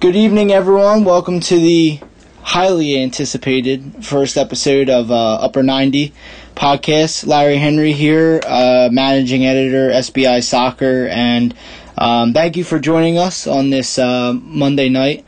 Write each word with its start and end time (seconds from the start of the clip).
Good 0.00 0.14
evening, 0.14 0.52
everyone. 0.52 1.02
Welcome 1.02 1.40
to 1.40 1.56
the 1.56 1.98
highly 2.40 3.02
anticipated 3.02 4.04
first 4.06 4.36
episode 4.36 4.88
of 4.88 5.10
uh, 5.10 5.34
Upper 5.40 5.64
90 5.64 6.14
podcast. 6.54 7.26
Larry 7.26 7.56
Henry 7.56 7.92
here, 7.92 8.40
uh, 8.46 8.90
managing 8.92 9.44
editor, 9.44 9.90
SBI 9.90 10.44
Soccer, 10.44 11.08
and 11.08 11.52
um, 11.96 12.32
thank 12.32 12.56
you 12.56 12.62
for 12.62 12.78
joining 12.78 13.18
us 13.18 13.48
on 13.48 13.70
this 13.70 13.98
uh, 13.98 14.34
Monday 14.34 14.88
night. 14.88 15.24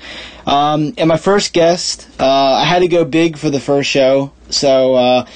Um, 0.46 0.95
and 0.96 1.09
my 1.09 1.16
first 1.16 1.52
guest, 1.52 2.09
uh, 2.21 2.52
I 2.52 2.64
had 2.64 2.79
to 2.79 2.89
go 2.89 3.05
big 3.05 3.39
for 3.39 3.50
the 3.50 3.59
first 3.59 3.91
show, 3.91 4.30
so 4.50 4.95
uh, 4.95 5.27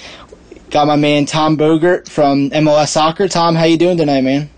got 0.71 0.87
my 0.87 0.95
man 0.95 1.27
Tom 1.27 1.57
Bogert 1.57 2.09
from 2.09 2.51
MLS 2.51 2.91
Soccer. 2.91 3.27
Tom, 3.27 3.57
how 3.57 3.65
you 3.65 3.79
doing 3.79 3.99
tonight, 3.99 4.21
man? 4.21 4.49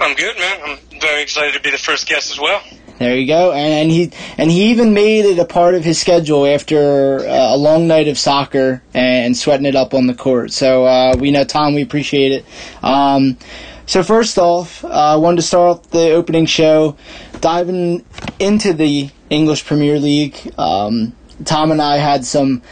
I'm 0.00 0.16
good, 0.16 0.38
man. 0.38 0.60
I'm 0.64 0.98
very 0.98 1.20
excited 1.20 1.52
to 1.52 1.60
be 1.60 1.70
the 1.70 1.76
first 1.76 2.08
guest 2.08 2.30
as 2.30 2.40
well. 2.40 2.62
There 2.98 3.16
you 3.16 3.28
go, 3.28 3.52
and, 3.52 3.72
and 3.72 3.90
he 3.92 4.10
and 4.36 4.50
he 4.50 4.70
even 4.70 4.92
made 4.92 5.24
it 5.24 5.38
a 5.38 5.44
part 5.44 5.76
of 5.76 5.84
his 5.84 6.00
schedule 6.00 6.44
after 6.44 7.20
uh, 7.20 7.54
a 7.54 7.56
long 7.56 7.86
night 7.86 8.08
of 8.08 8.18
soccer 8.18 8.82
and 8.92 9.36
sweating 9.36 9.66
it 9.66 9.76
up 9.76 9.94
on 9.94 10.08
the 10.08 10.14
court. 10.14 10.52
So 10.52 10.84
uh, 10.84 11.14
we 11.16 11.30
know 11.30 11.44
Tom, 11.44 11.74
we 11.74 11.82
appreciate 11.82 12.32
it. 12.32 12.44
Um, 12.82 13.38
so 13.86 14.02
first 14.02 14.36
off, 14.36 14.84
uh, 14.84 14.88
I 14.88 15.16
wanted 15.16 15.36
to 15.36 15.42
start 15.42 15.78
off 15.78 15.90
the 15.90 16.10
opening 16.10 16.46
show 16.46 16.96
diving 17.40 18.04
into 18.40 18.72
the 18.72 19.10
English 19.30 19.64
Premier 19.64 20.00
League. 20.00 20.52
Um, 20.58 21.14
Tom 21.44 21.70
and 21.70 21.80
I 21.80 21.98
had 21.98 22.24
some 22.24 22.62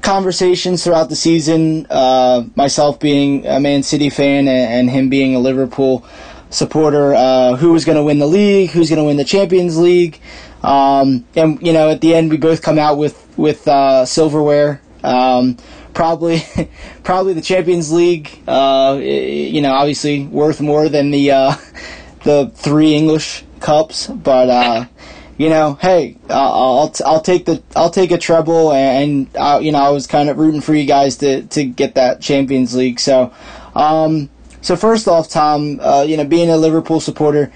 conversations 0.00 0.82
throughout 0.82 1.08
the 1.08 1.16
season. 1.16 1.86
Uh, 1.90 2.44
myself 2.54 2.98
being 2.98 3.46
a 3.46 3.60
Man 3.60 3.82
City 3.82 4.10
fan 4.10 4.48
and, 4.48 4.72
and 4.72 4.90
him 4.90 5.10
being 5.10 5.34
a 5.34 5.38
Liverpool 5.38 6.04
supporter 6.50 7.14
uh, 7.14 7.56
who 7.56 7.72
was 7.72 7.84
going 7.84 7.96
to 7.96 8.02
win 8.02 8.18
the 8.18 8.26
league, 8.26 8.70
who's 8.70 8.90
going 8.90 8.98
to 8.98 9.04
win 9.04 9.16
the 9.16 9.24
Champions 9.24 9.78
League, 9.78 10.20
um, 10.62 11.24
and 11.34 11.64
you 11.66 11.72
know 11.72 11.90
at 11.90 12.00
the 12.00 12.14
end 12.14 12.30
we 12.30 12.36
both 12.36 12.62
come 12.62 12.78
out 12.78 12.98
with 12.98 13.26
with 13.38 13.66
uh, 13.66 14.04
silverware. 14.04 14.82
Um, 15.02 15.56
probably, 15.94 16.42
probably 17.02 17.34
the 17.34 17.40
Champions 17.40 17.92
League. 17.92 18.30
Uh, 18.46 18.98
you 19.00 19.60
know, 19.62 19.72
obviously 19.72 20.26
worth 20.26 20.60
more 20.60 20.88
than 20.88 21.10
the 21.10 21.30
uh, 21.30 21.54
the 22.24 22.50
three 22.54 22.94
English 22.94 23.44
cups, 23.60 24.06
but 24.08 24.48
uh, 24.48 24.86
you 25.38 25.48
know, 25.48 25.74
hey, 25.80 26.16
I'll 26.28 26.92
I'll 27.04 27.20
take 27.22 27.46
the 27.46 27.62
I'll 27.74 27.90
take 27.90 28.10
a 28.10 28.18
treble, 28.18 28.72
and 28.72 29.28
uh, 29.36 29.60
you 29.62 29.72
know 29.72 29.78
I 29.78 29.90
was 29.90 30.06
kind 30.06 30.28
of 30.28 30.38
rooting 30.38 30.60
for 30.60 30.74
you 30.74 30.86
guys 30.86 31.16
to 31.18 31.42
to 31.42 31.64
get 31.64 31.94
that 31.94 32.20
Champions 32.20 32.74
League. 32.74 33.00
So. 33.00 33.32
Um, 33.72 34.30
so 34.62 34.76
first 34.76 35.08
off, 35.08 35.28
Tom, 35.28 35.80
uh, 35.80 36.02
you 36.06 36.16
know, 36.16 36.24
being 36.24 36.50
a 36.50 36.56
Liverpool 36.56 37.00
supporter, 37.00 37.52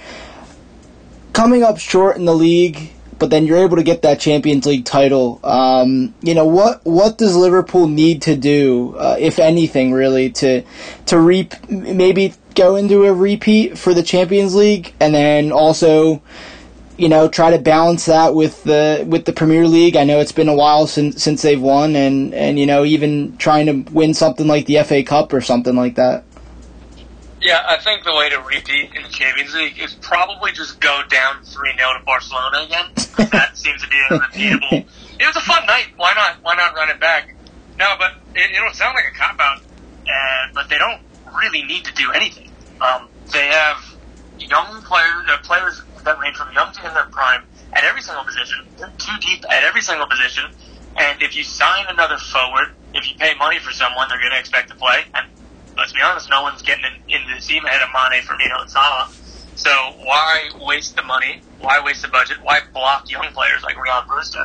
coming 1.33 1.63
up 1.63 1.79
short 1.79 2.17
in 2.17 2.25
the 2.25 2.35
league, 2.35 2.91
but 3.19 3.31
then 3.31 3.47
you're 3.47 3.59
able 3.59 3.77
to 3.77 3.83
get 3.83 4.03
that 4.03 4.21
Champions 4.21 4.67
League 4.67 4.85
title. 4.85 5.41
Um, 5.45 6.15
you 6.23 6.35
know, 6.35 6.47
what 6.47 6.85
what 6.85 7.19
does 7.19 7.37
Liverpool 7.37 7.89
need 7.89 8.23
to 8.23 8.37
do, 8.37 8.95
uh, 8.97 9.17
if 9.19 9.39
anything, 9.39 9.93
really, 9.93 10.31
to 10.31 10.63
to 11.07 11.19
reap 11.19 11.55
maybe 11.69 12.35
go 12.55 12.77
into 12.77 13.05
a 13.05 13.13
repeat 13.13 13.79
for 13.79 13.95
the 13.95 14.03
Champions 14.03 14.55
League, 14.55 14.95
and 15.01 15.15
then 15.15 15.53
also. 15.53 16.23
You 16.97 17.09
know, 17.09 17.27
try 17.27 17.51
to 17.51 17.59
balance 17.59 18.07
that 18.07 18.37
with 18.37 18.63
the 18.63 19.05
with 19.09 19.25
the 19.25 19.33
Premier 19.33 19.67
League. 19.67 19.97
I 19.97 20.05
know 20.05 20.21
it's 20.21 20.31
been 20.31 20.49
a 20.49 20.55
while 20.55 20.87
since 20.87 21.21
since 21.21 21.43
they've 21.43 21.61
won, 21.61 21.97
and 21.97 22.33
and 22.33 22.57
you 22.57 22.67
know 22.67 22.85
even 22.85 23.37
trying 23.37 23.67
to 23.67 23.93
win 23.93 24.15
something 24.15 24.47
like 24.47 24.67
the 24.67 24.81
FA 24.85 25.03
Cup 25.03 25.33
or 25.33 25.41
something 25.41 25.75
like 25.75 25.97
that. 25.97 26.23
Yeah, 27.45 27.61
I 27.69 27.77
think 27.77 28.05
the 28.05 28.15
way 28.15 28.31
to 28.31 28.41
repeat 28.41 28.97
in 28.97 29.03
the 29.03 29.09
Champions 29.11 29.55
League 29.55 29.79
is 29.79 29.93
probably 29.93 30.51
just 30.53 30.81
go 30.81 31.03
down 31.11 31.45
3 31.45 31.77
0 31.77 31.99
to 31.99 32.05
Barcelona 32.07 32.65
again. 32.65 32.87
that 33.31 33.51
seems 33.59 33.83
to 33.83 33.89
be 33.89 34.01
a 34.09 34.19
repeatable. 34.19 34.87
It 35.21 35.27
was 35.27 35.37
a 35.37 35.43
fun 35.43 35.67
night. 35.67 35.89
Why 35.95 36.15
not? 36.15 36.37
Why 36.41 36.55
not 36.55 36.75
run 36.75 36.89
it 36.89 36.99
back? 36.99 37.35
No, 37.79 37.97
but 37.99 38.13
it, 38.35 38.51
it'll 38.51 38.73
sound 38.73 38.95
like 38.95 39.05
a 39.13 39.19
cop 39.19 39.39
out, 39.39 39.61
uh, 39.61 40.53
but 40.55 40.71
they 40.71 40.79
don't 40.79 41.03
really 41.37 41.63
need 41.65 41.85
to 41.85 41.93
do 41.93 42.13
anything. 42.13 42.51
Um, 42.81 43.09
they 43.31 43.49
have 43.49 43.95
young 44.39 44.81
players, 44.81 45.29
uh, 45.29 45.37
players 45.43 45.83
that 46.03 46.19
range 46.19 46.37
from 46.37 46.51
young 46.55 46.73
to 46.73 46.89
in 46.89 46.95
their 46.95 47.11
prime 47.13 47.45
at 47.75 47.85
every 47.85 48.01
single 48.01 48.25
position. 48.25 48.67
They're 48.79 48.93
too 48.97 49.19
deep 49.21 49.45
at 49.51 49.65
every 49.65 49.83
single 49.83 50.07
position. 50.07 50.45
And 50.97 51.21
if 51.21 51.37
you 51.37 51.45
sign 51.45 51.85
another 51.91 52.17
forward, 52.17 52.73
if 52.95 53.11
you 53.11 53.19
pay 53.19 53.35
money 53.35 53.59
for 53.59 53.73
someone, 53.73 54.09
they're 54.09 54.21
going 54.21 54.33
to 54.33 54.39
expect 54.39 54.71
to 54.71 54.77
play. 54.77 55.05
And 55.13 55.27
let's 55.77 55.93
be 55.93 56.01
honest, 56.03 56.31
no 56.31 56.43
one's 56.43 56.63
getting 56.63 56.85
in, 56.85 57.21
into 57.21 57.35
the 57.35 57.41
team 57.41 57.65
ahead 57.65 57.83
of 57.83 57.89
Mane, 57.93 58.23
Firmino, 58.23 58.61
and 58.61 58.71
Salah. 58.71 59.11
So 59.57 59.71
why 60.03 60.51
waste 60.61 60.97
the 60.97 61.03
money? 61.03 61.41
Why 61.61 61.81
waste 61.81 62.03
the 62.03 62.09
budget? 62.09 62.39
Why 62.43 62.61
block 62.73 63.11
young 63.11 63.27
players 63.33 63.63
like 63.63 63.77
Ryan 63.77 64.07
Brewster? 64.09 64.45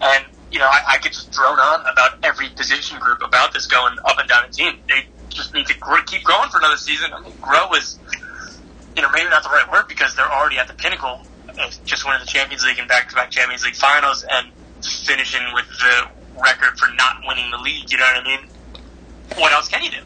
And 0.00 0.24
you 0.50 0.58
know, 0.58 0.66
I, 0.66 0.94
I 0.94 0.98
could 0.98 1.12
just 1.12 1.30
drone 1.30 1.58
on 1.58 1.80
about 1.82 2.18
every 2.22 2.48
position 2.50 2.98
group 2.98 3.22
about 3.22 3.52
this 3.52 3.66
going 3.66 3.96
up 4.04 4.18
and 4.18 4.28
down 4.28 4.42
the 4.48 4.52
team. 4.52 4.74
They 4.88 5.06
just 5.28 5.54
need 5.54 5.66
to 5.66 5.74
keep 6.06 6.24
growing 6.24 6.50
for 6.50 6.58
another 6.58 6.76
season. 6.76 7.10
I 7.14 7.22
mean, 7.22 7.34
grow 7.40 7.72
is, 7.74 7.98
you 8.96 9.02
know, 9.02 9.10
maybe 9.12 9.30
not 9.30 9.44
the 9.44 9.48
right 9.48 9.70
word 9.70 9.86
because 9.88 10.16
they're 10.16 10.30
already 10.30 10.58
at 10.58 10.66
the 10.66 10.74
pinnacle 10.74 11.20
of 11.48 11.84
just 11.84 12.04
winning 12.04 12.20
the 12.20 12.26
Champions 12.26 12.64
League 12.64 12.78
and 12.78 12.88
back-to-back 12.88 13.30
Champions 13.30 13.64
League 13.64 13.76
finals 13.76 14.24
and 14.28 14.48
finishing 14.82 15.42
with 15.54 15.66
the 15.78 16.08
record 16.42 16.76
for 16.76 16.88
not 16.94 17.16
winning 17.26 17.50
the 17.50 17.58
league. 17.58 17.90
You 17.90 17.98
know 17.98 18.04
what 18.04 18.26
I 18.26 18.26
mean? 18.26 18.48
What 19.36 19.52
else 19.52 19.68
can 19.68 19.84
you 19.84 19.90
do? 19.90 20.02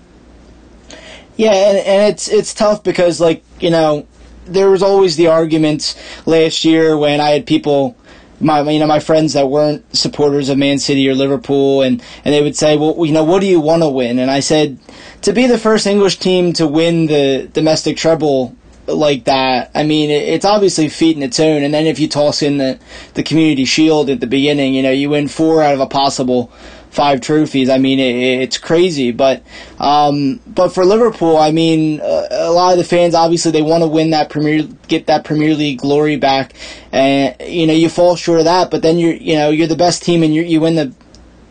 Yeah, 1.36 1.52
and, 1.52 1.78
and 1.78 2.12
it's 2.12 2.28
it's 2.28 2.54
tough 2.54 2.82
because 2.82 3.20
like 3.20 3.42
you 3.60 3.70
know 3.70 4.06
there 4.46 4.70
was 4.70 4.82
always 4.82 5.16
the 5.16 5.28
arguments 5.28 5.96
last 6.26 6.64
year 6.64 6.96
when 6.96 7.20
I 7.20 7.30
had 7.30 7.46
people 7.46 7.96
my 8.40 8.60
you 8.70 8.78
know 8.78 8.86
my 8.86 9.00
friends 9.00 9.32
that 9.32 9.48
weren't 9.48 9.84
supporters 9.96 10.48
of 10.48 10.58
Man 10.58 10.78
City 10.78 11.08
or 11.08 11.14
Liverpool 11.14 11.82
and 11.82 12.02
and 12.24 12.34
they 12.34 12.42
would 12.42 12.56
say 12.56 12.76
well 12.76 13.04
you 13.04 13.12
know 13.12 13.24
what 13.24 13.40
do 13.40 13.46
you 13.46 13.60
want 13.60 13.82
to 13.82 13.88
win? 13.88 14.18
And 14.18 14.30
I 14.30 14.40
said 14.40 14.78
to 15.22 15.32
be 15.32 15.46
the 15.46 15.58
first 15.58 15.86
English 15.86 16.18
team 16.18 16.52
to 16.54 16.66
win 16.66 17.06
the 17.06 17.48
domestic 17.52 17.96
treble 17.96 18.54
like 18.86 19.24
that 19.24 19.70
I 19.74 19.82
mean 19.82 20.10
it's 20.10 20.44
obviously 20.44 20.88
feat 20.88 21.16
in 21.16 21.22
its 21.22 21.40
own 21.40 21.62
and 21.62 21.72
then 21.72 21.86
if 21.86 21.98
you 21.98 22.06
toss 22.06 22.42
in 22.42 22.58
the 22.58 22.78
the 23.14 23.22
community 23.22 23.64
shield 23.64 24.10
at 24.10 24.20
the 24.20 24.26
beginning 24.26 24.74
you 24.74 24.82
know 24.82 24.90
you 24.90 25.08
win 25.10 25.26
four 25.26 25.62
out 25.62 25.72
of 25.74 25.80
a 25.80 25.86
possible 25.86 26.52
five 26.94 27.20
trophies. 27.20 27.68
I 27.68 27.78
mean, 27.78 27.98
it, 27.98 28.42
it's 28.42 28.58
crazy. 28.58 29.12
But 29.12 29.42
um, 29.78 30.40
but 30.46 30.68
for 30.70 30.84
Liverpool, 30.84 31.36
I 31.36 31.50
mean, 31.50 32.00
uh, 32.00 32.28
a 32.30 32.52
lot 32.52 32.72
of 32.72 32.78
the 32.78 32.84
fans 32.84 33.14
obviously 33.14 33.52
they 33.52 33.62
want 33.62 33.82
to 33.82 33.88
win 33.88 34.10
that 34.10 34.30
Premier, 34.30 34.62
get 34.88 35.06
that 35.06 35.24
Premier 35.24 35.54
League 35.54 35.78
glory 35.78 36.16
back, 36.16 36.54
and 36.92 37.36
you 37.40 37.66
know 37.66 37.74
you 37.74 37.88
fall 37.88 38.16
short 38.16 38.38
of 38.38 38.44
that. 38.46 38.70
But 38.70 38.82
then 38.82 38.98
you're 38.98 39.14
you 39.14 39.36
know 39.36 39.50
you're 39.50 39.66
the 39.66 39.76
best 39.76 40.02
team 40.02 40.22
and 40.22 40.34
you 40.34 40.42
you 40.42 40.60
win 40.60 40.76
the 40.76 40.94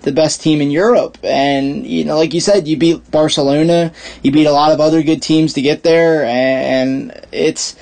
the 0.04 0.12
best 0.12 0.42
team 0.42 0.62
in 0.62 0.70
Europe. 0.70 1.18
And, 1.24 1.88
you 1.88 2.06
know, 2.06 2.18
like 2.18 2.34
you 2.34 2.40
said, 2.40 2.68
you 2.68 2.78
beat 2.78 3.10
Barcelona, 3.10 3.92
you 4.22 4.32
beat 4.32 4.46
a 4.46 4.52
lot 4.52 4.72
of 4.72 4.80
other 4.80 5.02
good 5.02 5.22
teams 5.22 5.54
to 5.54 5.62
get 5.62 5.84
there, 5.84 6.26
and 6.26 7.18
it's, 7.32 7.76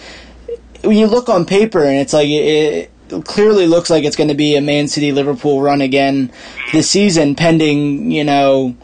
when 0.83 0.97
you 0.97 1.07
look 1.07 1.29
on 1.29 1.45
paper 1.45 1.83
and 1.83 1.97
it's 1.97 2.13
like, 2.13 2.29
it, 2.29 2.91
clearly 3.25 3.67
looks 3.67 3.89
like 3.89 4.03
it's 4.03 4.15
going 4.15 4.29
to 4.29 4.35
be 4.35 4.55
a 4.55 4.61
Man 4.61 4.87
City 4.87 5.11
Liverpool 5.11 5.61
run 5.61 5.81
again 5.81 6.31
this 6.71 6.89
season, 6.89 7.35
pending 7.35 8.11
you 8.11 8.23
know 8.23 8.75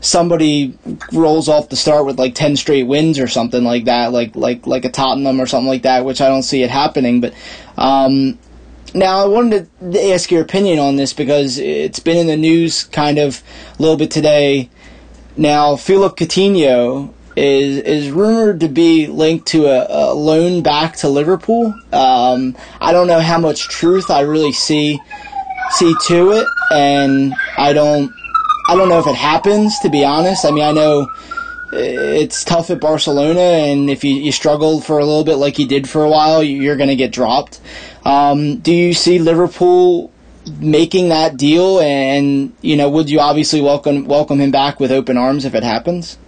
somebody 0.00 0.76
rolls 1.12 1.48
off 1.48 1.70
the 1.70 1.76
start 1.76 2.04
with 2.04 2.18
like 2.18 2.34
ten 2.34 2.56
straight 2.56 2.84
wins 2.84 3.18
or 3.18 3.26
something 3.26 3.64
like 3.64 3.84
that, 3.84 4.12
like 4.12 4.36
like 4.36 4.66
like 4.66 4.84
a 4.84 4.90
Tottenham 4.90 5.40
or 5.40 5.46
something 5.46 5.68
like 5.68 5.82
that, 5.82 6.04
which 6.04 6.20
I 6.20 6.28
don't 6.28 6.42
see 6.42 6.62
it 6.62 6.70
happening. 6.70 7.20
But 7.20 7.34
um, 7.76 8.38
now 8.94 9.18
I 9.18 9.26
wanted 9.26 9.68
to 9.80 10.12
ask 10.12 10.30
your 10.30 10.42
opinion 10.42 10.78
on 10.78 10.96
this 10.96 11.12
because 11.12 11.58
it's 11.58 12.00
been 12.00 12.16
in 12.16 12.26
the 12.26 12.36
news 12.36 12.84
kind 12.84 13.18
of 13.18 13.42
a 13.78 13.82
little 13.82 13.96
bit 13.96 14.10
today. 14.10 14.70
Now 15.36 15.76
Philip 15.76 16.16
Coutinho 16.16 17.12
is 17.36 17.78
is 17.78 18.10
rumored 18.10 18.60
to 18.60 18.68
be 18.68 19.06
linked 19.06 19.46
to 19.48 19.66
a, 19.66 19.86
a 19.88 20.14
loan 20.14 20.62
back 20.62 20.96
to 20.96 21.08
Liverpool. 21.08 21.74
Um, 21.92 22.56
I 22.80 22.92
don't 22.92 23.06
know 23.06 23.20
how 23.20 23.38
much 23.38 23.68
truth 23.68 24.10
I 24.10 24.20
really 24.20 24.52
see 24.52 25.00
see 25.70 25.94
to 26.06 26.32
it, 26.32 26.46
and 26.70 27.34
I 27.56 27.72
don't 27.72 28.12
I 28.68 28.76
don't 28.76 28.88
know 28.88 28.98
if 28.98 29.06
it 29.06 29.16
happens. 29.16 29.78
To 29.80 29.90
be 29.90 30.04
honest, 30.04 30.44
I 30.44 30.50
mean 30.50 30.64
I 30.64 30.72
know 30.72 31.08
it's 31.72 32.44
tough 32.44 32.70
at 32.70 32.80
Barcelona, 32.80 33.40
and 33.40 33.90
if 33.90 34.04
you, 34.04 34.14
you 34.14 34.32
struggle 34.32 34.80
for 34.80 34.98
a 34.98 35.04
little 35.04 35.24
bit 35.24 35.36
like 35.36 35.58
you 35.58 35.66
did 35.66 35.88
for 35.88 36.04
a 36.04 36.08
while, 36.08 36.42
you're 36.42 36.76
going 36.76 36.88
to 36.88 36.96
get 36.96 37.12
dropped. 37.12 37.60
Um, 38.04 38.58
do 38.58 38.72
you 38.72 38.94
see 38.94 39.18
Liverpool 39.18 40.12
making 40.60 41.08
that 41.08 41.36
deal, 41.36 41.80
and 41.80 42.52
you 42.60 42.76
know 42.76 42.88
would 42.90 43.10
you 43.10 43.20
obviously 43.20 43.60
welcome 43.60 44.06
welcome 44.06 44.40
him 44.40 44.50
back 44.50 44.78
with 44.78 44.92
open 44.92 45.16
arms 45.16 45.44
if 45.44 45.54
it 45.54 45.62
happens? 45.62 46.18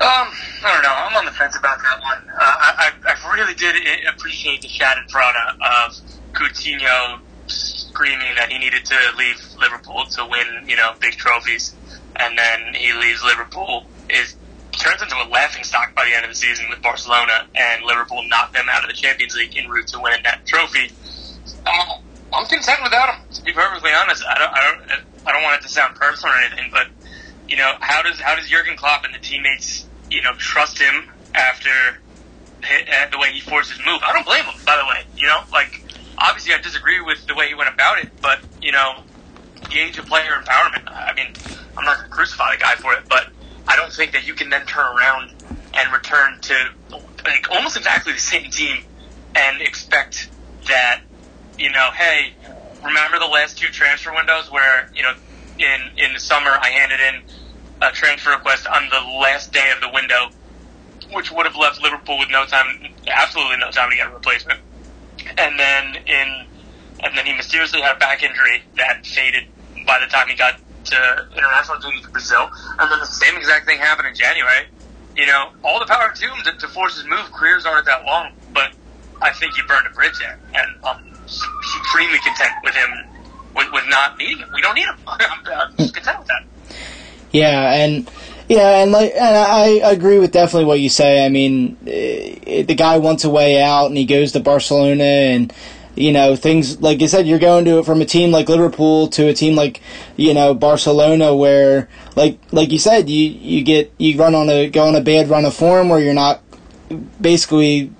Um, 0.00 0.30
I 0.62 0.72
don't 0.74 0.82
know. 0.82 0.94
I'm 0.94 1.16
on 1.16 1.24
the 1.24 1.32
fence 1.32 1.56
about 1.56 1.78
that 1.82 2.00
one. 2.02 2.18
Uh, 2.30 2.38
I, 2.38 2.92
I 3.04 3.34
really 3.34 3.54
did 3.54 3.74
appreciate 4.06 4.62
the 4.62 4.68
Schadenfreude 4.68 5.34
of 5.58 5.96
Coutinho 6.34 7.18
screaming 7.48 8.34
that 8.36 8.52
he 8.52 8.58
needed 8.58 8.84
to 8.84 8.96
leave 9.16 9.42
Liverpool 9.58 10.04
to 10.04 10.24
win, 10.24 10.68
you 10.68 10.76
know, 10.76 10.92
big 11.00 11.14
trophies, 11.14 11.74
and 12.14 12.38
then 12.38 12.74
he 12.74 12.92
leaves 12.92 13.24
Liverpool. 13.24 13.86
Is 14.08 14.36
turns 14.70 15.02
into 15.02 15.16
a 15.16 15.26
laughing 15.28 15.64
stock 15.64 15.92
by 15.96 16.04
the 16.04 16.14
end 16.14 16.24
of 16.24 16.30
the 16.30 16.36
season 16.36 16.66
with 16.70 16.80
Barcelona, 16.80 17.48
and 17.56 17.84
Liverpool 17.84 18.22
knocked 18.28 18.54
them 18.54 18.66
out 18.70 18.84
of 18.84 18.88
the 18.88 18.94
Champions 18.94 19.34
League 19.34 19.56
en 19.56 19.68
route 19.68 19.88
to 19.88 19.98
winning 19.98 20.22
that 20.22 20.46
trophy. 20.46 20.92
Uh, 21.66 21.98
I'm 22.32 22.46
content 22.46 22.78
without 22.84 23.14
him. 23.14 23.20
To 23.32 23.42
be 23.42 23.52
perfectly 23.52 23.90
honest, 23.92 24.22
I 24.24 24.38
don't, 24.38 24.52
I 24.52 24.60
don't, 24.62 25.02
I 25.26 25.32
don't 25.32 25.42
want 25.42 25.60
it 25.60 25.62
to 25.62 25.68
sound 25.68 25.96
personal 25.96 26.32
or 26.34 26.38
anything, 26.38 26.70
but 26.70 26.86
you 27.48 27.56
know, 27.56 27.74
how 27.80 28.02
does 28.02 28.20
how 28.20 28.36
does 28.36 28.48
Jurgen 28.48 28.76
Klopp 28.76 29.04
and 29.04 29.14
the 29.14 29.18
teammates, 29.18 29.86
you 30.10 30.22
know, 30.22 30.32
trust 30.38 30.78
him 30.78 31.04
after 31.34 31.70
uh, 31.70 33.10
the 33.10 33.18
way 33.18 33.32
he 33.32 33.40
forced 33.40 33.70
his 33.70 33.80
move? 33.86 34.00
I 34.06 34.12
don't 34.12 34.26
blame 34.26 34.44
him, 34.44 34.54
by 34.64 34.76
the 34.76 34.84
way. 34.84 35.04
You 35.16 35.26
know, 35.26 35.40
like 35.52 35.84
obviously 36.18 36.54
I 36.54 36.58
disagree 36.58 37.00
with 37.00 37.26
the 37.26 37.34
way 37.34 37.48
he 37.48 37.54
went 37.54 37.72
about 37.72 37.98
it, 37.98 38.08
but 38.22 38.38
you 38.60 38.72
know, 38.72 39.02
gauge 39.70 39.98
of 39.98 40.06
player 40.06 40.30
empowerment. 40.30 40.82
I 40.86 41.14
mean, 41.14 41.26
I'm 41.76 41.84
not 41.84 41.98
going 41.98 42.08
to 42.08 42.14
crucify 42.14 42.56
the 42.56 42.60
guy 42.60 42.74
for 42.76 42.92
it, 42.92 43.00
but 43.08 43.26
I 43.66 43.76
don't 43.76 43.92
think 43.92 44.12
that 44.12 44.26
you 44.26 44.34
can 44.34 44.50
then 44.50 44.64
turn 44.66 44.84
around 44.84 45.30
and 45.74 45.92
return 45.92 46.38
to 46.40 46.54
like 46.90 47.50
almost 47.50 47.76
exactly 47.76 48.12
the 48.12 48.18
same 48.18 48.50
team 48.50 48.78
and 49.34 49.60
expect 49.60 50.30
that 50.68 51.02
you 51.58 51.70
know, 51.70 51.90
hey, 51.96 52.32
remember 52.84 53.18
the 53.18 53.26
last 53.26 53.58
two 53.58 53.66
transfer 53.66 54.12
windows 54.14 54.50
where 54.50 54.90
you 54.94 55.02
know 55.02 55.12
in 55.58 55.80
in 55.96 56.14
the 56.14 56.20
summer 56.20 56.50
I 56.50 56.70
handed 56.70 57.00
in 57.00 57.22
a 57.82 57.90
transfer 57.92 58.30
request 58.30 58.66
on 58.66 58.88
the 58.90 59.00
last 59.20 59.52
day 59.52 59.70
of 59.74 59.80
the 59.80 59.88
window, 59.92 60.30
which 61.12 61.30
would 61.30 61.46
have 61.46 61.56
left 61.56 61.80
Liverpool 61.82 62.18
with 62.18 62.30
no 62.30 62.44
time, 62.44 62.66
absolutely 63.06 63.56
no 63.58 63.70
time 63.70 63.90
to 63.90 63.96
get 63.96 64.08
a 64.08 64.14
replacement. 64.14 64.60
And 65.36 65.58
then 65.58 65.96
in 66.06 66.46
and 67.00 67.16
then 67.16 67.26
he 67.26 67.32
mysteriously 67.32 67.80
had 67.80 67.96
a 67.96 67.98
back 67.98 68.22
injury 68.22 68.62
that 68.76 69.06
faded 69.06 69.44
by 69.86 70.00
the 70.00 70.06
time 70.06 70.26
he 70.28 70.34
got 70.34 70.58
to 70.84 71.26
international 71.36 71.78
duty 71.78 72.00
to 72.02 72.10
Brazil. 72.10 72.50
And 72.78 72.90
then 72.90 72.98
the 72.98 73.06
same 73.06 73.36
exact 73.36 73.66
thing 73.66 73.78
happened 73.78 74.08
in 74.08 74.14
January. 74.14 74.66
You 75.16 75.26
know, 75.26 75.50
all 75.64 75.78
the 75.78 75.86
power 75.86 76.12
to 76.14 76.26
him 76.26 76.42
to, 76.44 76.52
to 76.58 76.68
force 76.68 76.96
his 76.96 77.06
move. 77.06 77.30
Careers 77.32 77.66
aren't 77.66 77.86
that 77.86 78.04
long, 78.04 78.30
but 78.52 78.70
I 79.22 79.32
think 79.32 79.54
he 79.54 79.62
burned 79.68 79.86
a 79.86 79.94
bridge 79.94 80.18
there, 80.18 80.38
and 80.54 80.66
I'm 80.84 81.02
supremely 81.26 82.18
content 82.20 82.52
with 82.62 82.74
him 82.74 82.90
with, 83.54 83.66
with 83.72 83.84
not 83.88 84.16
needing 84.18 84.38
him. 84.38 84.48
We 84.54 84.62
don't 84.62 84.74
need 84.74 84.86
him. 84.86 84.94
I'm, 85.06 85.40
I'm 85.46 85.76
just 85.76 85.94
content 85.94 86.18
with 86.20 86.28
that. 86.28 86.42
Yeah, 87.32 87.72
and 87.72 88.10
yeah, 88.48 88.82
and 88.82 88.92
like, 88.92 89.12
and 89.12 89.36
I 89.36 89.66
agree 89.90 90.18
with 90.18 90.32
definitely 90.32 90.64
what 90.64 90.80
you 90.80 90.88
say. 90.88 91.24
I 91.24 91.28
mean, 91.28 91.76
eh, 91.86 92.62
the 92.62 92.74
guy 92.74 92.98
wants 92.98 93.24
a 93.24 93.30
way 93.30 93.62
out, 93.62 93.86
and 93.86 93.96
he 93.96 94.06
goes 94.06 94.32
to 94.32 94.40
Barcelona, 94.40 95.04
and 95.04 95.52
you 95.94 96.12
know 96.12 96.36
things 96.36 96.80
like 96.80 97.00
you 97.00 97.08
said, 97.08 97.26
you're 97.26 97.38
going 97.38 97.64
to 97.66 97.80
it 97.80 97.84
from 97.84 98.00
a 98.00 98.06
team 98.06 98.30
like 98.30 98.48
Liverpool 98.48 99.08
to 99.08 99.28
a 99.28 99.34
team 99.34 99.54
like 99.54 99.82
you 100.16 100.32
know 100.32 100.54
Barcelona, 100.54 101.34
where 101.36 101.88
like 102.16 102.38
like 102.50 102.72
you 102.72 102.78
said, 102.78 103.10
you 103.10 103.28
you 103.30 103.62
get 103.62 103.92
you 103.98 104.18
run 104.18 104.34
on 104.34 104.48
a 104.48 104.70
go 104.70 104.86
on 104.88 104.96
a 104.96 105.02
bad 105.02 105.28
run 105.28 105.44
of 105.44 105.54
form 105.54 105.90
where 105.90 106.00
you're 106.00 106.14
not 106.14 106.42
basically 107.20 107.92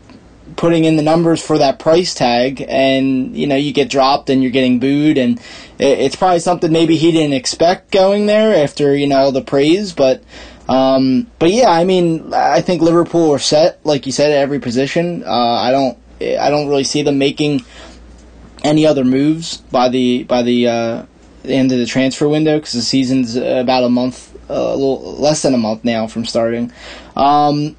putting 0.56 0.84
in 0.84 0.96
the 0.96 1.02
numbers 1.02 1.44
for 1.44 1.58
that 1.58 1.78
price 1.78 2.14
tag, 2.14 2.64
and 2.69 3.36
you 3.36 3.46
know 3.46 3.56
you 3.56 3.72
get 3.72 3.90
dropped 3.90 4.31
and 4.31 4.42
you're 4.42 4.52
getting 4.52 4.78
booed, 4.81 5.19
and 5.19 5.38
it's 5.78 6.16
probably 6.16 6.40
something 6.40 6.72
maybe 6.72 6.96
he 6.96 7.12
didn't 7.12 7.34
expect 7.34 7.90
going 7.90 8.26
there 8.26 8.62
after 8.62 8.96
you 8.96 9.06
know 9.06 9.30
the 9.30 9.42
praise, 9.42 9.92
but. 9.92 10.22
Um, 10.69 11.30
but 11.38 11.50
yeah, 11.50 11.70
I 11.70 11.84
mean, 11.84 12.34
I 12.34 12.60
think 12.60 12.82
Liverpool 12.82 13.30
are 13.30 13.38
set, 13.38 13.80
like 13.86 14.04
you 14.04 14.12
said, 14.12 14.32
at 14.32 14.36
every 14.36 14.60
position. 14.60 15.25
Uh, 15.25 15.32
I 15.32 15.70
don't, 15.70 15.96
I 16.20 16.50
don't 16.50 16.69
really 16.69 16.84
see 16.84 17.00
them 17.00 17.16
making 17.16 17.64
any 18.62 18.84
other 18.84 19.02
moves 19.02 19.56
by 19.56 19.88
the 19.88 20.25
by 20.25 20.42
the, 20.42 20.66
uh, 20.66 21.06
the 21.42 21.54
end 21.54 21.72
of 21.72 21.78
the 21.78 21.86
transfer 21.86 22.28
window 22.28 22.58
because 22.58 22.74
the 22.74 22.82
season's 22.82 23.34
about 23.34 23.84
a 23.84 23.88
month, 23.88 24.34
uh, 24.50 24.52
a 24.52 24.76
little 24.76 25.14
less 25.14 25.40
than 25.40 25.54
a 25.54 25.58
month 25.58 25.84
now 25.84 26.06
from 26.06 26.26
starting. 26.26 26.70
Um, 27.16 27.74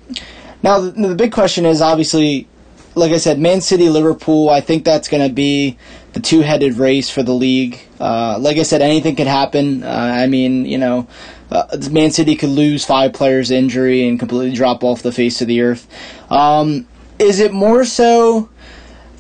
now 0.63 0.80
the, 0.80 0.90
the 0.90 1.13
big 1.13 1.31
question 1.31 1.68
is 1.68 1.84
obviously 1.84 2.48
like 2.95 3.12
I 3.12 3.18
said, 3.18 3.40
Man 3.40 3.62
City, 3.62 3.90
Liverpool. 3.90 4.50
I 4.50 4.62
think 4.62 4.84
that's 4.84 5.07
going 5.07 5.28
to 5.28 5.34
be 5.34 5.78
the 6.14 6.20
two-headed 6.20 6.76
race 6.76 7.10
for 7.10 7.24
the 7.24 7.34
league. 7.34 7.80
Uh, 8.00 8.38
like 8.40 8.58
I 8.58 8.64
said, 8.64 8.82
anything 8.82 9.16
could 9.16 9.28
happen. 9.28 9.84
Uh, 9.84 9.88
I 9.88 10.28
mean, 10.28 10.66
you 10.66 10.78
know, 10.78 11.08
uh, 11.52 11.78
Man 11.92 12.12
City 12.12 12.36
could 12.36 12.50
lose 12.50 12.86
five 12.86 13.14
players 13.14 13.52
injury 13.52 14.08
and 14.08 14.20
completely 14.20 14.56
drop 14.56 14.84
off 14.84 15.02
the 15.02 15.12
face 15.12 15.42
of 15.42 15.48
the 15.48 15.62
earth. 15.62 15.88
Um, 16.32 16.88
is 17.18 17.40
it 17.40 17.52
more 17.52 17.84
so 17.86 18.50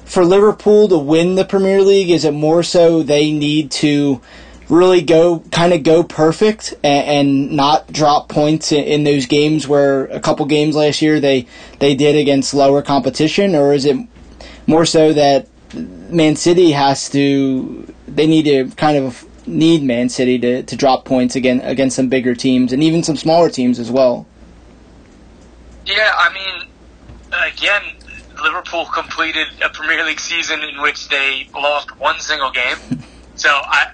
for 0.05 0.25
Liverpool 0.25 0.87
to 0.87 0.97
win 0.97 1.35
the 1.35 1.45
Premier 1.45 1.81
League? 1.81 2.09
Is 2.09 2.25
it 2.25 2.33
more 2.33 2.63
so 2.63 3.03
they 3.03 3.31
need 3.31 3.71
to 3.71 4.21
really 4.69 5.01
go 5.01 5.39
kind 5.51 5.73
of 5.73 5.83
go 5.83 6.03
perfect 6.03 6.73
and, 6.83 7.07
and, 7.07 7.51
not 7.51 7.91
drop 7.91 8.29
points 8.29 8.71
in, 8.71 8.83
in, 8.83 9.03
those 9.03 9.25
games 9.25 9.67
where 9.67 10.05
a 10.05 10.19
couple 10.19 10.45
games 10.45 10.75
last 10.75 11.01
year 11.01 11.19
they 11.19 11.47
they 11.79 11.95
did 11.95 12.15
against 12.15 12.53
lower 12.53 12.81
competition, 12.83 13.55
or 13.55 13.73
is 13.73 13.85
it 13.85 13.97
more 14.67 14.85
so 14.85 15.11
that 15.11 15.47
Man 15.73 16.35
City 16.35 16.71
has 16.71 17.09
to 17.09 17.93
they 18.07 18.27
need 18.27 18.43
to 18.43 18.75
kind 18.75 18.97
of 18.97 19.25
need 19.47 19.83
Man 19.83 20.09
City 20.09 20.39
to, 20.39 20.63
to 20.63 20.75
drop 20.75 21.05
points 21.05 21.35
again 21.35 21.61
against 21.61 21.95
some 21.95 22.09
bigger 22.09 22.35
teams 22.35 22.73
and 22.73 22.83
even 22.83 23.03
some 23.03 23.15
smaller 23.15 23.49
teams 23.49 23.79
as 23.79 23.91
well. 23.91 24.27
Yeah, 25.85 26.11
I 26.15 26.33
mean, 26.33 26.69
again, 27.51 27.81
Liverpool 28.43 28.85
completed 28.85 29.47
a 29.63 29.69
Premier 29.69 30.03
League 30.05 30.19
season 30.19 30.61
in 30.61 30.81
which 30.81 31.09
they 31.09 31.47
lost 31.53 31.97
one 31.97 32.19
single 32.19 32.51
game. 32.51 32.77
So 33.35 33.47
I 33.47 33.93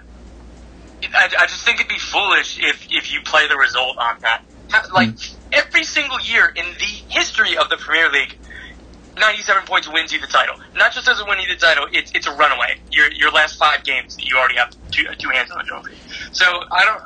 I, 1.13 1.30
I 1.38 1.45
just 1.45 1.63
think 1.63 1.80
it'd 1.80 1.88
be 1.88 2.00
foolish 2.00 2.57
if 2.60 2.88
if 2.89 3.13
you 3.13 3.22
play 3.22 3.48
the 3.48 3.56
result 3.56 3.95
on 4.00 4.19
that. 4.22 4.44
Like 4.92 5.10
mm. 5.10 5.36
every 5.51 5.83
single 5.83 6.19
year 6.22 6.48
in 6.48 6.66
the 6.66 7.13
history 7.13 7.56
of 7.56 7.69
the 7.69 7.77
Premier 7.77 8.10
League, 8.10 8.36
97 9.17 9.65
points 9.65 9.88
wins 9.91 10.12
you 10.12 10.19
the 10.19 10.27
title. 10.27 10.56
Not 10.75 10.94
just 10.94 11.06
does 11.06 11.19
it 11.19 11.27
win 11.27 11.39
you 11.39 11.47
the 11.47 11.56
title, 11.56 11.88
it's 11.91 12.12
it's 12.13 12.27
a 12.27 12.35
runaway. 12.35 12.75
Your 12.91 13.12
your 13.13 13.31
last 13.31 13.57
five 13.57 13.83
games, 13.83 14.17
you 14.19 14.38
already 14.38 14.56
have 14.56 14.75
two, 14.91 15.06
two 15.17 15.29
hands 15.29 15.51
on 15.51 15.57
the 15.57 15.63
trophy. 15.63 15.94
So 16.31 16.45
I 16.45 16.85
don't. 16.85 17.01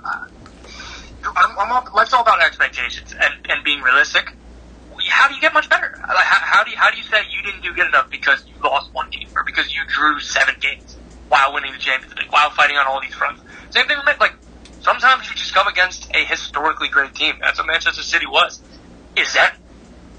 I'm, 1.36 1.60
I'm 1.60 1.72
all, 1.72 1.84
life's 1.94 2.14
all 2.14 2.22
about 2.22 2.42
expectations 2.42 3.14
and, 3.20 3.34
and 3.50 3.64
being 3.64 3.82
realistic. 3.82 4.34
How 5.10 5.28
do 5.28 5.36
you 5.36 5.42
get 5.42 5.54
much 5.54 5.70
better? 5.70 5.98
How, 6.02 6.16
how 6.18 6.64
do 6.64 6.72
you, 6.72 6.78
how 6.78 6.92
do 6.92 6.98
you 6.98 7.04
say 7.04 7.18
you 7.36 7.42
didn't 7.44 7.64
do 7.64 7.74
good 7.74 7.88
enough 7.88 8.10
because 8.10 8.44
you 8.48 8.54
lost 8.64 8.94
one 8.94 9.10
game 9.12 9.28
or 9.36 9.44
because 9.44 9.74
you 9.74 9.82
drew 9.88 10.20
seven 10.20 10.56
games 10.60 10.98
while 11.30 11.54
winning 11.54 11.72
the 11.72 11.78
Champions 11.80 12.16
League, 12.16 12.32
while 12.32 12.50
fighting 12.52 12.78
on 12.78 12.88
all 12.88 13.02
these 13.02 13.14
fronts? 13.14 13.42
Same 13.70 13.86
thing 13.88 13.98
with 14.06 14.20
like 14.20 14.34
sometimes 14.80 15.30
you 15.30 15.36
just 15.36 15.54
come 15.54 15.68
against 15.68 16.10
a 16.16 16.24
historically 16.26 16.88
great 16.88 17.14
team. 17.16 17.36
That's 17.42 17.60
what 17.60 17.68
Manchester 17.68 18.04
City 18.04 18.26
was. 18.26 18.62
Is 19.16 19.34
that 19.34 19.56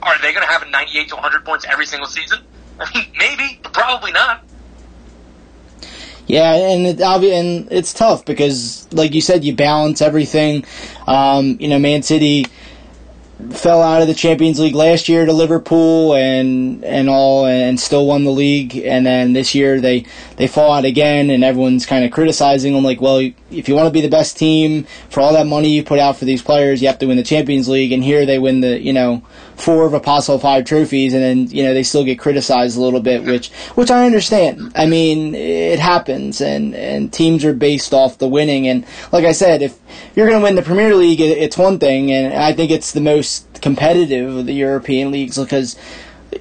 are 0.03 0.19
they 0.21 0.33
going 0.33 0.47
to 0.47 0.53
have 0.53 0.63
a 0.63 0.71
98 0.71 1.09
to 1.09 1.15
100 1.15 1.45
points 1.45 1.65
every 1.69 1.87
single 1.87 2.09
season? 2.09 2.41
Maybe, 3.19 3.61
but 3.63 3.73
probably 3.73 4.13
not. 4.13 4.45
Yeah, 6.27 6.55
and 6.55 6.87
it, 6.87 7.01
and 7.01 7.73
it's 7.73 7.93
tough 7.93 8.25
because, 8.25 8.87
like 8.93 9.15
you 9.15 9.21
said, 9.21 9.45
you 9.45 9.55
balance 9.55 10.01
everything. 10.01 10.65
Um, 11.09 11.57
you 11.59 11.69
know, 11.69 11.79
Man 11.79 12.03
City 12.03 12.47
fell 13.51 13.83
out 13.83 14.03
of 14.03 14.09
the 14.09 14.15
Champions 14.15 14.61
League 14.61 14.75
last 14.75 15.09
year 15.09 15.25
to 15.25 15.33
Liverpool 15.33 16.15
and 16.15 16.85
and 16.85 17.09
all 17.09 17.47
and 17.47 17.81
still 17.81 18.07
won 18.07 18.25
the 18.25 18.31
league 18.31 18.77
and 18.77 19.07
then 19.07 19.33
this 19.33 19.55
year 19.55 19.81
they 19.81 20.05
they 20.41 20.47
fall 20.47 20.73
out 20.73 20.87
again 20.87 21.29
and 21.29 21.45
everyone's 21.45 21.85
kind 21.85 22.03
of 22.03 22.11
criticizing 22.11 22.73
them 22.73 22.83
like 22.83 23.01
well 23.01 23.19
if 23.51 23.69
you 23.69 23.75
want 23.75 23.87
to 23.87 23.93
be 23.93 24.01
the 24.01 24.09
best 24.09 24.39
team 24.39 24.85
for 25.11 25.21
all 25.21 25.35
that 25.35 25.47
money 25.47 25.69
you 25.69 25.85
put 25.85 25.99
out 25.99 26.17
for 26.17 26.25
these 26.25 26.41
players 26.41 26.81
you 26.81 26.89
have 26.89 26.99
to 26.99 27.07
win 27.07 27.19
the 27.19 27.23
Champions 27.23 27.69
League 27.69 27.93
and 27.93 28.03
here 28.03 28.25
they 28.25 28.39
win 28.39 28.61
the 28.61 28.81
you 28.81 28.93
know 28.93 29.23
four 29.61 29.85
of 29.85 29.95
a 29.95 30.01
possible 30.01 30.39
five 30.39 30.65
trophies, 30.65 31.15
and 31.15 31.23
then 31.23 31.47
you 31.51 31.63
know 31.63 31.75
they 31.75 31.83
still 31.83 32.05
get 32.05 32.19
criticized 32.19 32.77
a 32.77 32.81
little 32.81 33.01
bit, 33.01 33.25
which 33.25 33.51
which 33.75 33.91
I 33.91 34.07
understand. 34.07 34.73
I 34.75 34.87
mean, 34.87 35.35
it 35.35 35.79
happens, 35.79 36.41
and 36.41 36.75
and 36.75 37.13
teams 37.13 37.45
are 37.45 37.53
based 37.53 37.93
off 37.95 38.19
the 38.19 38.29
winning. 38.29 38.67
And 38.67 38.85
like 39.13 39.25
I 39.25 39.33
said, 39.33 39.63
if 39.63 39.79
you're 40.15 40.27
going 40.27 40.41
to 40.41 40.45
win 40.45 40.55
the 40.55 40.63
Premier 40.63 40.95
League, 40.95 41.21
it's 41.21 41.59
one 41.59 41.79
thing, 41.79 42.11
and 42.11 42.35
I 42.35 42.53
think 42.53 42.71
it's 42.71 42.93
the 42.93 43.01
most 43.01 43.47
competitive 43.61 44.35
of 44.35 44.47
the 44.47 44.55
European 44.55 45.11
leagues 45.11 45.39
because 45.39 45.77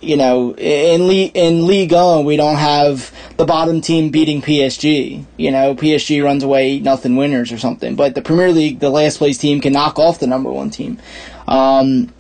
you 0.02 0.18
know, 0.18 0.56
in 0.56 1.08
Le- 1.08 1.32
in 1.34 1.66
Ligue 1.66 1.92
1, 1.92 2.26
we 2.26 2.38
don't 2.38 2.58
have 2.58 3.12
the 3.38 3.46
bottom 3.46 3.82
team 3.82 4.10
beating 4.10 4.42
PSG. 4.42 5.26
You 5.38 5.52
know, 5.52 5.76
PSG 5.76 6.24
runs 6.24 6.44
away 6.44 6.80
nothing 6.80 7.16
winners 7.16 7.52
or 7.52 7.58
something. 7.58 7.96
But 7.96 8.16
the 8.16 8.22
Premier 8.22 8.52
League, 8.52 8.80
the 8.80 8.90
last 8.90 9.18
place 9.18 9.38
team 9.38 9.62
can 9.62 9.74
knock 9.74 10.00
off 10.00 10.20
the 10.20 10.28
number 10.28 10.52
one 10.52 10.70
team. 10.70 11.00
Um, 11.48 12.14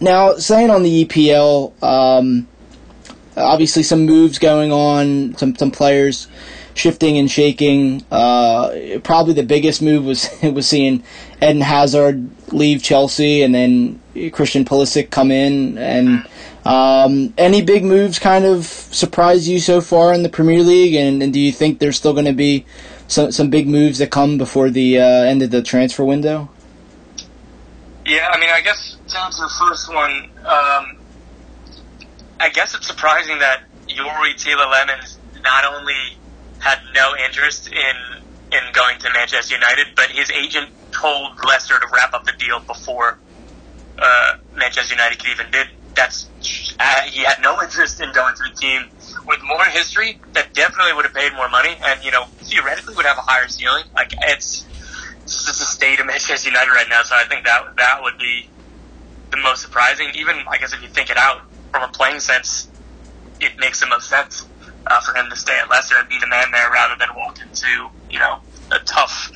now, 0.00 0.34
saying 0.34 0.70
on 0.70 0.82
the 0.82 1.04
EPL, 1.04 1.82
um, 1.82 2.46
obviously 3.36 3.82
some 3.82 4.06
moves 4.06 4.38
going 4.38 4.72
on, 4.72 5.36
some 5.36 5.56
some 5.56 5.70
players 5.70 6.28
shifting 6.74 7.18
and 7.18 7.30
shaking. 7.30 8.04
Uh, 8.10 8.98
probably 9.02 9.34
the 9.34 9.42
biggest 9.42 9.82
move 9.82 10.04
was 10.04 10.30
was 10.42 10.68
seeing 10.68 11.02
Eden 11.42 11.60
Hazard 11.60 12.30
leave 12.52 12.82
Chelsea 12.82 13.42
and 13.42 13.54
then 13.54 14.00
Christian 14.32 14.64
Pulisic 14.64 15.10
come 15.10 15.30
in. 15.30 15.76
And 15.78 16.26
um, 16.68 17.32
any 17.38 17.62
big 17.62 17.82
moves 17.82 18.18
kind 18.18 18.44
of 18.44 18.66
surprise 18.66 19.48
you 19.48 19.58
so 19.58 19.80
far 19.80 20.12
in 20.12 20.22
the 20.22 20.28
Premier 20.28 20.62
League? 20.62 20.94
And, 20.94 21.22
and 21.22 21.32
do 21.32 21.40
you 21.40 21.50
think 21.50 21.78
there's 21.78 21.96
still 21.96 22.12
going 22.12 22.26
to 22.26 22.34
be 22.34 22.66
some 23.06 23.32
some 23.32 23.48
big 23.48 23.66
moves 23.66 23.98
that 23.98 24.10
come 24.10 24.36
before 24.36 24.68
the 24.68 25.00
uh, 25.00 25.02
end 25.02 25.42
of 25.42 25.50
the 25.50 25.62
transfer 25.62 26.04
window? 26.04 26.50
Yeah, 28.04 28.28
I 28.30 28.38
mean, 28.38 28.50
I 28.50 28.60
guess 28.60 28.98
answer 29.16 29.42
the 29.44 29.54
first 29.66 29.88
one, 29.92 30.30
um, 30.44 30.98
I 32.38 32.50
guess 32.52 32.74
it's 32.74 32.86
surprising 32.86 33.38
that 33.38 33.62
Youri 33.88 34.34
Tielemans 34.34 35.16
not 35.42 35.64
only 35.64 36.18
had 36.58 36.80
no 36.94 37.14
interest 37.26 37.68
in 37.68 38.22
in 38.52 38.60
going 38.74 38.98
to 38.98 39.10
Manchester 39.14 39.54
United, 39.54 39.86
but 39.96 40.10
his 40.10 40.30
agent 40.30 40.68
told 40.92 41.42
Leicester 41.44 41.78
to 41.78 41.86
wrap 41.94 42.12
up 42.12 42.24
the 42.24 42.32
deal 42.32 42.60
before 42.60 43.18
uh, 43.98 44.36
Manchester 44.54 44.94
United 44.94 45.18
could 45.18 45.30
even 45.30 45.50
bid. 45.50 45.68
That's 45.94 46.27
uh, 46.78 47.00
he 47.10 47.24
had 47.24 47.36
no 47.42 47.60
interest 47.62 48.00
in 48.00 48.12
going 48.12 48.34
to 48.34 48.42
the 48.44 48.54
team 48.60 48.82
with 49.26 49.38
more 49.46 49.64
history 49.64 50.20
that 50.34 50.54
definitely 50.54 50.92
would 50.94 51.04
have 51.04 51.14
paid 51.14 51.32
more 51.34 51.48
money 51.48 51.74
and 51.84 52.04
you 52.04 52.10
know 52.10 52.24
theoretically 52.42 52.94
would 52.94 53.06
have 53.06 53.18
a 53.18 53.26
higher 53.26 53.48
ceiling. 53.48 53.84
Like 53.94 54.14
it's, 54.22 54.66
it's 55.22 55.46
just 55.46 55.58
the 55.58 55.66
state 55.66 56.00
of 56.00 56.06
Manchester 56.06 56.48
United 56.48 56.70
right 56.70 56.86
now, 56.88 57.02
so 57.02 57.16
I 57.16 57.24
think 57.24 57.44
that 57.44 57.62
that 57.76 58.02
would 58.02 58.18
be 58.18 58.48
the 59.30 59.38
most 59.38 59.62
surprising. 59.62 60.08
Even 60.14 60.36
I 60.50 60.58
guess 60.58 60.72
if 60.72 60.82
you 60.82 60.88
think 60.88 61.10
it 61.10 61.16
out 61.16 61.42
from 61.72 61.82
a 61.82 61.88
playing 61.88 62.20
sense, 62.20 62.68
it 63.40 63.52
makes 63.58 63.80
the 63.80 63.86
most 63.86 64.08
sense 64.08 64.46
uh, 64.86 65.00
for 65.00 65.16
him 65.16 65.28
to 65.30 65.36
stay 65.36 65.58
at 65.58 65.68
Leicester 65.68 65.96
and 65.98 66.08
be 66.08 66.18
the 66.20 66.28
man 66.28 66.46
there 66.52 66.70
rather 66.70 66.94
than 66.98 67.08
walk 67.16 67.38
into 67.42 67.90
you 68.10 68.18
know 68.18 68.38
a 68.70 68.78
tough 68.86 69.30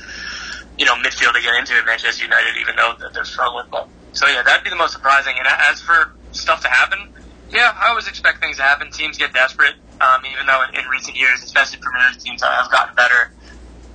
you 0.77 0.85
know 0.85 0.95
midfield 0.95 1.33
to 1.33 1.41
get 1.41 1.53
into 1.59 1.73
at 1.73 1.85
Manchester 1.85 2.23
United, 2.23 2.59
even 2.59 2.75
though 2.75 2.93
they're 3.13 3.25
struggling. 3.25 3.65
But 3.71 3.89
so 4.13 4.27
yeah, 4.27 4.41
that'd 4.43 4.63
be 4.63 4.69
the 4.69 4.75
most 4.75 4.93
surprising. 4.93 5.33
And 5.37 5.47
as 5.47 5.81
for 5.81 6.15
stuff 6.33 6.61
to 6.61 6.67
happen, 6.67 7.13
yeah, 7.53 7.75
I 7.79 7.89
always 7.89 8.07
expect 8.07 8.39
things 8.41 8.57
to 8.57 8.63
happen. 8.63 8.91
Teams 8.91 9.17
get 9.17 9.33
desperate, 9.33 9.75
um, 10.01 10.25
even 10.31 10.45
though 10.47 10.63
in, 10.69 10.75
in 10.75 10.89
recent 10.89 11.15
years, 11.15 11.43
especially 11.43 11.79
Premier 11.79 12.01
League 12.11 12.19
teams, 12.19 12.41
have 12.41 12.71
gotten 12.71 12.95
better 12.95 13.31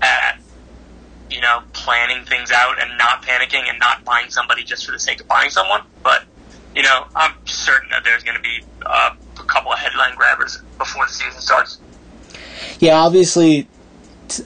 at 0.00 0.38
you 1.30 1.40
know 1.40 1.62
planning 1.72 2.24
things 2.24 2.50
out 2.52 2.80
and 2.80 2.96
not 2.96 3.22
panicking 3.22 3.68
and 3.68 3.78
not 3.78 4.04
buying 4.04 4.30
somebody 4.30 4.62
just 4.64 4.86
for 4.86 4.92
the 4.92 4.98
sake 4.98 5.20
of 5.20 5.28
buying 5.28 5.50
someone. 5.50 5.82
But 6.02 6.24
you 6.74 6.82
know, 6.82 7.06
I'm 7.16 7.34
certain 7.46 7.90
that 7.90 8.04
there's 8.04 8.22
going 8.22 8.36
to 8.36 8.42
be 8.42 8.60
uh, 8.86 9.14
a 9.38 9.44
couple 9.44 9.72
of 9.72 9.78
headline 9.78 10.14
grabbers 10.14 10.58
before 10.78 11.06
the 11.06 11.12
season 11.12 11.40
starts. 11.40 11.80
Yeah, 12.78 12.94
obviously, 12.94 13.68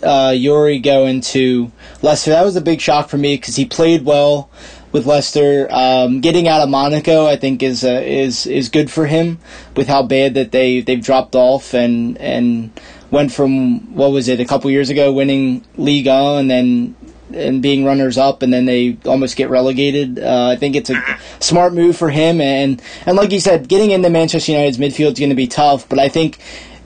uh, 0.02 0.32
Yuri 0.34 0.78
going 0.78 1.20
to 1.20 1.70
Leicester. 2.00 2.30
That 2.30 2.44
was 2.44 2.56
a 2.56 2.62
big 2.62 2.80
shock 2.80 3.11
for 3.11 3.18
me 3.18 3.37
because 3.37 3.56
he 3.56 3.66
played 3.66 4.06
well 4.06 4.50
with 4.92 5.06
Leicester. 5.06 5.66
Um, 5.70 6.20
getting 6.20 6.46
out 6.46 6.61
of 6.61 6.68
Monaco, 6.68 7.26
I 7.26 7.37
think, 7.37 7.62
is 7.62 7.82
uh, 7.84 8.02
is 8.04 8.46
is 8.46 8.68
good 8.68 8.90
for 8.90 9.06
him 9.06 9.38
with 9.75 9.88
how 9.88 10.02
bad 10.02 10.34
that 10.34 10.52
they 10.52 10.80
they've 10.80 11.02
dropped 11.02 11.34
off 11.34 11.75
and 11.75 12.16
and 12.18 12.70
went 13.11 13.32
from 13.32 13.94
what 13.94 14.12
was 14.12 14.28
it 14.28 14.40
a 14.40 14.44
couple 14.44 14.70
years 14.70 14.88
ago 14.88 15.12
winning 15.12 15.62
Ligue 15.76 16.06
1 16.06 16.38
and 16.38 16.50
then 16.50 16.96
and 17.34 17.62
being 17.62 17.84
runners 17.84 18.18
up 18.18 18.42
and 18.42 18.52
then 18.52 18.66
they 18.66 18.96
almost 19.04 19.37
get 19.37 19.50
relegated. 19.50 20.18
Uh, 20.18 20.49
I 20.49 20.56
think 20.56 20.76
it's 20.76 20.90
a 20.90 21.02
smart 21.40 21.72
move 21.75 21.96
for 21.96 22.11
him 22.11 22.40
and 22.40 22.80
and 23.06 23.16
like 23.16 23.32
you 23.32 23.40
said, 23.40 23.68
getting 23.68 23.90
into 23.90 24.11
Manchester 24.11 24.52
United's 24.52 24.78
midfield 24.78 25.12
is 25.12 25.18
going 25.18 25.30
to 25.30 25.37
be 25.37 25.46
tough, 25.46 25.88
but 25.88 25.99
I 25.99 26.08
think 26.08 26.38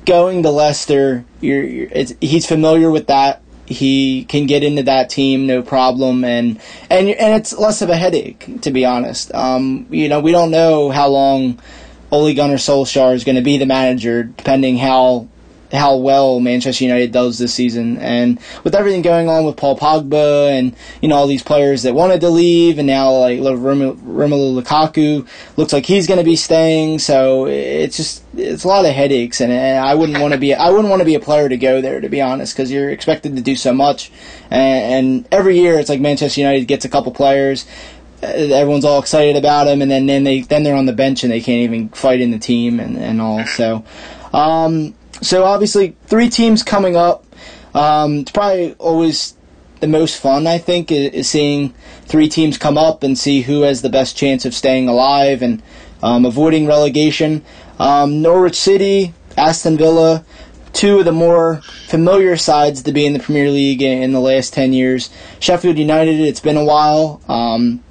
going 0.05 0.43
to 0.45 0.51
Leicester, 0.51 1.25
you're, 1.41 1.65
you're 1.65 1.89
he's 2.21 2.47
familiar 2.47 2.91
with 2.91 3.09
that 3.09 3.43
he 3.67 4.25
can 4.25 4.47
get 4.47 4.63
into 4.63 4.83
that 4.85 5.11
team 5.11 5.47
no 5.47 5.63
problem 5.63 6.25
and 6.25 6.61
and 6.91 7.09
and 7.09 7.35
it's 7.35 7.53
less 7.53 7.83
of 7.83 7.91
a 7.91 7.97
headache 7.97 8.61
to 8.63 8.71
be 8.71 8.85
honest. 8.85 9.35
Um, 9.35 9.87
you 9.91 10.09
know 10.09 10.21
we 10.21 10.33
don't 10.33 10.51
know 10.51 10.91
how 10.91 11.09
long 11.09 11.61
Ole 12.11 12.35
Gunnar 12.35 12.57
Solskjaer 12.57 13.15
is 13.15 13.25
going 13.25 13.37
to 13.37 13.43
be 13.43 13.59
the 13.59 13.67
manager 13.67 14.23
depending 14.23 14.79
how 14.79 15.29
how 15.73 15.97
well 15.97 16.41
Manchester 16.41 16.85
United 16.85 17.13
does 17.13 17.39
this 17.39 17.55
season. 17.55 17.99
And 17.99 18.39
with 18.65 18.75
everything 18.75 19.03
going 19.03 19.29
on 19.29 19.45
with 19.45 19.57
Paul 19.57 19.79
Pogba 19.79 20.51
and 20.51 20.75
you 21.01 21.09
know 21.09 21.17
all 21.17 21.27
these 21.27 21.43
players 21.43 21.83
that 21.83 21.95
wanted 21.95 22.21
to 22.21 22.31
leave, 22.31 22.79
and 22.79 22.87
now 22.87 23.13
like 23.13 23.39
Romelu 23.39 24.63
Lukaku 24.63 25.27
looks 25.57 25.73
like 25.73 25.87
he's 25.87 26.07
going 26.07 26.19
to 26.19 26.25
be 26.25 26.37
staying. 26.37 26.99
So 26.99 27.47
it's 27.47 27.97
just 27.97 28.23
it's 28.37 28.65
a 28.65 28.69
lot 28.69 28.85
of 28.85 28.93
headaches, 28.93 29.41
and, 29.41 29.53
I 29.53 29.95
wouldn't 29.95 30.21
want 30.21 30.33
to 30.33 30.39
be 30.39 30.55
I 30.55 30.71
wouldn't 30.71 30.89
want 30.89 31.01
to 31.01 31.07
be 31.07 31.15
a 31.15 31.21
player 31.21 31.49
to 31.49 31.57
go 31.57 31.81
there 31.81 32.01
to 32.01 32.09
be 32.09 32.21
honest, 32.21 32.55
because 32.55 32.71
you're 32.71 32.91
expected 32.91 33.37
to 33.37 33.43
do 33.43 33.57
so 33.57 33.73
much, 33.73 34.11
and, 34.51 35.07
and 35.07 35.29
every 35.33 35.59
year 35.59 35.79
it's 35.79 35.89
like 35.89 36.01
Manchester 36.01 36.41
United 36.41 36.67
gets 36.67 36.85
a 36.85 36.89
couple 36.89 37.13
players 37.13 37.67
uh, 38.23 38.27
everyone's 38.29 38.85
all 38.85 38.99
excited 38.99 39.37
about 39.37 39.65
them, 39.65 39.83
and 39.83 39.91
then, 39.91 40.07
then 40.07 40.25
they 40.25 40.41
then 40.41 40.63
they're 40.63 40.75
on 40.75 40.87
the 40.87 40.93
bench 40.93 41.23
and 41.23 41.33
they 41.33 41.41
can't 41.41 41.63
even 41.63 41.89
fight 41.91 42.21
in 42.21 42.31
the 42.31 42.39
team 42.39 42.81
and, 42.81 42.97
and 42.97 43.21
all. 43.21 43.45
So, 43.45 43.85
um, 44.33 44.95
so 45.23 45.45
obviously, 45.45 45.97
three 46.07 46.29
teams 46.29 46.63
coming 46.63 46.97
up. 46.97 47.25
Um, 47.75 48.21
it's 48.21 48.33
probably 48.33 48.75
always 48.75 49.35
the 49.81 49.87
most 49.87 50.21
fun, 50.21 50.47
I 50.47 50.59
think, 50.59 50.91
is, 50.91 51.29
seeing 51.29 51.75
three 52.07 52.29
teams 52.29 52.59
come 52.59 52.79
up 52.79 53.03
and 53.03 53.19
see 53.19 53.43
who 53.43 53.63
has 53.63 53.83
the 53.83 53.91
best 53.91 54.17
chance 54.17 54.45
of 54.45 54.55
staying 54.55 54.89
alive 54.89 55.43
and 55.43 55.63
um, 56.03 56.25
avoiding 56.25 56.67
relegation. 56.67 57.45
Um, 57.79 58.23
Norwich 58.23 58.57
City, 58.57 59.13
Aston 59.37 59.77
Villa, 59.77 60.25
two 60.73 60.99
of 60.99 61.05
the 61.05 61.13
more 61.13 61.63
familiar 61.87 62.37
sides 62.37 62.83
to 62.83 62.93
be 62.93 63.07
in 63.07 63.13
the 63.13 63.19
Premier 63.19 63.51
League 63.51 63.83
in 63.83 64.13
the 64.13 64.21
last 64.21 64.53
10 64.55 64.73
years. 64.73 65.11
Sheffield 65.41 65.79
United, 65.79 66.21
it's 66.21 66.41
been 66.41 66.57
a 66.57 66.65
while. 66.65 67.21
Um, 67.29 67.83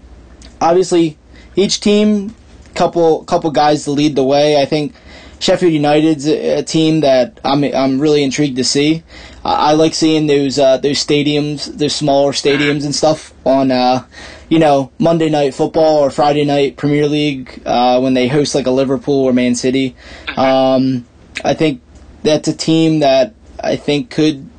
obviously, 0.61 1.17
each 1.55 1.79
team, 1.79 2.35
couple 2.73 3.23
couple 3.23 3.49
guys 3.51 3.85
to 3.85 3.91
lead 3.91 4.15
the 4.15 4.23
way. 4.23 4.61
I 4.61 4.65
think 4.65 4.93
Sheffield 5.39 5.73
United's 5.73 6.27
a, 6.27 6.63
team 6.63 7.01
that 7.01 7.39
I'm 7.43 7.63
I'm 7.63 7.99
really 7.99 8.23
intrigued 8.23 8.55
to 8.57 8.63
see. 8.63 9.03
I 9.43 9.73
like 9.73 9.93
seeing 9.93 10.27
those 10.27 10.57
uh, 10.57 10.77
those 10.77 11.05
stadiums, 11.05 11.65
those 11.77 11.95
smaller 11.95 12.31
stadiums 12.31 12.85
and 12.85 12.95
stuff 12.95 13.33
on 13.45 13.69
uh, 13.71 14.05
you 14.49 14.59
know 14.59 14.91
Monday 14.97 15.29
night 15.29 15.53
football 15.53 15.99
or 15.99 16.09
Friday 16.09 16.45
night 16.45 16.77
Premier 16.77 17.07
League 17.07 17.61
uh, 17.65 17.99
when 17.99 18.13
they 18.13 18.27
host 18.27 18.55
like 18.55 18.65
a 18.65 18.71
Liverpool 18.71 19.23
or 19.23 19.33
Man 19.33 19.55
City. 19.55 19.95
Um, 20.35 21.05
I 21.43 21.53
think 21.53 21.81
that's 22.23 22.47
a 22.47 22.55
team 22.55 22.99
that 22.99 23.33
I 23.59 23.75
think 23.75 24.09
could 24.09 24.49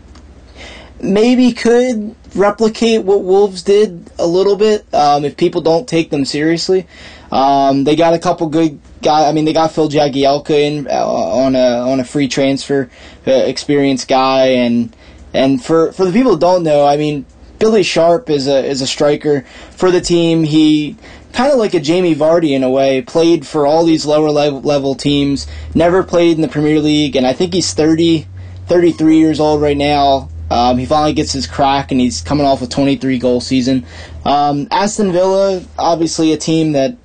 maybe 1.00 1.52
could 1.52 2.14
replicate 2.34 3.02
what 3.02 3.22
Wolves 3.22 3.62
did 3.62 4.10
a 4.18 4.26
little 4.26 4.56
bit 4.56 4.86
um, 4.94 5.24
if 5.24 5.36
people 5.36 5.60
don't 5.60 5.88
take 5.88 6.10
them 6.10 6.24
seriously. 6.24 6.86
Um, 7.32 7.84
they 7.84 7.96
got 7.96 8.14
a 8.14 8.18
couple 8.18 8.48
good 8.48 8.80
I 9.12 9.32
mean, 9.32 9.44
they 9.44 9.52
got 9.52 9.72
Phil 9.72 9.88
Jagielka 9.88 10.50
in 10.50 10.88
uh, 10.88 11.06
on 11.06 11.54
a 11.54 11.90
on 11.90 12.00
a 12.00 12.04
free 12.04 12.28
transfer, 12.28 12.90
uh, 13.26 13.30
experienced 13.30 14.08
guy, 14.08 14.48
and 14.48 14.94
and 15.32 15.62
for 15.62 15.92
for 15.92 16.04
the 16.04 16.12
people 16.12 16.32
who 16.32 16.38
don't 16.38 16.62
know, 16.62 16.86
I 16.86 16.96
mean, 16.96 17.26
Billy 17.58 17.82
Sharp 17.82 18.30
is 18.30 18.46
a 18.46 18.64
is 18.64 18.82
a 18.82 18.86
striker 18.86 19.42
for 19.70 19.90
the 19.90 20.00
team. 20.00 20.44
He 20.44 20.96
kind 21.32 21.52
of 21.52 21.58
like 21.58 21.74
a 21.74 21.80
Jamie 21.80 22.14
Vardy 22.14 22.52
in 22.52 22.62
a 22.62 22.70
way, 22.70 23.02
played 23.02 23.46
for 23.46 23.66
all 23.66 23.84
these 23.84 24.06
lower 24.06 24.30
level, 24.30 24.62
level 24.62 24.94
teams, 24.94 25.46
never 25.74 26.02
played 26.02 26.36
in 26.36 26.40
the 26.40 26.48
Premier 26.48 26.80
League, 26.80 27.14
and 27.14 27.26
I 27.26 27.34
think 27.34 27.52
he's 27.52 27.74
30, 27.74 28.26
33 28.66 29.18
years 29.18 29.38
old 29.38 29.60
right 29.60 29.76
now. 29.76 30.30
Um, 30.50 30.78
he 30.78 30.86
finally 30.86 31.12
gets 31.12 31.32
his 31.32 31.46
crack, 31.46 31.90
and 31.90 32.00
he's 32.00 32.22
coming 32.22 32.46
off 32.46 32.62
a 32.62 32.66
23 32.66 33.18
goal 33.18 33.40
season. 33.40 33.84
Um, 34.24 34.68
Aston 34.70 35.12
Villa, 35.12 35.62
obviously 35.78 36.32
a 36.32 36.38
team 36.38 36.72
that 36.72 36.96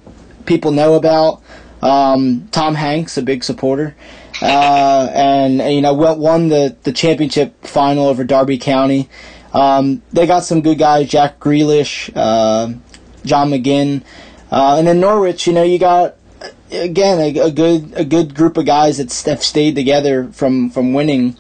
people 0.46 0.72
know 0.72 0.94
about. 0.94 1.42
Um, 1.82 2.48
Tom 2.52 2.76
Hanks, 2.76 3.18
a 3.18 3.22
big 3.22 3.44
supporter, 3.44 3.96
uh, 4.42 5.10
and 5.14 5.58
you 5.74 5.82
know 5.82 5.94
won 5.94 6.50
the 6.50 6.76
the 6.84 6.92
championship 6.92 7.66
final 7.66 8.08
over 8.08 8.24
Derby 8.24 8.58
County. 8.58 9.10
Um, 9.54 10.02
they 10.14 10.28
got 10.28 10.44
some 10.44 10.62
good 10.62 10.78
guys, 10.78 11.10
Jack 11.10 11.40
Grealish, 11.40 12.12
uh, 12.16 12.74
John 13.26 13.50
McGinn, 13.50 14.04
uh, 14.52 14.76
and 14.78 14.88
then 14.88 15.00
Norwich. 15.00 15.48
You 15.48 15.54
know, 15.54 15.64
you 15.64 15.80
got 15.80 16.16
again 16.72 17.20
a, 17.20 17.40
a, 17.40 17.52
good 17.52 17.94
a 17.96 18.06
good 18.06 18.36
group 18.36 18.58
of 18.58 18.66
guys 18.66 18.98
that 18.98 19.14
have 19.30 19.44
stayed 19.44 19.76
together 19.76 20.28
from 20.32 20.70
from 20.70 20.94
winning 20.94 21.36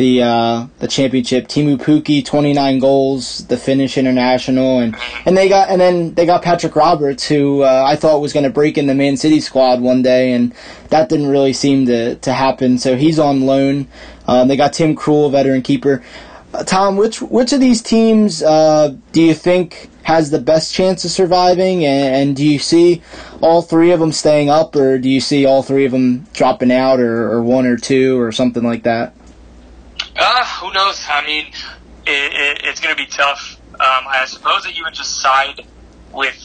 the 0.00 0.22
uh, 0.22 0.66
the 0.78 0.88
championship. 0.88 1.46
Teemu 1.46 1.76
Pukki, 1.76 2.24
29 2.24 2.78
goals, 2.78 3.46
the 3.48 3.58
Finnish 3.58 3.98
international, 3.98 4.78
and 4.78 4.96
and 5.26 5.36
they 5.36 5.46
got 5.46 5.68
and 5.68 5.78
then 5.78 6.14
they 6.14 6.24
got 6.24 6.40
Patrick 6.40 6.74
Roberts, 6.74 7.28
who 7.28 7.62
uh, 7.62 7.84
I 7.86 7.96
thought 7.96 8.22
was 8.22 8.32
going 8.32 8.44
to 8.44 8.50
break 8.50 8.78
in 8.78 8.86
the 8.86 8.94
Man 8.94 9.18
City 9.18 9.40
squad 9.40 9.82
one 9.82 10.00
day, 10.00 10.32
and 10.32 10.54
that 10.88 11.10
didn't 11.10 11.28
really 11.28 11.52
seem 11.52 11.84
to 11.86 12.14
to 12.14 12.32
happen. 12.32 12.78
So 12.78 12.96
he's 12.96 13.18
on 13.18 13.42
loan. 13.42 13.88
Um, 14.26 14.48
they 14.48 14.56
got 14.56 14.72
Tim 14.72 14.96
Krul, 14.96 15.30
veteran 15.30 15.60
keeper. 15.60 16.02
Uh, 16.54 16.64
Tom, 16.64 16.96
which 16.96 17.20
which 17.20 17.52
of 17.52 17.60
these 17.60 17.82
teams 17.82 18.42
uh, 18.42 18.96
do 19.12 19.22
you 19.22 19.34
think 19.34 19.90
has 20.02 20.30
the 20.30 20.40
best 20.40 20.72
chance 20.72 21.04
of 21.04 21.10
surviving, 21.10 21.84
and, 21.84 22.14
and, 22.16 22.36
do 22.36 22.44
you 22.44 22.58
see 22.58 23.02
all 23.42 23.60
three 23.60 23.90
of 23.92 24.00
them 24.00 24.10
staying 24.10 24.48
up, 24.48 24.74
or 24.74 24.98
do 24.98 25.10
you 25.10 25.20
see 25.20 25.44
all 25.44 25.62
three 25.62 25.84
of 25.84 25.92
them 25.92 26.26
dropping 26.32 26.72
out, 26.72 26.98
or, 26.98 27.30
or 27.30 27.42
one 27.42 27.66
or 27.66 27.76
two, 27.76 28.18
or 28.18 28.32
something 28.32 28.64
like 28.64 28.84
that? 28.84 29.14
Uh, 30.20 30.46
who 30.60 30.72
knows? 30.74 31.02
I 31.10 31.26
mean, 31.26 31.46
it, 32.06 32.34
it, 32.34 32.62
it's 32.64 32.80
going 32.80 32.96
to 32.96 33.02
be 33.02 33.08
tough. 33.08 33.60
Um, 33.80 34.04
I 34.10 34.26
suppose 34.26 34.64
that 34.64 34.76
you 34.76 34.84
would 34.84 34.94
just 34.94 35.20
side 35.22 35.62
with 36.12 36.38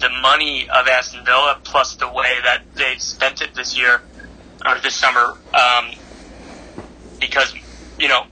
the 0.00 0.10
money 0.22 0.68
of 0.74 0.88
Aston 0.88 1.24
Villa 1.26 1.60
plus 1.64 1.96
the 1.96 2.08
way 2.08 2.34
that 2.44 2.60
they've 2.78 3.02
spent 3.02 3.42
it 3.42 3.54
this 3.56 3.78
year 3.78 4.02
or 4.66 4.80
this 4.82 4.96
summer, 4.96 5.22
um, 5.54 5.92
because 7.20 7.54
you 7.98 8.08
know 8.08 8.22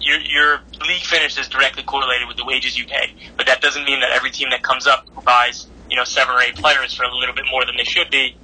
your 0.00 0.20
your 0.20 0.60
league 0.88 1.02
finish 1.04 1.38
is 1.38 1.48
directly 1.48 1.84
correlated 1.84 2.28
with 2.28 2.38
the 2.38 2.46
wages 2.46 2.78
you 2.78 2.86
pay. 2.86 3.08
But 3.38 3.46
that 3.48 3.62
doesn't 3.62 3.84
mean 3.84 4.00
that 4.00 4.10
every 4.14 4.30
team 4.32 4.50
that 4.52 4.62
comes 4.62 4.86
up 4.86 5.04
who 5.14 5.22
buys 5.22 5.68
you 5.90 5.96
know 5.96 6.04
seven 6.04 6.34
or 6.34 6.42
eight 6.42 6.56
players 6.56 6.94
for 6.94 7.04
a 7.04 7.14
little 7.14 7.34
bit 7.36 7.46
more 7.50 7.66
than 7.66 7.76
they 7.78 7.84
should 7.84 8.10
be 8.10 8.38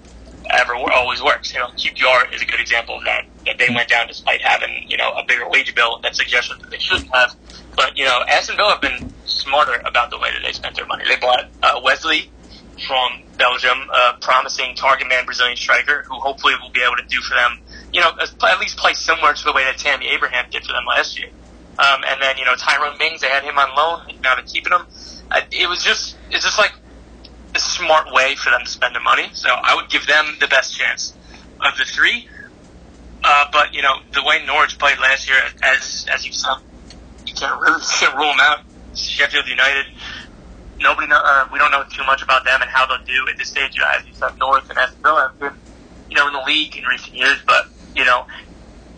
ever 0.53 0.75
always 0.95 1.23
works. 1.23 1.55
You 1.55 1.61
know, 1.61 1.69
QPR 1.79 2.35
is 2.35 2.43
a 2.43 2.47
good 2.47 2.61
example 2.61 2.97
of 2.99 3.05
that. 3.07 3.25
That 3.47 3.59
they 3.59 3.69
went 3.71 3.89
down 3.89 4.07
despite 4.07 4.43
having 4.43 4.85
you 4.89 4.97
know 4.97 5.13
a 5.13 5.25
bigger 5.25 5.49
wage 5.49 5.75
bill 5.75 5.99
that 6.03 6.15
suggested 6.15 6.61
that 6.61 6.71
they 6.71 6.79
shouldn't 6.79 7.15
have. 7.15 7.35
But 7.75 7.97
you 7.97 8.05
know, 8.05 8.23
Aston 8.29 8.57
Villa 8.57 8.73
have 8.73 8.83
been 8.83 9.13
smarter 9.25 9.81
about 9.85 10.11
the 10.11 10.19
way 10.19 10.31
that 10.33 10.43
they 10.45 10.53
spent 10.53 10.77
their 10.77 10.87
money. 10.87 11.05
They 11.09 11.17
bought 11.17 11.49
uh, 11.63 11.81
Wesley 11.83 12.31
from 12.87 13.23
Belgium, 13.39 13.89
a 13.91 14.19
promising 14.21 14.75
target 14.75 15.09
man 15.09 15.25
Brazilian 15.25 15.57
striker 15.57 16.05
who 16.09 16.15
hopefully 16.21 16.55
will 16.61 16.71
be 16.71 16.83
able 16.83 16.97
to 16.97 17.07
do 17.09 17.21
for 17.21 17.35
them. 17.35 17.61
You 17.93 18.01
know, 18.01 18.11
at 18.21 18.61
least 18.61 18.77
play 18.77 18.95
similar 18.95 19.35
to 19.35 19.45
the 19.45 19.53
way 19.53 19.65
that 19.65 19.79
Tammy 19.79 20.09
Abraham 20.09 20.47
did 20.51 20.65
for 20.65 20.73
them 20.73 20.85
last 20.87 21.19
year. 21.19 21.31
Um, 21.79 22.03
and 22.07 22.21
then 22.21 22.37
you 22.37 22.45
know 22.45 22.55
Tyrone 22.57 22.99
Mings, 22.99 23.21
they 23.21 23.29
had 23.29 23.43
him 23.43 23.59
on 23.59 23.75
loan. 23.77 24.21
Now 24.23 24.35
they're 24.35 24.45
keeping 24.45 24.73
him. 24.73 24.87
It 25.53 25.69
was 25.69 25.83
just 25.83 26.17
it's 26.31 26.45
just 26.45 26.59
like 26.59 26.73
a 27.55 27.59
smart 27.59 28.13
way 28.13 28.35
for 28.37 28.51
them 28.51 28.61
to 28.65 28.71
spend 28.71 28.95
their 28.95 29.03
money. 29.03 29.29
So 29.33 29.49
I 29.49 29.75
would 29.75 29.89
give 29.91 30.07
them 30.07 30.37
the 30.41 30.47
best 30.47 30.77
chance 30.77 31.15
of 31.61 31.77
the 31.79 31.85
three. 31.85 32.29
Uh, 33.23 33.45
but 33.53 33.75
you 33.75 33.83
know 33.83 33.95
the 34.15 34.23
way 34.25 34.45
Norwich 34.47 34.79
played 34.79 34.99
last 34.99 35.29
year, 35.29 35.39
as 35.63 36.07
as 36.13 36.25
you 36.25 36.33
said, 36.33 36.57
you 37.27 37.35
can't 37.35 37.61
really 37.61 37.83
can't 37.99 38.17
rule 38.17 38.29
them 38.29 38.41
out. 38.41 38.59
Sheffield 38.95 39.47
United, 39.47 39.87
nobody 40.81 41.07
know. 41.07 41.21
Uh, 41.23 41.47
we 41.53 41.59
don't 41.59 41.71
know 41.71 41.85
too 41.93 42.05
much 42.05 42.23
about 42.23 42.45
them 42.45 42.61
and 42.63 42.71
how 42.71 42.87
they'll 42.87 43.05
do 43.05 43.31
at 43.31 43.39
this 43.39 43.49
stage. 43.49 43.77
You 43.77 43.85
as 43.97 44.07
you 44.07 44.13
said, 44.15 44.31
North 44.39 44.69
and 44.71 44.79
Aston 44.79 45.03
Villa 45.03 45.31
have 45.31 45.39
been, 45.39 45.61
you 46.09 46.17
know, 46.17 46.27
in 46.29 46.33
the 46.33 46.43
league 46.47 46.77
in 46.77 46.85
recent 46.85 47.15
years. 47.15 47.39
But 47.47 47.67
you 47.95 48.05
know, 48.05 48.25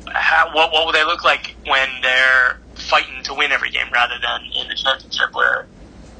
how, 0.08 0.54
what 0.54 0.72
what 0.72 0.86
will 0.86 0.92
they 0.92 1.04
look 1.04 1.24
like 1.24 1.56
when 1.66 1.88
they're 2.02 2.60
fighting 2.74 3.22
to 3.24 3.34
win 3.34 3.52
every 3.52 3.70
game 3.70 3.86
rather 3.92 4.14
than 4.22 4.40
in 4.62 4.68
the 4.68 4.74
championship 4.74 5.34
where 5.34 5.66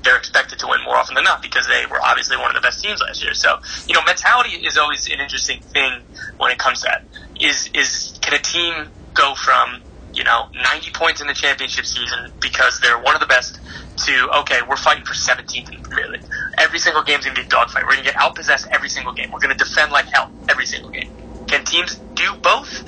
they're 0.04 0.16
expected 0.16 0.58
to 0.58 0.66
win 0.66 0.82
more 0.84 0.96
often 0.96 1.14
than 1.14 1.24
not 1.24 1.42
because 1.42 1.66
they 1.66 1.86
were 1.90 2.00
obviously 2.02 2.36
one 2.36 2.50
of 2.50 2.54
the 2.54 2.60
best 2.60 2.82
teams 2.82 3.00
last 3.00 3.22
year. 3.22 3.34
So, 3.34 3.58
you 3.86 3.94
know, 3.94 4.02
mentality 4.04 4.50
is 4.50 4.76
always 4.76 5.06
an 5.06 5.20
interesting 5.20 5.60
thing 5.72 6.02
when 6.38 6.50
it 6.50 6.58
comes 6.58 6.80
to 6.80 6.90
that. 6.90 7.06
Is, 7.42 7.70
is, 7.74 8.18
can 8.20 8.34
a 8.34 8.38
team 8.38 8.88
go 9.14 9.34
from, 9.34 9.82
you 10.14 10.24
know, 10.24 10.46
90 10.54 10.90
points 10.92 11.20
in 11.20 11.26
the 11.26 11.34
championship 11.34 11.84
season 11.84 12.32
because 12.40 12.80
they're 12.80 12.98
one 12.98 13.14
of 13.14 13.20
the 13.20 13.26
best 13.26 13.58
to, 14.06 14.30
okay, 14.40 14.60
we're 14.68 14.76
fighting 14.76 15.04
for 15.04 15.14
17th 15.14 15.68
in 15.68 15.82
the 15.82 15.88
Premier 15.88 16.12
League. 16.12 16.22
Every 16.58 16.78
single 16.78 17.02
game's 17.02 17.26
to 17.34 17.40
be 17.40 17.46
a 17.46 17.50
dogfight. 17.50 17.84
We're 17.84 17.96
to 17.96 18.02
get 18.02 18.14
outpossessed 18.14 18.68
every 18.70 18.88
single 18.88 19.12
game. 19.12 19.30
We're 19.32 19.40
to 19.56 19.64
defend 19.64 19.92
like 19.92 20.06
hell 20.06 20.30
every 20.48 20.66
single 20.66 20.90
game. 20.90 21.10
Can 21.48 21.64
teams 21.64 21.96
do 22.14 22.34
both? 22.42 22.84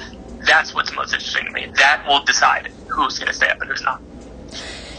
That's 0.47 0.75
what's 0.75 0.95
most 0.95 1.13
interesting 1.13 1.47
to 1.47 1.53
me. 1.53 1.67
That 1.77 2.05
will 2.07 2.23
decide 2.25 2.71
who's 2.89 3.19
to 3.29 3.35
stay 3.35 3.49
up 3.49 3.61
and 3.61 3.71
who's 3.71 3.83
not. 3.83 4.01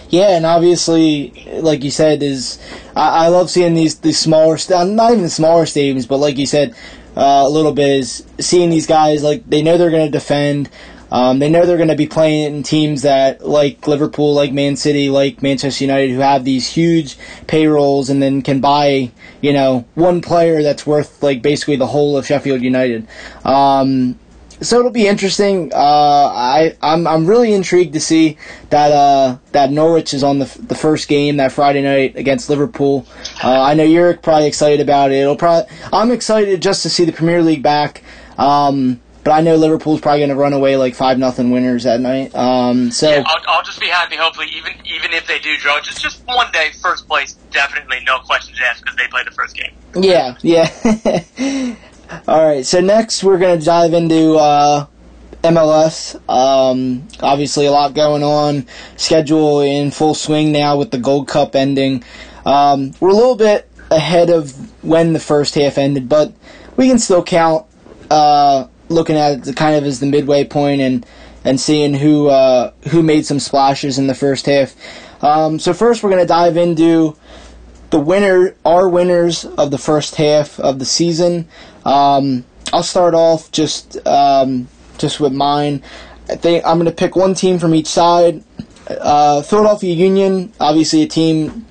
Yeah, 0.09 0.35
and 0.35 0.45
obviously, 0.45 1.31
like 1.61 1.83
you 1.83 1.91
said, 1.91 2.21
is 2.21 2.59
I, 2.95 3.25
I 3.25 3.27
love 3.29 3.49
seeing 3.49 3.73
these 3.73 3.99
these 3.99 4.19
smaller, 4.19 4.57
not 4.69 5.13
even 5.13 5.29
smaller 5.29 5.65
stadiums, 5.65 6.07
but 6.07 6.17
like 6.17 6.37
you 6.37 6.45
said, 6.45 6.75
uh, 7.15 7.43
a 7.45 7.49
little 7.49 7.73
bit 7.73 7.89
is 7.89 8.25
seeing 8.39 8.69
these 8.69 8.87
guys 8.87 9.23
like 9.23 9.49
they 9.49 9.61
know 9.61 9.77
they're 9.77 9.91
going 9.91 10.05
to 10.05 10.11
defend. 10.11 10.69
Um, 11.11 11.39
they 11.39 11.49
know 11.49 11.65
they're 11.65 11.77
going 11.77 11.89
to 11.89 11.95
be 11.95 12.07
playing 12.07 12.55
in 12.55 12.63
teams 12.63 13.03
that 13.03 13.47
like 13.47 13.87
Liverpool, 13.87 14.33
like 14.33 14.51
Man 14.51 14.75
City, 14.75 15.09
like 15.09 15.41
Manchester 15.41 15.85
United, 15.85 16.11
who 16.11 16.19
have 16.19 16.43
these 16.43 16.67
huge 16.67 17.17
payrolls 17.47 18.09
and 18.09 18.21
then 18.21 18.41
can 18.41 18.59
buy, 18.59 19.11
you 19.39 19.53
know, 19.53 19.85
one 19.93 20.21
player 20.21 20.61
that's 20.61 20.85
worth 20.85 21.21
like 21.23 21.41
basically 21.41 21.75
the 21.75 21.87
whole 21.87 22.17
of 22.17 22.25
Sheffield 22.25 22.61
United. 22.61 23.07
Um, 23.45 24.19
so 24.61 24.79
it'll 24.79 24.91
be 24.91 25.07
interesting. 25.07 25.71
Uh, 25.73 25.77
I 25.77 26.75
I'm 26.81 27.07
I'm 27.07 27.25
really 27.25 27.53
intrigued 27.53 27.93
to 27.93 27.99
see 27.99 28.37
that 28.69 28.91
uh, 28.91 29.37
that 29.51 29.71
Norwich 29.71 30.13
is 30.13 30.23
on 30.23 30.39
the 30.39 30.45
the 30.67 30.75
first 30.75 31.07
game 31.07 31.37
that 31.37 31.51
Friday 31.51 31.81
night 31.81 32.15
against 32.15 32.49
Liverpool. 32.49 33.05
Uh, 33.43 33.61
I 33.61 33.73
know 33.73 33.83
you're 33.83 34.15
probably 34.17 34.47
excited 34.47 34.79
about 34.79 35.11
it. 35.11 35.15
It'll 35.15 35.35
probably 35.35 35.69
I'm 35.91 36.11
excited 36.11 36.61
just 36.61 36.83
to 36.83 36.89
see 36.89 37.05
the 37.05 37.13
Premier 37.13 37.41
League 37.41 37.63
back. 37.63 38.03
Um, 38.37 39.01
but 39.25 39.31
I 39.31 39.41
know 39.41 39.55
Liverpool's 39.55 40.01
probably 40.01 40.19
going 40.19 40.29
to 40.29 40.35
run 40.35 40.53
away 40.53 40.77
like 40.77 40.93
five 40.93 41.17
nothing 41.17 41.49
winners 41.49 41.83
that 41.85 41.99
night. 41.99 42.33
Um, 42.35 42.91
so 42.91 43.09
yeah, 43.09 43.23
I'll, 43.25 43.41
I'll 43.47 43.63
just 43.63 43.79
be 43.79 43.87
happy. 43.87 44.15
Hopefully, 44.15 44.47
even 44.55 44.73
even 44.85 45.13
if 45.13 45.25
they 45.25 45.39
do 45.39 45.57
draw, 45.57 45.81
just 45.81 45.99
just 45.99 46.23
one 46.27 46.51
day, 46.51 46.69
first 46.81 47.07
place, 47.07 47.33
definitely 47.49 48.01
no 48.05 48.19
questions 48.19 48.59
asked 48.63 48.83
because 48.83 48.95
they 48.95 49.07
play 49.07 49.23
the 49.23 49.31
first 49.31 49.55
game. 49.55 49.73
Yeah, 49.95 50.37
yeah. 50.43 51.75
All 52.27 52.45
right, 52.45 52.65
so 52.65 52.81
next 52.81 53.23
we're 53.23 53.39
going 53.39 53.57
to 53.59 53.65
dive 53.65 53.93
into 53.93 54.35
uh, 54.35 54.85
MLS. 55.43 56.15
Um, 56.29 57.07
obviously, 57.19 57.65
a 57.65 57.71
lot 57.71 57.95
going 57.95 58.21
on. 58.21 58.67
Schedule 58.95 59.61
in 59.61 59.89
full 59.89 60.13
swing 60.13 60.51
now 60.51 60.77
with 60.77 60.91
the 60.91 60.99
Gold 60.99 61.27
Cup 61.27 61.55
ending. 61.55 62.03
Um, 62.45 62.93
we're 62.99 63.09
a 63.09 63.15
little 63.15 63.35
bit 63.35 63.67
ahead 63.89 64.29
of 64.29 64.53
when 64.83 65.13
the 65.13 65.19
first 65.19 65.55
half 65.55 65.79
ended, 65.79 66.07
but 66.07 66.33
we 66.77 66.87
can 66.87 66.99
still 66.99 67.23
count. 67.23 67.65
Uh, 68.11 68.67
looking 68.87 69.15
at 69.15 69.47
it 69.47 69.55
kind 69.55 69.75
of 69.75 69.83
as 69.83 69.99
the 69.99 70.05
midway 70.05 70.43
point 70.43 70.79
and 70.79 71.05
and 71.43 71.59
seeing 71.59 71.95
who 71.95 72.27
uh, 72.27 72.71
who 72.89 73.01
made 73.01 73.25
some 73.25 73.39
splashes 73.39 73.97
in 73.97 74.05
the 74.05 74.15
first 74.15 74.45
half. 74.45 74.75
Um, 75.23 75.57
so 75.57 75.73
first, 75.73 76.03
we're 76.03 76.11
going 76.11 76.21
to 76.21 76.27
dive 76.27 76.57
into 76.57 77.15
the 77.95 78.01
winner, 78.01 78.53
our 78.65 78.89
winners 78.89 79.45
of 79.45 79.71
the 79.71 79.77
first 79.77 80.15
half 80.15 80.59
of 80.59 80.79
the 80.79 80.85
season. 80.85 81.47
Um, 81.85 82.43
I'll 82.73 82.83
start 82.83 83.13
off 83.13 83.49
just 83.53 84.05
um, 84.05 84.67
just 84.97 85.21
with 85.21 85.31
mine. 85.31 85.81
I 86.27 86.35
think 86.35 86.65
I'm 86.65 86.75
going 86.77 86.87
to 86.87 86.91
pick 86.91 87.15
one 87.15 87.33
team 87.35 87.57
from 87.57 87.73
each 87.73 87.87
side. 87.87 88.43
Uh, 88.89 89.41
Philadelphia 89.43 89.93
Union, 89.93 90.51
obviously 90.59 91.03
a 91.03 91.07
team 91.07 91.65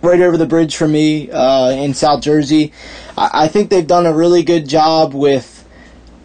right 0.00 0.22
over 0.22 0.38
the 0.38 0.46
bridge 0.46 0.74
for 0.74 0.88
me 0.88 1.30
uh, 1.30 1.68
in 1.72 1.92
South 1.92 2.22
Jersey. 2.22 2.72
I-, 3.18 3.44
I 3.44 3.48
think 3.48 3.68
they've 3.68 3.86
done 3.86 4.06
a 4.06 4.14
really 4.14 4.42
good 4.42 4.66
job 4.66 5.12
with 5.12 5.54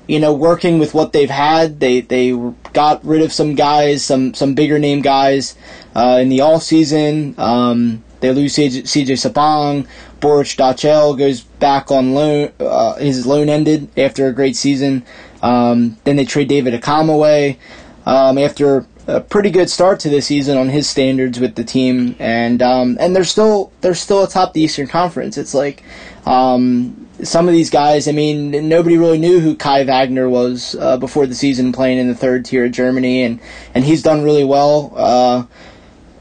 you 0.08 0.22
know, 0.22 0.34
working 0.34 0.80
with 0.80 0.94
what 0.94 1.12
they've 1.12 1.30
had. 1.30 1.82
They 1.82 2.00
they 2.00 2.32
got 2.72 3.04
rid 3.04 3.22
of 3.22 3.34
some 3.34 3.56
guys, 3.56 4.06
some 4.06 4.34
some 4.34 4.54
bigger 4.54 4.80
name 4.80 5.02
guys 5.02 5.58
uh, 5.96 6.20
in 6.22 6.30
the 6.30 6.42
off 6.42 6.64
season. 6.64 7.36
Um, 7.38 8.04
they 8.24 8.32
lose 8.32 8.56
CJ, 8.56 9.18
Sapong. 9.18 9.86
Borek 10.22 10.56
Dockal 10.56 11.18
goes 11.18 11.42
back 11.42 11.92
on 11.92 12.14
loan. 12.14 12.54
Uh, 12.58 12.96
his 12.96 13.26
loan 13.26 13.50
ended 13.50 13.90
after 14.00 14.28
a 14.28 14.32
great 14.32 14.56
season. 14.56 15.04
Um, 15.42 15.98
then 16.06 16.16
they 16.16 16.24
trade 16.24 16.48
David 16.48 16.74
Accam 16.74 17.14
away 17.14 17.60
um, 18.06 18.38
after 18.38 18.88
a 19.08 19.20
pretty 19.20 19.52
good 19.52 19.70
start 19.70 20.00
to 20.00 20.10
the 20.10 20.22
season 20.22 20.58
on 20.58 20.70
his 20.70 20.90
standards 20.90 21.38
with 21.38 21.56
the 21.56 21.66
team, 21.66 22.16
and 22.18 22.62
um, 22.62 22.96
and 22.98 23.14
they're 23.14 23.26
still 23.26 23.74
they're 23.82 23.94
still 23.94 24.24
atop 24.24 24.54
the 24.54 24.62
Eastern 24.62 24.88
Conference. 24.88 25.38
It's 25.38 25.54
like 25.54 25.84
um, 26.26 27.06
some 27.24 27.50
of 27.50 27.54
these 27.54 27.70
guys. 27.70 28.08
I 28.08 28.14
mean, 28.14 28.70
nobody 28.70 28.98
really 28.98 29.18
knew 29.18 29.42
who 29.42 29.54
Kai 29.54 29.84
Wagner 29.84 30.30
was 30.30 30.78
uh, 30.80 30.96
before 30.96 31.28
the 31.28 31.36
season, 31.36 31.74
playing 31.74 31.98
in 31.98 32.08
the 32.08 32.16
third 32.16 32.46
tier 32.46 32.64
of 32.64 32.72
Germany, 32.72 33.24
and 33.24 33.42
and 33.76 33.84
he's 33.84 34.02
done 34.02 34.24
really 34.24 34.46
well. 34.46 34.94
Uh, 34.96 35.44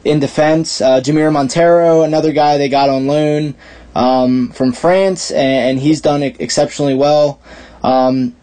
in 0.04 0.20
defense. 0.20 0.80
Uh, 0.80 1.00
Jamiro 1.00 1.32
Monteiro, 1.32 2.04
another 2.04 2.32
guy 2.32 2.58
they 2.58 2.68
got 2.68 2.88
on 2.88 3.06
loan 3.06 3.54
um, 3.94 4.50
from 4.50 4.72
France, 4.72 5.30
and, 5.30 5.70
and, 5.70 5.78
he's 5.78 6.00
done 6.00 6.22
exceptionally 6.22 6.94
well. 6.94 7.40
Um, 7.82 8.34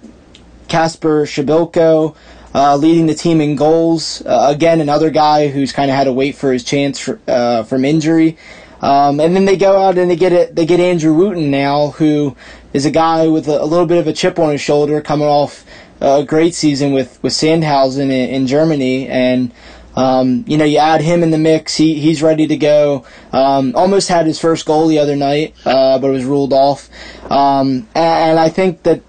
Kacper 0.67 1.25
Przybyłko, 1.25 2.15
uh, 2.53 2.75
leading 2.75 3.07
the 3.07 3.15
team 3.15 3.41
in 3.41 3.55
goals. 3.55 4.21
Uh, 4.25 4.47
again, 4.53 4.79
another 4.79 5.09
guy 5.09 5.47
who's 5.47 5.71
kind 5.71 5.89
of 5.89 5.97
had 5.97 6.03
to 6.05 6.13
wait 6.13 6.35
for 6.35 6.53
his 6.53 6.63
chance 6.63 6.99
for, 6.99 7.19
uh, 7.27 7.63
from 7.63 7.83
injury. 7.83 8.37
Um, 8.81 9.19
and 9.19 9.35
then 9.35 9.45
they 9.45 9.57
go 9.57 9.77
out 9.77 9.97
and 9.97 10.09
they 10.09 10.15
get 10.15 10.31
it. 10.31 10.55
They 10.55 10.65
get 10.65 10.79
Andrew 10.79 11.13
Wooten 11.13 11.51
now, 11.51 11.89
who 11.91 12.35
is 12.71 12.85
a 12.85 12.91
guy 12.91 13.27
with 13.27 13.47
a, 13.47 13.61
a 13.61 13.65
little 13.65 13.85
bit 13.85 13.97
of 13.97 14.07
a 14.07 14.13
chip 14.13 14.39
on 14.39 14.51
his 14.51 14.61
shoulder, 14.61 15.01
coming 15.01 15.27
off 15.27 15.65
a 15.99 16.23
great 16.23 16.53
season 16.53 16.93
with 16.93 17.21
with 17.21 17.33
Sandhausen 17.33 18.03
in, 18.03 18.11
in 18.11 18.47
Germany, 18.47 19.07
and 19.07 19.51
um, 19.95 20.45
you 20.47 20.57
know, 20.57 20.65
you 20.65 20.77
add 20.77 21.01
him 21.01 21.23
in 21.23 21.31
the 21.31 21.37
mix. 21.37 21.75
He 21.75 21.99
he's 21.99 22.21
ready 22.21 22.47
to 22.47 22.57
go. 22.57 23.05
Um, 23.31 23.73
almost 23.75 24.09
had 24.09 24.25
his 24.25 24.39
first 24.39 24.65
goal 24.65 24.87
the 24.87 24.99
other 24.99 25.15
night, 25.15 25.55
uh, 25.65 25.99
but 25.99 26.07
it 26.07 26.13
was 26.13 26.25
ruled 26.25 26.53
off. 26.53 26.89
Um, 27.29 27.87
and 27.95 28.39
I 28.39 28.49
think 28.49 28.83
that 28.83 29.01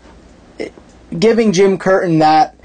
giving 1.18 1.52
Jim 1.52 1.78
Curtin 1.78 2.20
that 2.20 2.56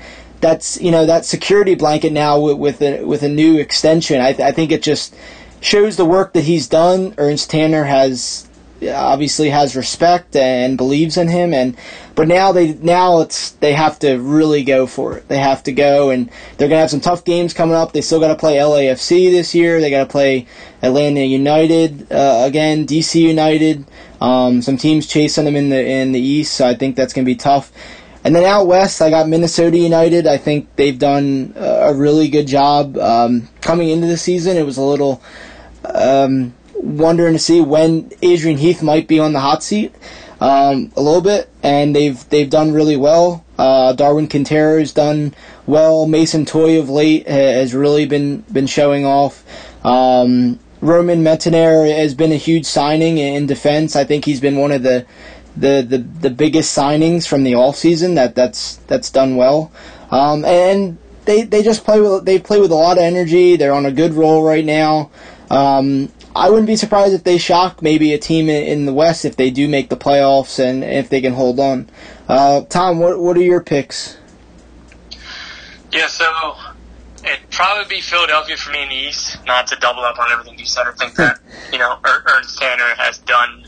that's 0.42 0.80
you 0.80 0.92
know 0.92 1.06
that 1.06 1.26
security 1.26 1.76
blanket 1.76 2.14
now 2.14 2.40
with 2.40 2.58
with 2.58 2.82
a, 2.82 3.04
with 3.04 3.24
a 3.24 3.30
new 3.30 3.58
extension, 3.58 4.22
I, 4.22 4.30
I 4.30 4.52
think 4.52 4.72
it 4.72 4.84
just 4.84 5.16
shows 5.62 5.98
the 5.98 6.06
work 6.06 6.34
that 6.34 6.44
he's 6.44 6.68
done. 6.68 7.14
Ernst 7.18 7.50
Tanner 7.50 7.84
has 7.84 8.48
obviously 8.90 9.50
has 9.50 9.76
respect 9.76 10.36
and 10.36 10.78
believes 10.78 11.18
in 11.18 11.28
him 11.28 11.54
and 11.54 11.76
but 12.16 12.28
now 12.28 12.52
they 12.52 12.74
now 12.76 13.20
it's 13.22 13.52
they 13.52 13.74
have 13.74 14.00
to 14.00 14.16
really 14.16 14.64
go 14.64 14.88
for 14.88 15.18
it. 15.18 15.28
They 15.28 15.38
have 15.38 15.64
to 15.64 15.74
go 15.74 16.10
and 16.10 16.30
they're 16.58 16.70
going 16.70 16.78
to 16.78 16.82
have 16.82 16.90
some 16.90 17.02
tough 17.02 17.26
games 17.26 17.54
coming 17.54 17.76
up. 17.76 17.92
They 17.92 18.02
still 18.02 18.20
got 18.20 18.30
to 18.30 18.36
play 18.36 18.56
LAFC 18.56 19.32
this 19.32 19.54
year. 19.54 19.82
They 19.82 19.90
got 19.90 20.06
to 20.06 20.12
play 20.12 20.48
Atlanta 20.82 21.22
United 21.22 22.12
uh, 22.12 22.44
again, 22.46 22.88
DC 22.88 23.20
United. 23.20 23.86
Um, 24.22 24.62
some 24.62 24.78
teams 24.78 25.08
chasing 25.08 25.46
them 25.46 25.56
in 25.56 25.70
the 25.70 25.86
in 25.86 26.14
the 26.14 26.22
East, 26.22 26.54
so 26.54 26.66
I 26.66 26.74
think 26.74 26.96
that's 26.96 27.14
going 27.14 27.26
to 27.26 27.30
be 27.30 27.36
tough. 27.36 27.72
And 28.24 28.36
then 28.36 28.44
out 28.44 28.66
west, 28.66 29.04
I 29.04 29.12
got 29.12 29.30
Minnesota 29.30 29.78
United. 29.78 30.26
I 30.26 30.38
think 30.38 30.76
they've 30.78 30.98
done 30.98 31.54
a 31.56 31.94
really 31.94 32.28
good 32.28 32.48
job 32.48 32.98
um, 32.98 33.50
coming 33.62 33.90
into 33.90 34.08
the 34.08 34.18
season. 34.18 34.58
It 34.58 34.66
was 34.66 34.78
a 34.78 34.82
little 34.82 35.22
um, 35.94 36.54
wondering 36.76 37.34
to 37.34 37.40
see 37.40 37.62
when 37.62 38.12
Adrian 38.22 38.58
Heath 38.58 38.82
might 38.84 39.08
be 39.08 39.20
on 39.20 39.34
the 39.34 39.40
hot 39.40 39.64
seat. 39.64 39.94
um, 40.40 40.92
a 40.96 41.02
little 41.02 41.22
bit, 41.22 41.50
and 41.64 41.96
they've 41.96 42.28
they've 42.30 42.50
done 42.50 42.74
really 42.74 42.98
well. 42.98 43.46
Uh, 43.58 43.94
Darwin 43.94 44.28
Quintero 44.28 44.80
has 44.80 44.94
done 44.94 45.34
well. 45.66 46.06
Mason 46.08 46.46
Toye 46.46 46.80
of 46.80 46.90
late 46.90 47.28
has 47.28 47.74
really 47.74 48.06
been 48.06 48.40
been 48.52 48.68
showing 48.68 49.06
off. 49.06 49.44
Um, 49.86 50.60
Roman 50.82 51.24
Metanire 51.24 51.96
has 51.96 52.14
been 52.14 52.32
a 52.32 52.38
huge 52.38 52.66
signing 52.66 53.18
in 53.18 53.46
defense. 53.48 53.96
I 53.96 54.04
think 54.04 54.26
he's 54.26 54.42
been 54.42 54.58
one 54.58 54.72
of 54.72 54.84
the 54.84 55.06
the, 55.58 55.86
the, 55.88 56.00
the 56.00 56.30
biggest 56.30 56.78
signings 56.78 57.26
from 57.26 57.44
the 57.44 57.54
offseason 57.54 58.16
that 58.16 58.36
that's 58.36 58.76
that's 58.88 59.10
done 59.10 59.38
well. 59.38 59.72
Um, 60.12 60.44
and 60.44 60.98
they, 61.24 61.44
they 61.44 61.64
just 61.64 61.86
play 61.86 62.02
with 62.02 62.26
they 62.26 62.40
play 62.40 62.60
with 62.60 62.72
a 62.72 62.76
lot 62.76 62.98
of 62.98 63.04
energy. 63.04 63.56
They're 63.56 63.74
on 63.74 63.86
a 63.86 63.92
good 63.92 64.14
roll 64.14 64.44
right 64.44 64.66
now. 64.66 65.12
Um, 65.50 66.12
I 66.36 66.50
wouldn't 66.50 66.68
be 66.68 66.76
surprised 66.76 67.14
if 67.14 67.24
they 67.24 67.38
shock 67.38 67.82
maybe 67.82 68.14
a 68.14 68.18
team 68.18 68.50
in 68.50 68.86
the 68.86 68.94
West 68.94 69.24
if 69.24 69.38
they 69.38 69.50
do 69.50 69.70
make 69.70 69.88
the 69.88 69.96
playoffs 69.96 70.60
and 70.60 70.84
if 70.84 71.10
they 71.10 71.22
can 71.22 71.34
hold 71.34 71.62
on. 71.62 71.90
Uh, 72.28 72.62
Tom, 72.64 73.00
what 73.00 73.20
what 73.20 73.38
are 73.38 73.42
your 73.42 73.62
picks? 73.62 74.18
Yeah, 75.94 76.08
so 76.08 76.56
it'd 77.24 77.50
probably 77.52 77.96
be 77.96 78.02
Philadelphia 78.02 78.58
for 78.58 78.72
me 78.72 78.84
in 78.84 78.90
the 78.90 78.96
East. 78.96 79.38
Not 79.46 79.68
to 79.68 79.78
double 79.78 80.02
up 80.02 80.20
on 80.20 80.30
everything 80.30 80.60
you 80.60 80.66
said, 80.66 80.88
I 80.88 80.92
think 80.92 81.16
that 81.16 81.40
you 81.72 81.80
know 81.80 81.98
er-, 82.06 82.24
Ernst 82.28 82.58
Tanner 82.58 82.96
has 82.98 83.18
done 83.20 83.66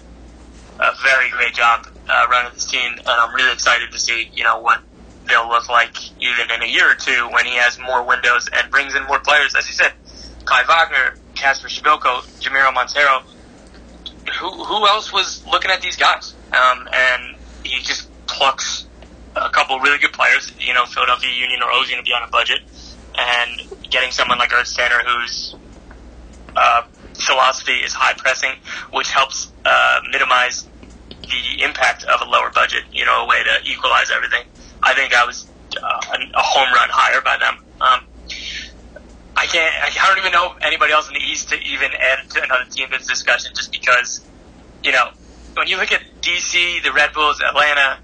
a 0.79 0.91
very 1.01 1.29
great 1.29 1.53
job 1.53 1.87
uh, 2.09 2.27
running 2.29 2.51
this 2.53 2.65
team, 2.65 2.91
and 2.91 3.07
I'm 3.07 3.33
really 3.33 3.53
excited 3.53 3.91
to 3.93 3.99
see 3.99 4.29
you 4.33 4.43
know 4.43 4.59
what 4.59 4.81
they'll 5.25 5.47
look 5.47 5.69
like 5.69 5.95
even 6.21 6.51
in 6.53 6.63
a 6.63 6.67
year 6.67 6.91
or 6.91 6.95
two 6.95 7.29
when 7.31 7.45
he 7.45 7.55
has 7.55 7.79
more 7.79 8.03
windows 8.03 8.49
and 8.51 8.69
brings 8.69 8.93
in 8.93 9.03
more 9.03 9.19
players. 9.19 9.55
As 9.55 9.67
you 9.67 9.73
said, 9.73 9.93
Kai 10.43 10.63
Wagner, 10.63 11.17
Kacper 11.41 11.67
Przybyłko, 11.69 12.23
Jamiro 12.39 12.71
Monteiro, 12.71 13.23
Who 14.39 14.49
who 14.49 14.87
else 14.87 15.13
was 15.13 15.45
looking 15.45 15.71
at 15.71 15.81
these 15.81 15.95
guys? 15.95 16.35
Um, 16.51 16.87
and 16.91 17.35
he 17.63 17.81
just 17.81 18.09
plucks 18.27 18.85
a 19.35 19.49
couple 19.49 19.79
really 19.79 19.99
good 19.99 20.13
players. 20.13 20.51
You 20.59 20.73
know, 20.73 20.85
Philadelphia 20.85 21.31
Union 21.31 21.61
are 21.61 21.71
always 21.71 21.89
going 21.89 22.03
to 22.03 22.05
be 22.05 22.13
on 22.13 22.23
a 22.23 22.31
budget, 22.31 22.59
and 23.17 23.61
getting 23.89 24.11
someone 24.11 24.37
like 24.37 24.51
Ernst 24.53 24.75
Tanner 24.75 25.01
whose 25.05 25.55
uh, 26.55 26.83
philosophy 27.13 27.77
is 27.85 27.93
high 27.93 28.13
pressing, 28.13 28.51
which 28.91 29.09
helps 29.11 29.51
uh, 29.65 29.99
minimize 30.11 30.67
the 31.09 31.63
impact 31.63 32.03
of 32.03 32.21
a 32.21 32.29
lower 32.29 32.49
budget. 32.51 32.83
You 32.91 33.05
know, 33.05 33.23
a 33.23 33.27
way 33.27 33.43
to 33.43 33.69
equalize 33.69 34.11
everything. 34.11 34.43
I 34.83 34.93
think 34.93 35.13
I 35.13 35.25
was 35.25 35.47
uh, 35.81 36.17
a 36.35 36.41
home 36.41 36.73
run 36.73 36.89
higher 36.91 37.21
by 37.21 37.37
them. 37.37 37.63
Um, 37.79 38.06
I 39.37 39.45
can't. 39.45 39.73
I 40.01 40.07
don't 40.07 40.17
even 40.17 40.31
know 40.31 40.55
anybody 40.61 40.93
else 40.93 41.07
in 41.07 41.13
the 41.13 41.21
East 41.21 41.49
to 41.49 41.55
even 41.55 41.91
add 41.93 42.29
to 42.31 42.43
another 42.43 42.65
team 42.69 42.85
in 42.85 42.97
this 42.97 43.07
discussion, 43.07 43.51
just 43.55 43.71
because 43.71 44.25
you 44.83 44.91
know 44.91 45.09
when 45.53 45.67
you 45.67 45.77
look 45.77 45.91
at 45.91 46.01
DC, 46.21 46.83
the 46.83 46.91
Red 46.91 47.13
Bulls, 47.13 47.39
Atlanta, 47.41 47.99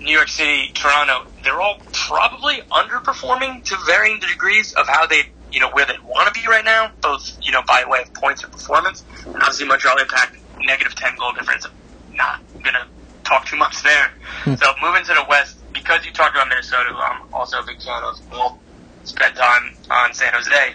New 0.00 0.12
York 0.12 0.28
City, 0.28 0.70
Toronto, 0.74 1.26
they're 1.42 1.60
all 1.60 1.80
probably 1.92 2.56
underperforming 2.70 3.64
to 3.64 3.76
varying 3.86 4.20
degrees 4.20 4.72
of 4.74 4.86
how 4.86 5.06
they, 5.06 5.22
you 5.50 5.60
know, 5.60 5.70
where 5.70 5.86
they 5.86 5.94
want 6.04 6.32
to 6.32 6.40
be 6.40 6.46
right 6.46 6.64
now, 6.64 6.90
both, 7.00 7.36
you 7.42 7.50
know, 7.50 7.62
by 7.66 7.84
way 7.86 8.02
of 8.02 8.12
points 8.14 8.42
and 8.44 8.52
performance. 8.52 9.04
And 9.24 9.34
obviously 9.36 9.66
Montreal 9.66 9.98
Impact, 9.98 10.36
negative 10.60 10.94
10 10.94 11.16
goal 11.16 11.32
difference. 11.32 11.66
I'm 11.66 12.16
not 12.16 12.40
going 12.52 12.74
to 12.74 12.86
talk 13.24 13.46
too 13.46 13.56
much 13.56 13.82
there. 13.82 14.10
Hmm. 14.44 14.54
So 14.54 14.72
moving 14.82 15.02
to 15.04 15.14
the 15.14 15.24
West, 15.28 15.56
because 15.72 16.06
you 16.06 16.12
talked 16.12 16.36
about 16.36 16.48
Minnesota, 16.48 16.94
I'm 16.94 17.34
also 17.34 17.58
a 17.58 17.66
big 17.66 17.82
fan 17.82 18.02
of, 18.04 18.20
we'll 18.30 18.58
spend 19.06 19.34
time 19.36 19.74
on 19.90 20.12
San 20.12 20.32
Jose. 20.34 20.74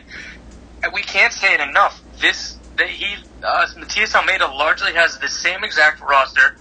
And 0.83 0.93
we 0.93 1.01
can't 1.01 1.33
say 1.33 1.53
it 1.53 1.59
enough. 1.59 2.01
This, 2.19 2.57
he, 2.77 3.15
uh, 3.43 3.67
Matias 3.77 4.15
Almeyda 4.15 4.47
largely 4.47 4.93
has 4.93 5.17
the 5.19 5.27
same 5.27 5.63
exact 5.63 6.01
roster 6.01 6.55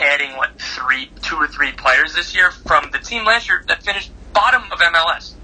adding 0.00 0.36
what 0.36 0.58
three, 0.58 1.10
two 1.22 1.36
or 1.36 1.46
three 1.46 1.72
players 1.72 2.14
this 2.14 2.34
year 2.34 2.50
from 2.50 2.90
the 2.92 2.98
team 2.98 3.24
last 3.24 3.48
year 3.48 3.62
that 3.68 3.82
finished 3.82 4.10
bottom 4.32 4.62
of 4.72 4.78
MLS, 4.78 5.34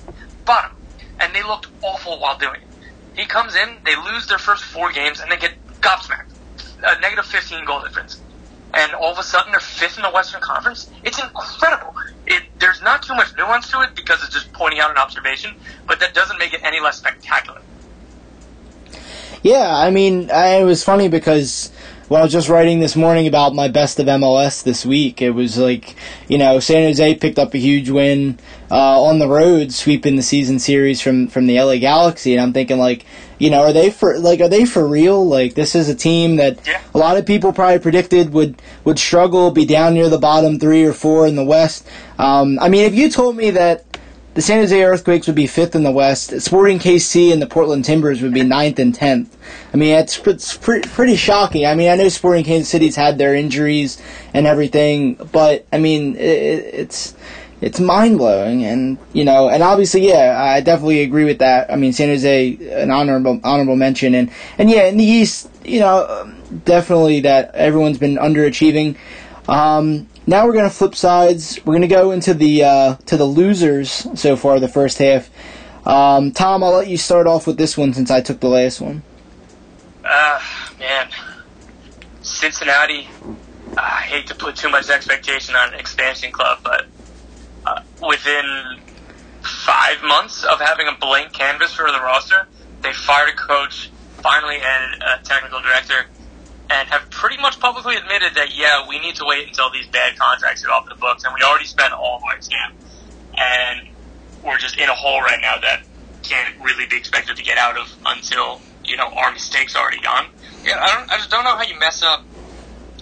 bottom, 0.44 0.72
and 1.20 1.35
they 1.35 1.42
looked 1.42 1.68
awful 1.83 2.18
while 2.18 2.37
doing 2.38 2.54
it. 2.54 3.20
He 3.20 3.26
comes 3.26 3.54
in, 3.54 3.76
they 3.85 3.96
lose 3.96 4.26
their 4.26 4.38
first 4.38 4.64
four 4.64 4.92
games, 4.92 5.20
and 5.20 5.31
they 5.31 5.37
get 5.37 5.52
gobsmacked, 5.81 6.33
a 6.85 7.00
negative 7.00 7.26
15 7.26 7.64
goal 7.64 7.83
difference, 7.83 8.20
and 8.74 8.94
all 8.94 9.12
of 9.12 9.18
a 9.18 9.22
sudden 9.22 9.52
they're 9.52 9.61
fifth 9.61 9.96
in 9.96 10.02
the 10.02 10.11
Western 10.11 10.40
Conference. 10.40 10.90
It's 11.04 11.20
incredible. 11.20 11.94
It, 12.31 12.43
there's 12.59 12.83
not 12.83 13.03
too 13.03 13.14
much 13.14 13.29
nuance 13.37 13.71
to 13.71 13.81
it 13.81 13.95
because 13.95 14.23
it's 14.23 14.35
just 14.35 14.53
pointing 14.53 14.81
out 14.81 14.91
an 14.91 14.99
observation, 14.99 15.55
but 15.87 15.99
that 16.01 16.14
doesn't 16.14 16.38
make 16.38 16.53
it 16.53 16.61
any 16.62 16.81
less 16.81 16.99
spectacular. 16.99 17.61
Yeah, 19.43 19.75
I 19.75 19.91
mean, 19.91 20.31
I, 20.31 20.61
it 20.61 20.64
was 20.64 20.85
funny 20.85 21.09
because 21.09 21.71
when 22.09 22.21
I 22.21 22.25
was 22.25 22.33
just 22.33 22.49
writing 22.49 22.81
this 22.81 22.97
morning 22.97 23.27
about 23.27 23.55
my 23.55 23.68
best 23.68 24.01
of 24.01 24.07
MLS 24.07 24.62
this 24.62 24.85
week, 24.85 25.21
it 25.21 25.31
was 25.31 25.59
like, 25.59 25.94
you 26.27 26.38
know, 26.38 26.59
San 26.59 26.85
Jose 26.85 27.14
picked 27.16 27.38
up 27.38 27.53
a 27.53 27.59
huge 27.59 27.90
win 27.90 28.38
uh, 28.71 29.03
on 29.03 29.18
the 29.18 29.29
road, 29.29 29.73
sweeping 29.73 30.16
the 30.16 30.23
season 30.23 30.59
series 30.59 31.03
from 31.03 31.29
from 31.29 31.47
the 31.47 31.61
LA 31.61 31.77
Galaxy, 31.77 32.33
and 32.33 32.42
I'm 32.42 32.55
thinking 32.55 32.79
like, 32.79 33.05
you 33.38 33.51
know, 33.51 33.61
are 33.61 33.73
they 33.73 33.90
for 33.90 34.18
like 34.18 34.40
are 34.40 34.49
they 34.49 34.64
for 34.64 34.87
real? 34.87 35.27
Like 35.27 35.55
this 35.55 35.75
is 35.75 35.90
a 35.90 35.94
team 35.94 36.37
that 36.37 36.66
yeah. 36.66 36.83
a 36.94 36.99
lot 36.99 37.18
of 37.18 37.27
people 37.27 37.53
probably 37.53 37.79
predicted 37.79 38.33
would 38.33 38.61
would 38.85 38.99
struggle, 38.99 39.51
be 39.51 39.66
down 39.66 39.92
near 39.92 40.09
the 40.09 40.18
bottom 40.18 40.59
three 40.59 40.85
or 40.85 40.94
four 40.94 41.27
in 41.27 41.37
the 41.37 41.44
West. 41.44 41.87
Um, 42.18 42.59
I 42.59 42.71
mean, 42.71 42.85
if 42.85 42.94
you 42.94 43.11
told 43.11 43.37
me 43.37 43.51
that 43.51 43.98
the 44.38 44.42
San 44.42 44.61
Jose 44.61 44.85
Earthquakes 44.85 45.27
would 45.27 45.35
be 45.35 45.48
fifth 45.48 45.74
in 45.74 45.83
the 45.83 45.90
West. 45.90 46.40
Sporting 46.42 46.79
KC 46.79 47.33
and 47.33 47.42
the 47.42 47.46
Portland 47.48 47.85
Timbers 47.85 48.22
would 48.22 48.33
be 48.33 48.44
ninth 48.44 48.79
and 48.79 48.94
tenth. 48.94 49.37
I 49.74 49.77
mean, 49.77 49.92
it's, 49.96 50.16
it's 50.29 50.57
pretty, 50.57 50.88
pretty 50.88 51.16
shocking. 51.16 51.66
I 51.66 51.74
mean, 51.74 51.90
I 51.90 51.96
know 51.96 52.09
Sporting 52.09 52.44
Kansas 52.44 52.68
City's 52.68 52.94
had 52.94 53.18
their 53.18 53.35
injuries 53.35 54.01
and 54.33 54.46
everything, 54.46 55.14
but 55.33 55.66
I 55.72 55.79
mean, 55.79 56.14
it, 56.14 56.20
it's 56.72 57.16
it's 57.61 57.81
mind 57.81 58.18
blowing, 58.18 58.64
and 58.64 58.98
you 59.12 59.24
know, 59.24 59.48
and 59.48 59.61
obviously, 59.61 60.07
yeah, 60.07 60.40
I 60.40 60.61
definitely 60.61 61.03
agree 61.03 61.24
with 61.24 61.40
that. 61.40 61.68
I 61.68 61.74
mean, 61.74 61.92
San 61.92 62.09
Jose, 62.09 62.59
an 62.81 62.92
honorable 62.92 63.40
honorable 63.42 63.74
mention, 63.74 64.14
and 64.14 64.31
and 64.57 64.70
yeah, 64.70 64.85
in 64.85 64.98
the 64.98 65.05
East, 65.05 65.51
you 65.64 65.81
know, 65.81 66.33
definitely 66.64 67.22
that 67.22 67.57
everyone's 67.57 67.98
been 67.98 68.14
underachieving. 68.14 68.96
Um, 69.48 70.07
now 70.29 70.47
we're 70.47 70.53
gonna 70.53 70.69
flip 70.69 70.95
sides. 70.95 71.59
We're 71.64 71.73
gonna 71.73 71.88
go 71.88 72.11
into 72.11 72.35
the 72.35 72.62
uh, 72.62 72.95
to 73.07 73.17
the 73.17 73.25
losers 73.25 73.91
so 74.14 74.37
far 74.37 74.61
the 74.61 74.69
first 74.69 74.99
half. 74.99 75.31
Um, 75.87 76.33
Tom, 76.33 76.62
I'll 76.62 76.73
let 76.73 76.88
you 76.88 76.99
start 76.99 77.27
off 77.27 77.47
with 77.47 77.57
this 77.57 77.79
one 77.79 77.95
since 77.95 78.11
I 78.11 78.21
took 78.21 78.38
the 78.38 78.49
last 78.49 78.81
one. 78.81 79.03
Uh, 80.05 80.41
man, 80.79 81.09
Cincinnati. 82.21 83.09
I 83.77 84.03
hate 84.03 84.27
to 84.27 84.35
put 84.35 84.57
too 84.57 84.69
much 84.69 84.91
expectation 84.91 85.55
on 85.55 85.73
an 85.73 85.81
expansion 85.81 86.31
club, 86.31 86.59
but 86.62 86.87
uh, 87.64 87.81
within 88.07 88.81
five 89.43 90.03
months 90.03 90.45
of 90.45 90.61
having 90.61 90.88
a 90.88 90.97
blank 91.01 91.33
canvas 91.33 91.75
for 91.75 91.91
the 91.91 92.01
roster, 92.01 92.49
they 92.83 92.93
fired 92.93 93.31
a 93.31 93.37
coach, 93.37 93.91
finally 94.17 94.57
added 94.57 95.03
a 95.03 95.23
technical 95.23 95.61
director, 95.61 96.07
and 96.70 96.88
have 96.88 97.11
pretty 97.11 97.40
much 97.40 97.61
publicly 97.61 97.96
admitted 97.96 98.35
that 98.35 98.57
yeah, 98.57 98.87
we 98.88 98.98
need 98.98 99.16
to 99.16 99.24
wait 99.26 99.46
until 99.48 99.70
these 99.72 99.88
bad 99.88 100.16
contracts 100.18 100.62
get 100.62 100.70
off 100.70 100.88
the 100.88 100.96
books, 101.00 101.24
and 101.24 101.33
we 101.38 101.44
already 101.44 101.64
spent 101.66 101.92
all 101.92 102.16
of 102.16 102.22
our 102.24 102.38
time, 102.38 102.72
and 103.37 103.88
we're 104.44 104.59
just 104.59 104.78
in 104.78 104.88
a 104.88 104.94
hole 104.94 105.20
right 105.20 105.40
now 105.42 105.57
that 105.62 105.81
can't 106.22 106.54
really 106.62 106.87
be 106.87 106.96
expected 106.96 107.37
to 107.37 107.42
get 107.42 107.59
out 107.59 107.78
of 107.78 107.87
until 108.07 108.61
you 108.85 108.96
know 108.96 109.09
our 109.16 109.33
mistakes 109.33 109.76
already 109.76 110.00
gone. 110.00 110.26
Yeah, 110.64 110.76
I 110.81 110.94
don't, 110.94 111.11
I 111.11 111.16
just 111.16 111.31
don't 111.31 111.44
know 111.44 111.57
how 111.57 111.64
you 111.64 111.78
mess 111.78 112.02
up 112.02 112.26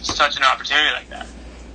such 0.00 0.36
an 0.36 0.44
opportunity 0.44 0.90
like 0.94 1.10
that. 1.10 1.26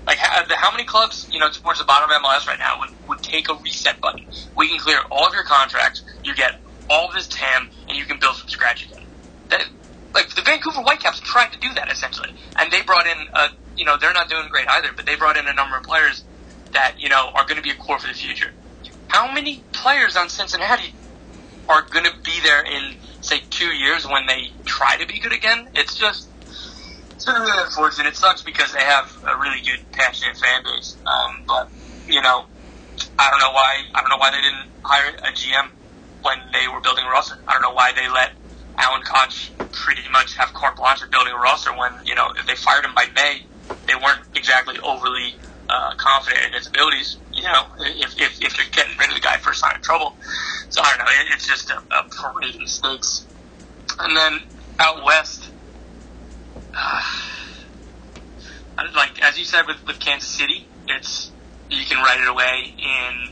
Like 0.08 0.18
how, 0.18 0.44
how 0.56 0.72
many 0.72 0.84
clubs, 0.86 1.28
you 1.32 1.40
know, 1.40 1.50
towards 1.50 1.80
the 1.80 1.86
bottom 1.86 2.10
of 2.10 2.16
MLS 2.22 2.48
right 2.48 2.60
now 2.60 2.80
would, 2.80 2.90
would 3.08 3.22
take 3.22 3.50
a 3.50 3.56
reset 3.64 4.02
button? 4.02 4.26
We 4.56 4.68
can 4.68 4.80
clear 4.80 5.00
all 5.12 5.28
of 5.28 5.34
your 5.34 5.44
contracts, 5.44 6.04
you 6.24 6.34
get 6.36 6.62
all 6.90 7.08
of 7.08 7.14
this 7.14 7.28
TAM, 7.28 7.70
and 7.88 7.98
you 7.98 8.06
can 8.06 8.18
build 8.20 8.36
from 8.38 8.50
scratch 8.50 8.84
again. 8.86 9.06
That 9.50 9.66
like 10.14 10.34
the 10.36 10.42
Vancouver 10.42 10.82
Whitecaps 10.82 11.20
tried 11.22 11.52
to 11.54 11.60
do 11.60 11.74
that 11.76 11.92
essentially, 11.92 12.30
and 12.60 12.72
they 12.72 12.82
brought 12.82 13.06
in 13.08 13.18
a 13.36 13.48
you 13.76 13.86
know 13.86 13.98
they're 14.00 14.14
not 14.14 14.30
doing 14.30 14.48
great 14.50 14.68
either, 14.70 14.90
but 14.96 15.06
they 15.06 15.16
brought 15.16 15.38
in 15.38 15.48
a 15.48 15.54
number 15.54 15.78
of 15.78 15.84
players 15.84 16.24
that 16.74 16.96
you 17.00 17.10
know 17.10 17.30
are 17.36 17.46
going 17.46 17.58
to 17.58 17.64
be 17.64 17.72
a 17.72 17.76
core 17.76 18.00
for 18.00 18.08
the 18.08 18.14
future. 18.14 18.52
How 19.08 19.32
many 19.32 19.66
players 19.74 20.16
on 20.16 20.30
Cincinnati 20.30 20.96
are 21.68 21.84
going 21.92 22.06
to 22.06 22.14
be 22.24 22.40
there 22.44 22.64
in 22.66 22.96
say 23.22 23.42
two 23.50 23.72
years 23.72 24.06
when 24.06 24.26
they 24.28 24.52
try 24.66 24.98
to 24.98 25.08
be 25.08 25.20
good 25.20 25.34
again? 25.34 25.68
It's 25.76 25.98
just 25.98 26.30
it's 27.22 27.26
been 27.26 27.36
really 27.36 27.62
unfortunate. 27.62 28.10
It 28.10 28.16
sucks 28.16 28.42
because 28.42 28.74
they 28.74 28.82
have 28.82 29.06
a 29.30 29.38
really 29.38 29.62
good, 29.62 29.78
passionate 29.94 30.36
fan 30.38 30.64
base. 30.66 30.98
Um, 31.06 31.46
but 31.48 31.70
you 32.08 32.22
know, 32.22 32.46
I 33.20 33.30
don't 33.30 33.40
know 33.40 33.54
why 33.54 33.78
I 33.94 34.02
don't 34.02 34.10
know 34.10 34.18
why 34.18 34.32
they 34.32 34.42
didn't 34.42 34.68
hire 34.84 35.14
a 35.14 35.32
GM 35.38 35.70
when 36.24 36.38
they 36.52 36.68
were 36.68 36.82
building 36.82 37.06
a 37.06 37.12
roster. 37.12 37.36
I 37.48 37.54
don't 37.54 37.62
know 37.62 37.74
why 37.74 37.94
they 37.96 38.10
let 38.10 38.41
Alan 38.82 39.02
Koch 39.04 39.54
pretty 39.72 40.02
much 40.12 40.36
have 40.38 40.54
carte 40.54 40.76
blanche 40.76 41.00
for 41.00 41.08
building 41.08 41.34
a 41.34 41.38
roster 41.38 41.72
when, 41.72 41.92
you 42.06 42.16
know, 42.16 42.28
if 42.38 42.46
they 42.48 42.56
fired 42.56 42.84
him 42.84 42.94
by 42.96 43.06
May, 43.16 43.42
they 43.88 43.96
weren't 43.96 44.20
exactly 44.36 44.76
overly 44.84 45.36
uh, 45.70 45.92
confident 45.98 46.46
in 46.48 46.54
his 46.54 46.68
abilities, 46.68 47.18
you 47.34 47.44
know, 47.44 47.64
if, 47.80 48.20
if, 48.20 48.42
if 48.42 48.58
you're 48.58 48.68
getting 48.74 48.98
rid 49.00 49.10
of 49.10 49.16
the 49.16 49.22
guy 49.22 49.38
for 49.38 49.52
a 49.52 49.56
sign 49.56 49.72
of 49.76 49.82
trouble. 49.82 50.18
So 50.70 50.82
I 50.82 50.90
don't 50.98 51.00
know, 51.00 51.12
it, 51.12 51.34
it's 51.34 51.48
just 51.48 51.70
a, 51.70 51.78
a 51.78 52.04
parade 52.10 52.56
of 52.56 52.62
mistakes. 52.62 53.28
And 54.00 54.16
then 54.18 54.40
out 54.80 55.06
west, 55.06 55.52
uh, 56.74 57.02
like 58.96 59.22
as 59.22 59.38
you 59.38 59.46
said 59.46 59.64
with, 59.68 59.78
with 59.88 60.00
Kansas 60.00 60.30
City, 60.30 60.68
it's 60.88 61.32
you 61.70 61.86
can 61.86 62.04
write 62.04 62.20
it 62.20 62.28
away 62.28 62.76
in 62.78 63.30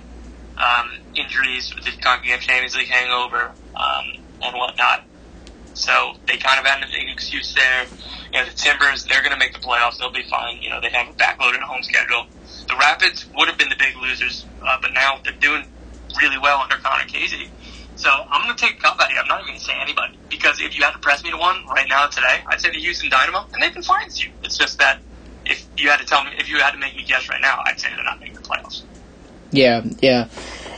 um, 0.57 0.87
injuries 1.15 1.73
with 1.75 1.85
the 1.85 1.91
Champions 2.01 2.75
League 2.75 2.87
hangover 2.87 3.51
um, 3.75 4.05
and 4.41 4.55
whatnot. 4.55 5.08
So 5.79 6.13
they 6.27 6.35
kind 6.37 6.59
of 6.59 6.65
had 6.65 6.83
an 6.83 6.89
excuse 7.09 7.53
there. 7.55 7.87
You 8.33 8.39
know, 8.39 8.45
the 8.45 8.55
Timbers, 8.55 9.05
they're 9.05 9.21
going 9.21 9.31
to 9.31 9.39
make 9.39 9.53
the 9.53 9.59
playoffs. 9.59 9.97
They'll 9.97 10.11
be 10.11 10.27
fine. 10.29 10.59
You 10.61 10.69
know, 10.69 10.79
they 10.81 10.89
have 10.91 11.07
a 11.07 11.13
backloaded 11.15 11.61
home 11.61 11.81
schedule. 11.83 12.27
The 12.67 12.75
Rapids 12.75 13.25
would 13.35 13.47
have 13.47 13.57
been 13.57 13.69
the 13.69 13.79
big 13.79 13.95
losers, 13.95 14.45
uh, 14.61 14.77
but 14.81 14.91
now 14.93 15.19
they're 15.23 15.39
doing 15.39 15.63
really 16.21 16.37
well 16.37 16.59
under 16.59 16.75
Conor 16.83 17.05
Casey. 17.07 17.47
So 17.95 18.09
I'm 18.09 18.43
going 18.43 18.55
to 18.55 18.59
take 18.59 18.75
a 18.75 18.79
cup 18.79 18.99
out 18.99 19.09
here. 19.09 19.19
I'm 19.21 19.27
not 19.27 19.39
even 19.41 19.55
going 19.55 19.59
to 19.59 19.65
say 19.65 19.73
anybody 19.81 20.19
because 20.29 20.61
if 20.61 20.77
you 20.77 20.83
had 20.83 20.91
to 20.91 20.99
press 20.99 21.23
me 21.23 21.31
to 21.31 21.37
one 21.37 21.57
right 21.73 21.87
now 21.89 22.07
today, 22.07 22.43
I'd 22.47 22.61
say 22.61 22.71
the 22.71 22.79
Houston 22.79 23.09
Dynamo, 23.09 23.47
and 23.53 23.63
they 23.63 23.71
can 23.71 23.83
find 23.83 24.07
you. 24.19 24.31
It's 24.43 24.57
just 24.57 24.79
that 24.79 24.99
if 25.45 25.67
you 25.77 25.89
had 25.89 25.99
to 25.99 26.05
tell 26.05 26.23
me, 26.23 26.31
if 26.37 26.49
you 26.49 26.59
had 26.59 26.71
to 26.71 26.77
make 26.77 26.95
me 26.95 27.03
guess 27.05 27.29
right 27.29 27.41
now, 27.41 27.59
I'd 27.65 27.79
say 27.79 27.89
they're 27.95 28.03
not 28.03 28.19
making 28.19 28.35
the 28.35 28.41
playoffs. 28.41 28.83
Yeah, 29.51 29.83
yeah. 30.01 30.27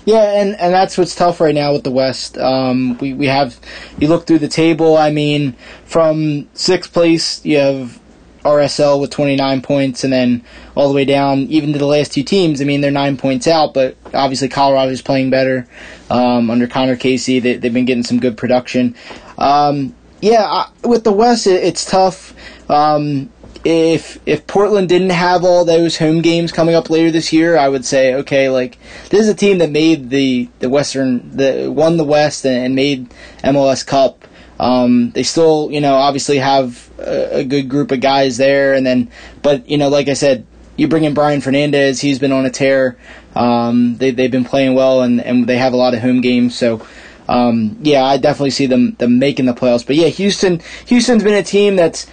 Yeah, 0.05 0.41
and, 0.41 0.59
and 0.59 0.73
that's 0.73 0.97
what's 0.97 1.15
tough 1.15 1.39
right 1.39 1.53
now 1.53 1.73
with 1.73 1.83
the 1.83 1.91
West. 1.91 2.37
Um, 2.37 2.97
we, 2.97 3.13
we 3.13 3.27
have, 3.27 3.59
you 3.99 4.07
look 4.07 4.25
through 4.25 4.39
the 4.39 4.47
table, 4.47 4.97
I 4.97 5.11
mean, 5.11 5.53
from 5.85 6.49
sixth 6.53 6.91
place, 6.91 7.45
you 7.45 7.57
have 7.57 7.99
RSL 8.43 8.99
with 8.99 9.11
29 9.11 9.61
points, 9.61 10.03
and 10.03 10.11
then 10.11 10.43
all 10.75 10.87
the 10.87 10.95
way 10.95 11.05
down, 11.05 11.41
even 11.41 11.73
to 11.73 11.79
the 11.79 11.85
last 11.85 12.13
two 12.13 12.23
teams, 12.23 12.61
I 12.61 12.65
mean, 12.65 12.81
they're 12.81 12.89
nine 12.89 13.17
points 13.17 13.47
out, 13.47 13.73
but 13.73 13.95
obviously 14.13 14.49
Colorado 14.49 14.91
is 14.91 15.01
playing 15.01 15.29
better 15.29 15.67
um, 16.09 16.49
under 16.49 16.67
Conor 16.67 16.95
Casey. 16.95 17.39
They, 17.39 17.57
they've 17.57 17.73
been 17.73 17.85
getting 17.85 18.03
some 18.03 18.19
good 18.19 18.37
production. 18.37 18.95
Um, 19.37 19.95
yeah, 20.21 20.43
I, 20.43 20.69
with 20.87 21.03
the 21.03 21.11
West, 21.11 21.45
it, 21.45 21.63
it's 21.63 21.85
tough. 21.85 22.33
Um, 22.69 23.29
if 23.63 24.19
if 24.26 24.47
Portland 24.47 24.89
didn't 24.89 25.12
have 25.12 25.43
all 25.43 25.65
those 25.65 25.97
home 25.97 26.21
games 26.21 26.52
coming 26.52 26.74
up 26.74 26.89
later 26.89 27.12
this 27.12 27.32
year, 27.32 27.58
I 27.58 27.69
would 27.69 27.86
say 27.86 28.15
okay, 28.15 28.50
like 28.50 28.78
this 29.10 29.21
is 29.21 29.30
a 29.30 29.36
team 29.36 29.60
that 29.60 29.69
made 29.69 30.10
the 30.10 30.50
the 30.60 30.69
Western 30.69 31.38
the 31.38 31.71
won 31.71 31.97
the 31.97 32.04
West 32.04 32.45
and, 32.45 32.76
made 32.76 33.10
MLS 33.43 33.86
Cup. 33.86 34.26
Um, 34.60 35.10
they 35.12 35.24
still, 35.24 35.69
you 35.71 35.82
know, 35.82 35.95
obviously 35.95 36.38
have 36.38 36.89
a, 37.00 37.39
a, 37.39 37.43
good 37.43 37.67
group 37.67 37.91
of 37.91 38.00
guys 38.00 38.38
there, 38.38 38.76
and 38.76 38.86
then, 38.86 39.10
but 39.41 39.67
you 39.67 39.76
know, 39.76 39.89
like 39.89 40.08
I 40.08 40.13
said, 40.13 40.45
you 40.78 40.88
bring 40.88 41.04
in 41.04 41.15
Brian 41.15 41.41
Fernandez. 41.41 42.00
He's 42.00 42.19
been 42.19 42.32
on 42.32 42.45
a 42.45 42.52
tear. 42.52 42.95
Um, 43.36 43.95
they 43.97 44.12
they've 44.12 44.32
been 44.32 44.45
playing 44.45 44.76
well, 44.76 45.02
and, 45.02 45.19
and 45.19 45.47
they 45.47 45.58
have 45.58 45.74
a 45.74 45.78
lot 45.78 45.95
of 45.95 46.02
home 46.02 46.21
games. 46.21 46.56
So, 46.56 46.86
um, 47.28 47.78
yeah, 47.82 48.04
I 48.04 48.17
definitely 48.17 48.52
see 48.52 48.67
them 48.67 48.95
them 49.00 49.17
making 49.17 49.45
the 49.45 49.54
playoffs. 49.54 49.86
But 49.86 49.95
yeah, 49.95 50.10
Houston 50.10 50.62
Houston's 50.86 51.24
been 51.24 51.34
a 51.34 51.43
team 51.43 51.76
that's 51.76 52.06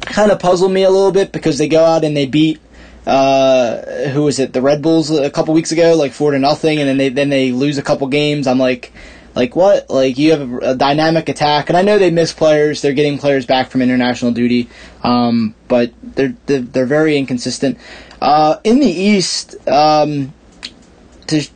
kind 0.00 0.30
of 0.30 0.38
puzzled 0.38 0.72
me 0.72 0.82
a 0.82 0.90
little 0.90 1.12
bit 1.12 1.32
because 1.32 1.58
they 1.58 1.68
go 1.68 1.84
out 1.84 2.04
and 2.04 2.16
they 2.16 2.26
beat 2.26 2.60
uh, 3.08 4.10
who 4.10 4.24
was 4.24 4.38
it? 4.38 4.52
The 4.52 4.60
Red 4.60 4.82
Bulls 4.82 5.10
a 5.10 5.30
couple 5.30 5.54
weeks 5.54 5.72
ago, 5.72 5.96
like 5.96 6.12
four 6.12 6.32
to 6.32 6.38
nothing, 6.38 6.78
and 6.78 6.86
then 6.86 6.98
they 6.98 7.08
then 7.08 7.30
they 7.30 7.52
lose 7.52 7.78
a 7.78 7.82
couple 7.82 8.06
games. 8.08 8.46
I'm 8.46 8.58
like, 8.58 8.92
like 9.34 9.56
what? 9.56 9.88
Like 9.88 10.18
you 10.18 10.32
have 10.32 10.52
a, 10.52 10.56
a 10.58 10.74
dynamic 10.74 11.30
attack, 11.30 11.70
and 11.70 11.78
I 11.78 11.80
know 11.80 11.98
they 11.98 12.10
miss 12.10 12.34
players. 12.34 12.82
They're 12.82 12.92
getting 12.92 13.16
players 13.16 13.46
back 13.46 13.70
from 13.70 13.80
international 13.80 14.32
duty, 14.32 14.68
um, 15.02 15.54
but 15.68 15.92
they're, 16.02 16.34
they're, 16.44 16.60
they're 16.60 16.86
very 16.86 17.16
inconsistent. 17.16 17.78
Uh, 18.20 18.56
in 18.62 18.78
the 18.78 18.90
East, 18.90 19.56
um, 19.66 20.34
to 21.28 21.48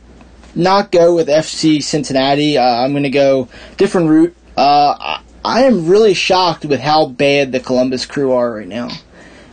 not 0.55 0.91
go 0.91 1.13
with 1.13 1.27
FC 1.27 1.83
Cincinnati, 1.83 2.57
uh, 2.57 2.63
I'm 2.63 2.93
going 2.93 3.03
to 3.03 3.11
go 3.11 3.47
different 3.77 4.09
route. 4.09 4.35
Uh, 4.57 5.19
I 5.45 5.63
am 5.63 5.87
really 5.87 6.13
shocked 6.13 6.65
with 6.65 6.79
how 6.79 7.07
bad 7.07 7.51
the 7.51 7.59
Columbus 7.59 8.05
Crew 8.05 8.31
are 8.31 8.53
right 8.53 8.67
now. 8.67 8.89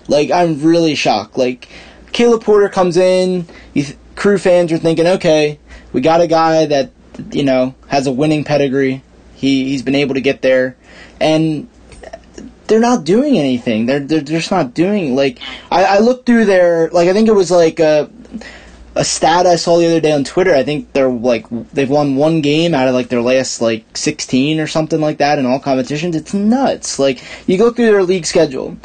Like, 0.08 0.30
I'm 0.30 0.62
really 0.62 0.94
shocked. 0.94 1.36
Like, 1.36 1.68
Caleb 2.12 2.42
Porter 2.42 2.68
comes 2.68 2.96
in, 2.96 3.46
th- 3.74 3.96
crew 4.14 4.38
fans 4.38 4.72
are 4.72 4.78
thinking, 4.78 5.06
okay, 5.06 5.58
we 5.92 6.00
got 6.00 6.20
a 6.20 6.26
guy 6.26 6.66
that, 6.66 6.90
you 7.32 7.44
know, 7.44 7.74
has 7.88 8.06
a 8.06 8.12
winning 8.12 8.44
pedigree. 8.44 9.02
He, 9.34 9.64
he's 9.70 9.82
been 9.82 9.94
able 9.94 10.14
to 10.14 10.20
get 10.20 10.42
there. 10.42 10.76
And 11.20 11.68
they're 12.66 12.80
not 12.80 13.04
doing 13.04 13.38
anything. 13.38 13.86
They're, 13.86 14.00
they're, 14.00 14.20
just 14.20 14.50
not 14.50 14.74
doing, 14.74 15.16
like, 15.16 15.38
I, 15.70 15.84
I 15.84 15.98
looked 15.98 16.26
through 16.26 16.44
their, 16.44 16.88
like, 16.90 17.08
I 17.08 17.12
think 17.12 17.28
it 17.28 17.34
was 17.34 17.50
like, 17.50 17.80
uh, 17.80 18.06
a 18.94 19.04
stat 19.04 19.46
I 19.46 19.56
saw 19.56 19.78
the 19.78 19.86
other 19.86 20.00
day 20.00 20.12
on 20.12 20.24
Twitter. 20.24 20.54
I 20.54 20.64
think 20.64 20.92
they're 20.92 21.08
like 21.08 21.46
they've 21.72 21.88
won 21.88 22.16
one 22.16 22.40
game 22.40 22.74
out 22.74 22.88
of 22.88 22.94
like 22.94 23.08
their 23.08 23.22
last 23.22 23.60
like 23.60 23.96
16 23.96 24.58
or 24.58 24.66
something 24.66 25.00
like 25.00 25.18
that 25.18 25.38
in 25.38 25.46
all 25.46 25.60
competitions. 25.60 26.16
It's 26.16 26.34
nuts. 26.34 26.98
Like 26.98 27.22
you 27.46 27.56
go 27.56 27.70
through 27.70 27.86
their 27.86 28.02
league 28.02 28.26
schedule. 28.26 28.76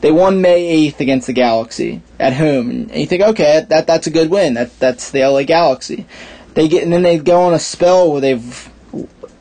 They 0.00 0.10
won 0.10 0.40
May 0.40 0.90
8th 0.90 0.98
against 0.98 1.28
the 1.28 1.32
Galaxy 1.32 2.02
at 2.18 2.32
home, 2.32 2.70
and 2.70 2.96
you 2.96 3.06
think, 3.06 3.22
okay, 3.22 3.64
that 3.68 3.86
that's 3.86 4.08
a 4.08 4.10
good 4.10 4.30
win. 4.30 4.54
That 4.54 4.76
that's 4.80 5.10
the 5.10 5.20
LA 5.20 5.44
Galaxy. 5.44 6.06
They 6.54 6.66
get 6.66 6.82
and 6.82 6.92
then 6.92 7.02
they 7.02 7.18
go 7.18 7.42
on 7.42 7.54
a 7.54 7.60
spell 7.60 8.10
where 8.10 8.20
they've 8.20 8.70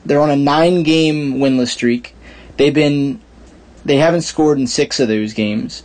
they're 0.06 0.22
on 0.22 0.30
a 0.30 0.36
nine 0.36 0.84
game 0.84 1.36
winless 1.36 1.70
streak. 1.70 2.16
They've 2.58 2.74
been 2.74 3.20
they 3.84 3.98
haven't 3.98 4.22
scored 4.22 4.60
in 4.60 4.68
six 4.68 5.00
of 5.00 5.08
those 5.08 5.34
games. 5.34 5.82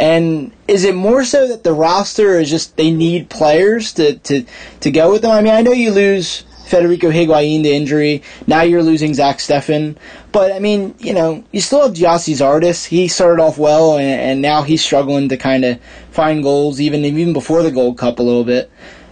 And 0.00 0.50
is 0.66 0.84
it 0.84 0.94
more 0.94 1.24
so 1.24 1.46
that 1.48 1.62
the 1.62 1.74
roster 1.74 2.40
is 2.40 2.48
just 2.48 2.78
they 2.78 2.90
need 2.90 3.28
players 3.28 3.92
to, 3.92 4.16
to, 4.18 4.46
to 4.80 4.90
go 4.90 5.12
with 5.12 5.20
them? 5.20 5.30
I 5.30 5.42
mean, 5.42 5.52
I 5.52 5.60
know 5.60 5.72
you 5.72 5.90
lose 5.90 6.40
Federico 6.64 7.10
Higuain 7.10 7.64
to 7.64 7.68
injury. 7.68 8.22
Now 8.46 8.62
you're 8.62 8.82
losing 8.82 9.12
Zach 9.12 9.38
Steffen. 9.38 9.96
But, 10.32 10.52
I 10.52 10.58
mean, 10.58 10.94
you 11.00 11.12
know, 11.12 11.44
you 11.52 11.60
still 11.60 11.82
have 11.82 11.92
Gyasi 11.92 12.32
Zardes. 12.34 12.86
He 12.86 13.08
started 13.08 13.42
off 13.42 13.58
well, 13.58 13.98
and, 13.98 14.06
and 14.06 14.40
now 14.40 14.62
he's 14.62 14.82
struggling 14.82 15.28
to 15.28 15.36
kind 15.36 15.66
of 15.66 15.78
find 16.12 16.42
goals, 16.42 16.80
even 16.80 17.04
even 17.04 17.34
before 17.34 17.62
the 17.62 17.70
Gold 17.70 17.98
Cup 17.98 18.20
a 18.20 18.22
little 18.22 18.44
bit. 18.44 18.70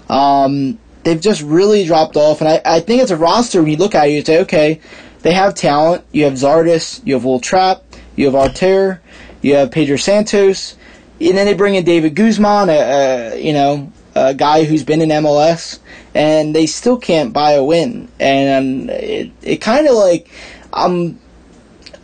Um, 0.09 0.79
they've 1.05 1.21
just 1.21 1.43
really 1.43 1.85
dropped 1.85 2.17
off, 2.17 2.41
and 2.41 2.49
I, 2.49 2.63
I 2.65 2.81
think 2.81 3.03
it's 3.03 3.11
a 3.11 3.17
roster 3.17 3.61
when 3.61 3.71
you 3.71 3.77
look 3.77 3.95
at 3.95 4.09
it, 4.09 4.13
you 4.13 4.25
say, 4.25 4.41
okay, 4.41 4.81
they 5.21 5.33
have 5.33 5.55
talent. 5.55 6.05
You 6.13 6.25
have 6.25 6.35
Zardes, 6.35 7.05
you 7.05 7.13
have 7.13 7.27
Will 7.27 7.41
Trapp, 7.41 7.83
you 8.17 8.25
have 8.25 8.35
Artur, 8.35 9.03
you 9.43 9.57
have 9.57 9.71
Pedro 9.71 9.97
Santos, 9.97 10.77
and 11.21 11.37
then 11.37 11.47
they 11.47 11.55
bring 11.55 11.75
in 11.75 11.85
David 11.85 12.15
Guzman, 12.15 12.69
a, 12.69 12.73
a 12.73 13.43
you 13.43 13.53
know 13.53 13.93
a 14.15 14.35
guy 14.35 14.65
who's 14.65 14.85
been 14.85 15.01
in 15.01 15.09
MLS, 15.09 15.79
and 16.15 16.55
they 16.55 16.67
still 16.67 16.99
can't 16.99 17.33
buy 17.33 17.53
a 17.53 17.65
win. 17.65 18.09
And 18.21 18.91
it 18.91 19.33
it 19.43 19.57
kind 19.57 19.87
of 19.87 19.95
like 19.95 20.31
um, 20.73 21.19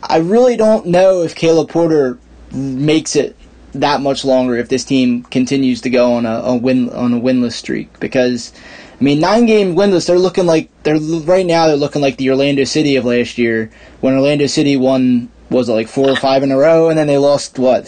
I 0.03 0.17
really 0.17 0.57
don't 0.57 0.87
know 0.87 1.23
if 1.23 1.35
Caleb 1.35 1.69
Porter 1.69 2.19
makes 2.51 3.15
it 3.15 3.35
that 3.73 4.01
much 4.01 4.23
longer 4.23 4.55
if 4.55 4.69
this 4.69 4.85
team 4.85 5.23
continues 5.23 5.81
to 5.81 5.89
go 5.89 6.13
on 6.13 6.25
a, 6.25 6.39
a 6.39 6.55
win 6.55 6.89
on 6.89 7.13
a 7.13 7.19
winless 7.19 7.53
streak 7.53 7.99
because. 7.99 8.53
I 8.97 9.03
mean, 9.03 9.19
nine 9.19 9.45
game 9.45 9.75
winless. 9.75 10.07
They're 10.07 10.17
looking 10.17 10.45
like 10.45 10.69
they're 10.83 10.97
right 10.97 11.45
now. 11.45 11.67
They're 11.67 11.75
looking 11.75 12.01
like 12.01 12.15
the 12.15 12.29
Orlando 12.29 12.63
City 12.63 12.95
of 12.95 13.03
last 13.03 13.37
year 13.37 13.69
when 13.99 14.13
Orlando 14.13 14.47
City 14.47 14.77
won 14.77 15.29
was 15.49 15.69
it 15.69 15.73
like 15.73 15.89
four 15.89 16.09
or 16.09 16.15
five 16.15 16.43
in 16.43 16.51
a 16.51 16.57
row, 16.57 16.87
and 16.87 16.97
then 16.97 17.07
they 17.07 17.17
lost 17.17 17.59
what 17.59 17.87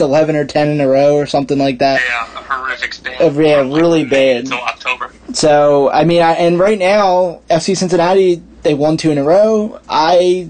eleven 0.00 0.36
or 0.36 0.44
ten 0.44 0.68
in 0.68 0.80
a 0.80 0.88
row 0.88 1.16
or 1.16 1.26
something 1.26 1.58
like 1.58 1.78
that. 1.78 2.00
Yeah, 2.06 2.40
a 2.40 2.42
horrific 2.42 2.94
span. 2.94 3.20
Uh, 3.20 3.40
yeah, 3.40 3.60
really 3.60 4.04
bad. 4.04 4.44
Until 4.44 4.58
October. 4.58 5.12
So 5.32 5.90
I 5.90 6.04
mean, 6.04 6.22
I, 6.22 6.32
and 6.32 6.58
right 6.58 6.78
now 6.78 7.40
FC 7.50 7.76
Cincinnati 7.76 8.42
they 8.62 8.74
won 8.74 8.96
two 8.96 9.10
in 9.10 9.18
a 9.18 9.24
row. 9.24 9.80
I 9.88 10.48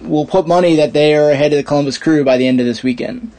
will 0.00 0.26
put 0.26 0.46
money 0.46 0.76
that 0.76 0.92
they 0.92 1.14
are 1.14 1.30
ahead 1.30 1.52
of 1.52 1.56
the 1.56 1.64
Columbus 1.64 1.98
Crew 1.98 2.24
by 2.24 2.36
the 2.36 2.46
end 2.46 2.60
of 2.60 2.66
this 2.66 2.82
weekend. 2.82 3.32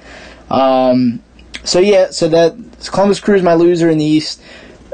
Um, 0.49 1.23
so 1.63 1.79
yeah, 1.79 2.11
so 2.11 2.27
that 2.29 2.55
Columbus 2.91 3.19
Crew 3.19 3.35
is 3.35 3.43
my 3.43 3.53
loser 3.53 3.89
in 3.89 3.97
the 3.97 4.05
East. 4.05 4.41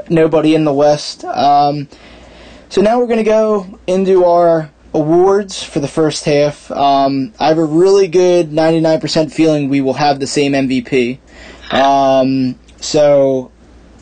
Nobody 0.08 0.54
in 0.54 0.64
the 0.64 0.72
West. 0.72 1.24
Um, 1.24 1.88
so 2.68 2.80
now 2.80 2.98
we're 2.98 3.06
gonna 3.06 3.24
go 3.24 3.78
into 3.86 4.24
our 4.24 4.70
awards 4.96 5.62
for 5.62 5.78
the 5.80 5.88
first 5.88 6.24
half. 6.24 6.70
Um, 6.70 7.34
I 7.38 7.48
have 7.48 7.58
a 7.58 7.64
really 7.64 8.08
good 8.08 8.50
99% 8.50 9.30
feeling 9.30 9.68
we 9.68 9.82
will 9.82 9.94
have 9.94 10.20
the 10.20 10.26
same 10.26 10.52
MVP. 10.52 11.18
Um, 11.70 12.58
so 12.80 13.52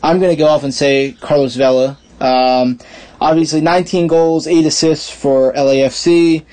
I'm 0.01 0.19
going 0.19 0.31
to 0.31 0.37
go 0.37 0.47
off 0.47 0.63
and 0.63 0.73
say 0.73 1.15
Carlos 1.19 1.55
Vela. 1.55 1.97
Um, 2.21 2.79
obviously, 3.19 3.59
19 3.59 4.07
goals, 4.07 4.47
8 4.47 4.65
assists 4.65 5.09
for 5.09 5.51
LAFC. 5.53 6.45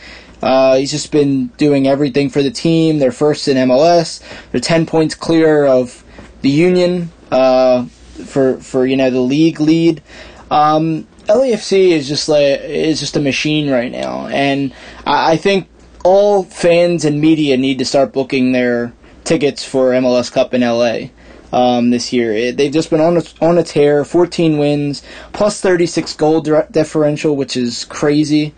Uh, 0.42 0.76
he's 0.76 0.90
just 0.90 1.12
been 1.12 1.46
doing 1.56 1.86
everything 1.86 2.28
for 2.28 2.42
the 2.42 2.50
team. 2.50 2.98
They're 2.98 3.12
first 3.12 3.46
in 3.46 3.56
MLS. 3.68 4.20
They're 4.50 4.60
10 4.60 4.86
points 4.86 5.14
clear 5.14 5.64
of 5.64 6.02
the 6.40 6.50
Union 6.50 7.12
uh, 7.30 7.86
for 8.26 8.56
for 8.58 8.84
you 8.84 8.96
know 8.96 9.10
the 9.10 9.20
league 9.20 9.60
lead. 9.60 10.02
Um, 10.50 11.06
LAFC 11.28 11.90
is 11.90 12.08
just 12.08 12.28
like 12.28 12.60
is 12.62 12.98
just 13.00 13.16
a 13.16 13.20
machine 13.20 13.70
right 13.70 13.92
now, 13.92 14.26
and 14.26 14.74
I, 15.06 15.36
think 15.36 15.68
all 16.04 16.42
fans 16.44 17.04
and 17.04 17.20
media 17.20 17.56
need 17.56 17.78
to 17.78 17.84
start 17.84 18.12
booking 18.12 18.52
their 18.52 18.92
tickets 19.24 19.64
for 19.64 19.90
MLS 19.90 20.32
Cup 20.32 20.52
in 20.54 20.62
LA. 20.62 21.08
Um, 21.52 21.90
this 21.90 22.14
year. 22.14 22.32
It, 22.32 22.56
they've 22.56 22.72
just 22.72 22.88
been 22.88 23.02
on 23.02 23.18
a, 23.18 23.22
on 23.42 23.58
a 23.58 23.62
tear, 23.62 24.06
14 24.06 24.56
wins, 24.56 25.02
plus 25.34 25.60
36 25.60 26.14
goal 26.16 26.40
differential, 26.40 27.36
which 27.36 27.58
is 27.58 27.84
crazy. 27.84 28.54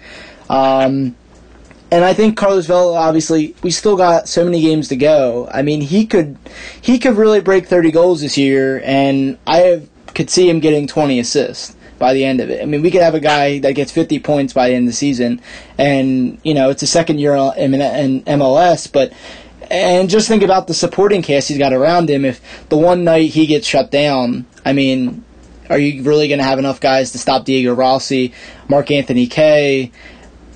Um, 0.49 1.17
and 1.91 2.05
I 2.05 2.15
think 2.15 2.37
Carlos 2.37 2.67
Vela, 2.67 2.97
obviously, 2.97 3.57
we 3.65 3.73
still 3.73 3.97
got 3.97 4.29
so 4.29 4.45
many 4.45 4.61
games 4.61 4.87
to 4.89 4.97
go. 4.97 5.49
I 5.53 5.63
mean, 5.63 5.81
he 5.81 6.07
could 6.07 6.37
he 6.81 7.01
could 7.01 7.17
really 7.17 7.41
break 7.41 7.67
30 7.67 7.91
goals 7.91 8.21
this 8.21 8.39
year, 8.39 8.81
and 8.85 9.39
I 9.45 9.57
have, 9.59 9.89
could 10.15 10.31
see 10.31 10.49
him 10.49 10.61
getting 10.61 10.87
20 10.87 11.19
assists 11.19 11.75
by 11.99 12.13
the 12.13 12.25
end 12.25 12.41
of 12.41 12.51
it. 12.51 12.63
I 12.63 12.67
mean, 12.67 12.83
we 12.83 12.91
could 12.91 13.03
have 13.03 13.15
a 13.15 13.21
guy 13.21 13.59
that 13.61 13.73
gets 13.73 13.93
50 13.93 14.19
points 14.21 14.53
by 14.53 14.69
the 14.69 14.75
end 14.75 14.85
of 14.85 14.93
the 14.93 14.97
season, 14.97 15.41
and 15.79 16.39
you 16.43 16.55
know, 16.55 16.71
it's 16.71 16.83
a 16.83 16.87
second 16.87 17.19
year 17.19 17.35
in 17.35 17.73
MLS, 17.73 18.91
but 18.91 19.13
and 19.71 20.11
just 20.11 20.29
think 20.29 20.43
about 20.43 20.67
the 20.67 20.75
supporting 20.75 21.23
cast 21.23 21.49
he's 21.49 21.59
got 21.59 21.73
around 21.73 22.11
him. 22.11 22.25
If 22.25 22.69
the 22.69 22.77
one 22.77 23.05
night 23.05 23.31
he 23.31 23.47
gets 23.47 23.67
shut 23.67 23.91
down, 23.91 24.47
I 24.65 24.73
mean, 24.73 25.25
are 25.71 25.79
you 25.79 26.03
really 26.03 26.29
going 26.29 26.39
to 26.39 26.45
have 26.45 26.59
enough 26.59 26.81
guys 26.81 27.13
to 27.13 27.19
stop 27.19 27.45
Diego 27.45 27.75
Rossi, 27.75 28.33
Mark 28.69 28.91
Anthony 28.91 29.27
Kaye, 29.27 29.91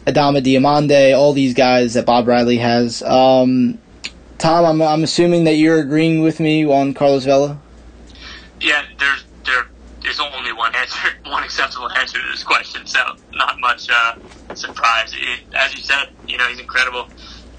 Adama 0.07 0.42
Diomande, 0.42 1.16
all 1.16 1.33
these 1.33 1.55
guys 1.55 1.94
that 1.94 2.07
Bob 2.07 2.27
Bradley 2.27 2.59
has? 2.59 3.03
Um, 3.03 3.79
Tom, 4.38 4.64
I'm, 4.64 4.83
I'm 4.83 5.03
assuming 5.03 5.44
that 5.44 5.55
you're 5.55 5.81
agreeing 5.81 6.22
with 6.22 6.40
me 6.40 6.64
on 6.64 6.94
Carlos 6.94 7.24
Vela. 7.24 7.59
Yeah, 8.61 8.85
there's 8.98 9.24
there 10.08 10.26
is 10.26 10.32
only 10.34 10.52
one 10.52 10.74
answer, 10.74 11.08
one 11.26 11.44
acceptable 11.44 11.90
answer 11.92 12.18
to 12.18 12.24
this 12.30 12.42
question, 12.42 12.86
so 12.86 13.00
not 13.34 13.56
much 13.60 13.88
uh, 13.90 14.12
surprise. 14.54 15.12
It, 15.12 15.40
as 15.54 15.74
you 15.74 15.82
said, 15.82 16.06
you 16.26 16.38
know 16.38 16.48
he's 16.48 16.60
incredible. 16.60 17.08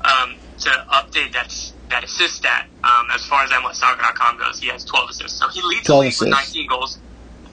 Um, 0.02 0.36
to 0.60 0.70
update 0.94 1.34
that 1.34 1.54
that 1.90 2.04
assist 2.04 2.36
stat, 2.36 2.68
um, 2.84 3.08
as 3.14 3.26
far 3.26 3.44
as 3.44 3.50
MLSsoccer.com 3.52 4.38
goes, 4.38 4.60
he 4.60 4.68
has 4.70 4.84
12 4.86 5.10
assists. 5.10 5.40
So 5.40 5.48
he 5.50 5.62
leads 5.62 5.88
the 5.88 5.96
league 5.96 6.10
assists. 6.10 6.22
with 6.22 6.30
19 6.30 6.68
goals, 6.68 7.00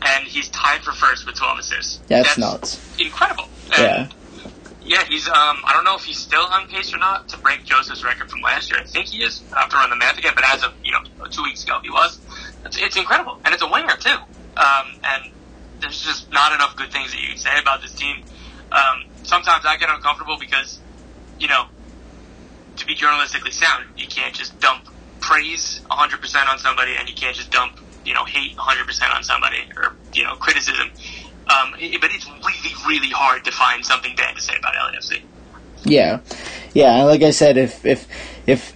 and 0.02 0.26
he's 0.26 0.48
tied 0.50 0.82
for 0.82 0.92
first 0.92 1.26
with 1.26 1.36
12 1.36 1.58
assists. 1.58 2.00
That's, 2.08 2.28
That's 2.28 2.38
nuts. 2.38 2.80
Incredible. 2.98 3.44
And 3.76 3.82
yeah. 3.82 4.08
Yeah, 4.82 5.02
he's. 5.08 5.26
Um, 5.26 5.58
I 5.66 5.72
don't 5.72 5.84
know 5.84 5.96
if 5.96 6.04
he's 6.04 6.18
still 6.18 6.46
on 6.46 6.68
pace 6.68 6.94
or 6.94 6.98
not 6.98 7.28
to 7.30 7.38
break 7.38 7.64
Josef's 7.64 8.04
record 8.04 8.30
from 8.30 8.40
last 8.40 8.70
year. 8.70 8.80
I 8.80 8.84
think 8.84 9.06
he 9.06 9.18
is. 9.18 9.42
I 9.52 9.62
have 9.62 9.70
to 9.70 9.76
run 9.76 9.90
the 9.90 9.96
math 9.96 10.16
again, 10.16 10.32
but 10.36 10.44
as 10.46 10.62
of 10.62 10.74
you 10.84 10.92
know 10.92 11.00
two 11.28 11.42
weeks 11.42 11.64
ago, 11.64 11.78
he 11.82 11.90
was. 11.90 12.20
It's, 12.64 12.80
it's 12.80 12.96
incredible, 12.96 13.40
and 13.44 13.52
it's 13.52 13.64
a 13.64 13.68
winger 13.68 13.96
too. 13.98 14.16
Um, 14.56 14.86
and 15.04 15.32
there's 15.80 16.00
just 16.00 16.32
not 16.32 16.52
enough 16.52 16.76
good 16.76 16.90
things 16.90 17.12
that 17.12 17.20
you 17.20 17.28
can 17.28 17.38
say 17.38 17.58
about 17.60 17.82
this 17.82 17.92
team. 17.92 18.16
Um, 18.72 19.04
sometimes 19.22 19.64
I 19.66 19.76
get 19.76 19.90
uncomfortable 19.90 20.36
because, 20.38 20.78
you 21.38 21.48
know, 21.48 21.66
to 22.76 22.86
be 22.86 22.94
journalistically 22.94 23.52
sound, 23.52 23.84
you 23.96 24.06
can't 24.06 24.34
just 24.34 24.58
dump 24.60 24.86
praise 25.20 25.80
100% 25.90 26.48
on 26.48 26.58
somebody, 26.58 26.94
and 26.98 27.08
you 27.08 27.14
can't 27.14 27.34
just 27.34 27.50
dump, 27.50 27.78
you 28.04 28.14
know, 28.14 28.24
hate 28.24 28.56
100% 28.56 29.14
on 29.14 29.22
somebody 29.22 29.58
or 29.76 29.94
you 30.14 30.24
know 30.24 30.36
criticism. 30.36 30.90
Um, 31.48 31.72
but 32.00 32.10
it's 32.12 32.26
really, 32.26 32.74
really 32.86 33.10
hard 33.10 33.44
to 33.44 33.52
find 33.52 33.84
something 33.84 34.14
bad 34.16 34.34
to 34.34 34.42
say 34.42 34.54
about 34.58 34.74
LAFC. 34.74 35.22
Yeah, 35.84 36.20
yeah. 36.74 37.04
Like 37.04 37.22
I 37.22 37.30
said, 37.30 37.56
if 37.56 37.84
if 37.86 38.08
if 38.46 38.75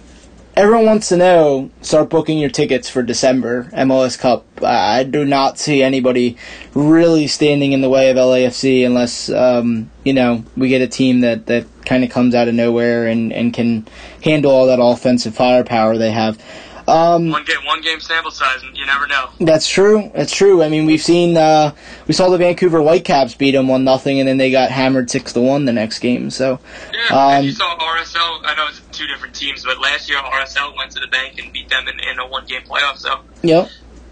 everyone 0.61 0.85
wants 0.85 1.09
to 1.09 1.17
know, 1.17 1.71
start 1.81 2.07
booking 2.11 2.37
your 2.37 2.49
tickets 2.49 2.87
for 2.87 3.01
December 3.01 3.63
MLS 3.73 4.17
Cup. 4.17 4.45
I 4.63 5.03
do 5.03 5.25
not 5.25 5.57
see 5.57 5.81
anybody 5.81 6.37
really 6.75 7.25
standing 7.25 7.71
in 7.71 7.81
the 7.81 7.89
way 7.89 8.11
of 8.11 8.17
LAFC 8.17 8.85
unless 8.85 9.31
um, 9.31 9.89
you 10.03 10.13
know 10.13 10.43
we 10.55 10.69
get 10.69 10.83
a 10.83 10.87
team 10.87 11.21
that 11.21 11.47
that 11.47 11.65
kind 11.85 12.03
of 12.03 12.11
comes 12.11 12.35
out 12.35 12.47
of 12.47 12.53
nowhere 12.53 13.07
and 13.07 13.33
and 13.33 13.55
can 13.55 13.87
handle 14.23 14.51
all 14.51 14.67
that 14.67 14.79
offensive 14.79 15.33
firepower 15.33 15.97
they 15.97 16.11
have. 16.11 16.39
Um, 16.87 17.29
one 17.29 17.45
game, 17.45 17.63
one 17.65 17.81
game 17.81 17.99
sample 17.99 18.31
size, 18.31 18.63
and 18.63 18.75
you 18.77 18.85
never 18.85 19.07
know. 19.07 19.29
That's 19.39 19.67
true. 19.67 20.11
That's 20.13 20.33
true. 20.33 20.61
I 20.61 20.69
mean, 20.69 20.85
we've 20.85 21.01
seen 21.01 21.37
uh, 21.37 21.73
we 22.07 22.13
saw 22.13 22.29
the 22.29 22.37
Vancouver 22.37 22.81
Whitecaps 22.81 23.33
beat 23.35 23.51
them 23.51 23.67
one 23.67 23.83
nothing, 23.83 24.19
and 24.19 24.27
then 24.27 24.37
they 24.37 24.51
got 24.51 24.69
hammered 24.69 25.09
six 25.09 25.33
to 25.33 25.41
one 25.41 25.65
the 25.65 25.73
next 25.73 25.99
game. 25.99 26.29
So 26.29 26.59
yeah, 26.93 27.37
um, 27.37 27.45
you 27.45 27.51
saw 27.51 27.77
RSL. 27.77 28.41
I 28.43 28.55
know 28.55 28.67
it's 28.67 28.90
two 29.01 29.07
different 29.07 29.33
teams, 29.33 29.63
but 29.63 29.79
last 29.79 30.09
year 30.09 30.19
RSL 30.19 30.75
went 30.77 30.91
to 30.91 30.99
the 30.99 31.07
bank 31.07 31.39
and 31.39 31.51
beat 31.51 31.69
them 31.69 31.87
in, 31.87 31.99
in 31.99 32.19
a 32.19 32.27
one 32.27 32.45
game 32.45 32.61
playoff. 32.61 32.97
So 32.97 33.21
yep. 33.41 33.69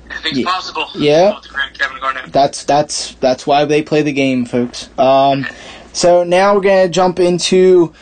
Anything's 0.10 0.40
yeah. 0.40 0.46
possible. 0.46 0.88
Yeah, 0.96 1.40
that's 2.28 2.64
that's 2.64 3.14
that's 3.16 3.46
why 3.46 3.66
they 3.66 3.84
play 3.84 4.02
the 4.02 4.12
game, 4.12 4.46
folks. 4.46 4.90
Um, 4.98 5.46
so 5.94 6.24
now 6.24 6.56
we're 6.56 6.62
gonna 6.62 6.90
jump 6.90 7.20
into 7.20 7.94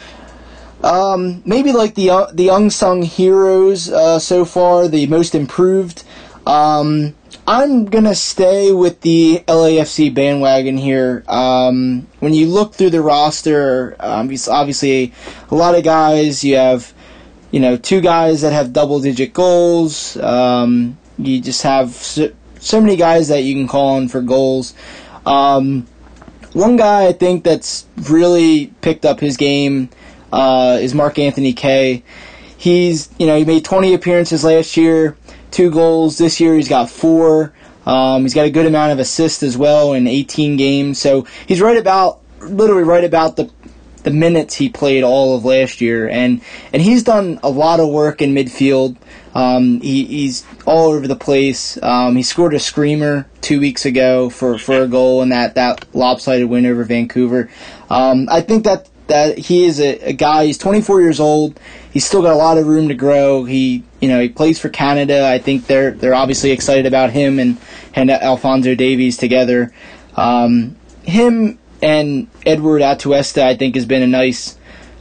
um, 0.84 1.42
maybe 1.46 1.74
like 1.74 1.96
the 1.96 2.10
uh, 2.10 2.28
the 2.32 2.48
unsung 2.48 3.02
heroes 3.02 3.90
uh, 3.90 4.20
so 4.20 4.46
far, 4.46 4.88
the 4.88 5.06
most 5.08 5.36
improved. 5.36 6.04
Um, 6.46 7.14
I'm 7.50 7.86
gonna 7.86 8.14
stay 8.14 8.74
with 8.74 9.00
the 9.00 9.42
LAFC 9.48 10.14
bandwagon 10.14 10.76
here. 10.76 11.24
Um, 11.30 12.06
when 12.20 12.34
you 12.34 12.48
look 12.48 12.74
through 12.74 12.90
the 12.90 13.02
roster, 13.02 13.96
um, 14.02 14.30
obviously 14.50 15.14
a 15.50 15.56
lot 15.56 15.74
of 15.74 15.86
guys. 15.86 16.44
You 16.44 16.58
have, 16.58 16.94
you 17.52 17.62
know, 17.62 17.78
two 17.78 18.02
guys 18.02 18.42
that 18.42 18.52
have 18.52 18.74
double 18.74 19.00
digit 19.00 19.34
goals. 19.34 20.18
Um, 20.18 20.98
you 21.18 21.40
just 21.40 21.64
have 21.64 21.92
so, 21.92 22.34
so, 22.60 22.82
many 22.82 22.98
guys 22.98 23.30
that 23.30 23.44
you 23.44 23.54
can 23.56 23.66
call 23.70 23.96
on 23.96 24.10
for 24.10 24.20
goals. 24.20 24.74
Um, 25.26 25.88
one 26.52 26.76
guy 26.76 27.06
I 27.08 27.14
think 27.14 27.46
that's 27.46 27.86
really 28.10 28.74
picked 28.82 29.06
up 29.06 29.22
his 29.22 29.38
game 29.38 29.90
uh, 30.34 30.80
is 30.82 30.94
Mark-Anthony 30.94 31.54
Kaye. 31.54 32.04
He's 32.58 33.10
you 33.18 33.26
know 33.26 33.38
he 33.38 33.46
made 33.46 33.64
20 33.64 33.94
appearances 33.94 34.44
last 34.44 34.76
year, 34.76 35.16
two 35.52 35.72
goals 35.72 36.18
this 36.18 36.40
year. 36.40 36.56
He's 36.56 36.70
got 36.70 36.90
four. 36.90 37.54
Um, 37.86 38.24
he's 38.24 38.34
got 38.34 38.46
a 38.46 38.52
good 38.52 38.66
amount 38.66 38.92
of 38.92 39.00
assists 39.00 39.44
as 39.44 39.58
well 39.58 39.94
in 39.94 40.08
18 40.08 40.58
games. 40.58 41.00
So 41.00 41.26
he's 41.48 41.62
right 41.62 41.78
about 41.78 42.20
literally 42.42 42.84
right 42.84 43.04
about 43.04 43.36
the 43.36 43.52
the 44.04 44.12
minutes 44.12 44.56
he 44.56 44.70
played 44.70 45.04
all 45.04 45.36
of 45.36 45.44
last 45.44 45.82
year, 45.82 46.08
and 46.08 46.42
and 46.72 46.82
he's 46.82 47.04
done 47.04 47.40
a 47.44 47.50
lot 47.50 47.80
of 47.80 47.90
work 47.90 48.22
in 48.22 48.34
midfield. 48.34 48.96
Um, 49.38 49.82
he, 49.82 50.06
he's 50.06 50.46
all 50.66 50.94
over 50.94 51.08
the 51.08 51.16
place. 51.16 51.78
Um, 51.84 52.16
he 52.16 52.24
scored 52.24 52.56
a 52.56 52.60
screamer 52.60 53.28
two 53.42 53.60
weeks 53.60 53.86
ago 53.86 54.32
for, 54.32 54.58
for 54.58 54.82
a 54.82 54.88
goal 54.88 55.22
in 55.22 55.30
that, 55.30 55.54
that 55.54 55.86
lopsided 55.94 56.50
win 56.50 56.66
over 56.66 56.84
Vancouver. 56.84 57.48
Um, 57.88 58.28
I 58.32 58.42
think 58.42 58.64
that 58.64 58.90
that 59.08 59.38
he 59.38 59.66
is 59.66 59.80
a, 59.80 60.10
a, 60.10 60.14
guy. 60.14 60.46
He's 60.46 60.58
24 60.58 61.02
years 61.02 61.20
old. 61.20 61.60
He's 61.92 62.06
still 62.06 62.22
got 62.22 62.34
a 62.34 62.38
lot 62.38 62.58
of 62.58 62.68
room 62.68 62.88
to 62.90 62.94
grow. 62.94 63.44
He, 63.44 63.84
you 64.00 64.08
know, 64.08 64.20
he 64.20 64.30
plays 64.30 64.60
for 64.60 64.70
Canada. 64.70 65.28
I 65.28 65.40
think 65.40 65.68
they're 65.68 65.92
they're 65.92 66.14
obviously 66.14 66.52
excited 66.52 66.86
about 66.86 67.12
him 67.12 67.40
and 67.40 67.58
and 67.96 68.12
Alphonso 68.12 68.76
Davies 68.76 69.18
together. 69.18 69.74
Um, 70.16 70.76
him 71.04 71.60
and 71.82 72.28
Eduard 72.46 72.82
Atuesta, 72.82 73.44
I 73.44 73.56
think, 73.56 73.76
has 73.76 73.86
been 73.86 74.04
a 74.04 74.08
nice 74.08 74.58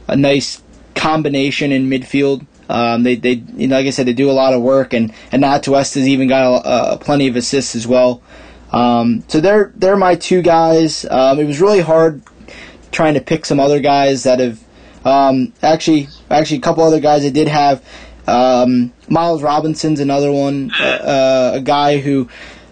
a 0.07 0.15
nice 0.15 0.61
combination 0.95 1.71
in 1.71 1.89
midfield. 1.89 2.45
Um, 2.69 3.03
they 3.03 3.15
they 3.15 3.33
you 3.55 3.67
know, 3.67 3.77
like 3.77 3.87
I 3.87 3.91
said, 3.91 4.07
they 4.07 4.13
do 4.13 4.29
a 4.29 4.33
lot 4.33 4.53
of 4.53 4.61
work, 4.61 4.93
and 4.93 5.13
and 5.31 5.43
Atuesta's 5.43 6.07
even 6.07 6.27
got 6.27 6.65
a, 6.65 6.93
a, 6.93 6.97
plenty 6.97 7.27
of 7.27 7.35
assists 7.35 7.75
as 7.75 7.87
well. 7.87 8.21
Um, 8.71 9.23
so 9.27 9.39
they're 9.39 9.71
they're 9.75 9.95
my 9.95 10.15
two 10.15 10.41
guys. 10.41 11.05
Um, 11.09 11.39
it 11.39 11.45
was 11.45 11.61
really 11.61 11.81
hard 11.81 12.21
trying 12.97 13.13
to 13.13 13.21
pick 13.21 13.45
some 13.45 13.59
other 13.59 13.79
guys 13.79 14.23
that 14.23 14.39
have 14.39 14.59
um, 15.05 15.53
actually 15.61 16.07
actually 16.31 16.57
a 16.57 16.61
couple 16.61 16.83
other 16.83 16.99
guys 16.99 17.23
I 17.23 17.29
did 17.29 17.47
have. 17.47 17.85
Um, 18.25 18.91
Miles 19.07 19.43
Robinson's 19.43 19.99
another 19.99 20.31
one, 20.31 20.71
uh, 20.79 20.83
uh, 20.83 21.51
a 21.53 21.61
guy 21.61 21.99
who 21.99 22.27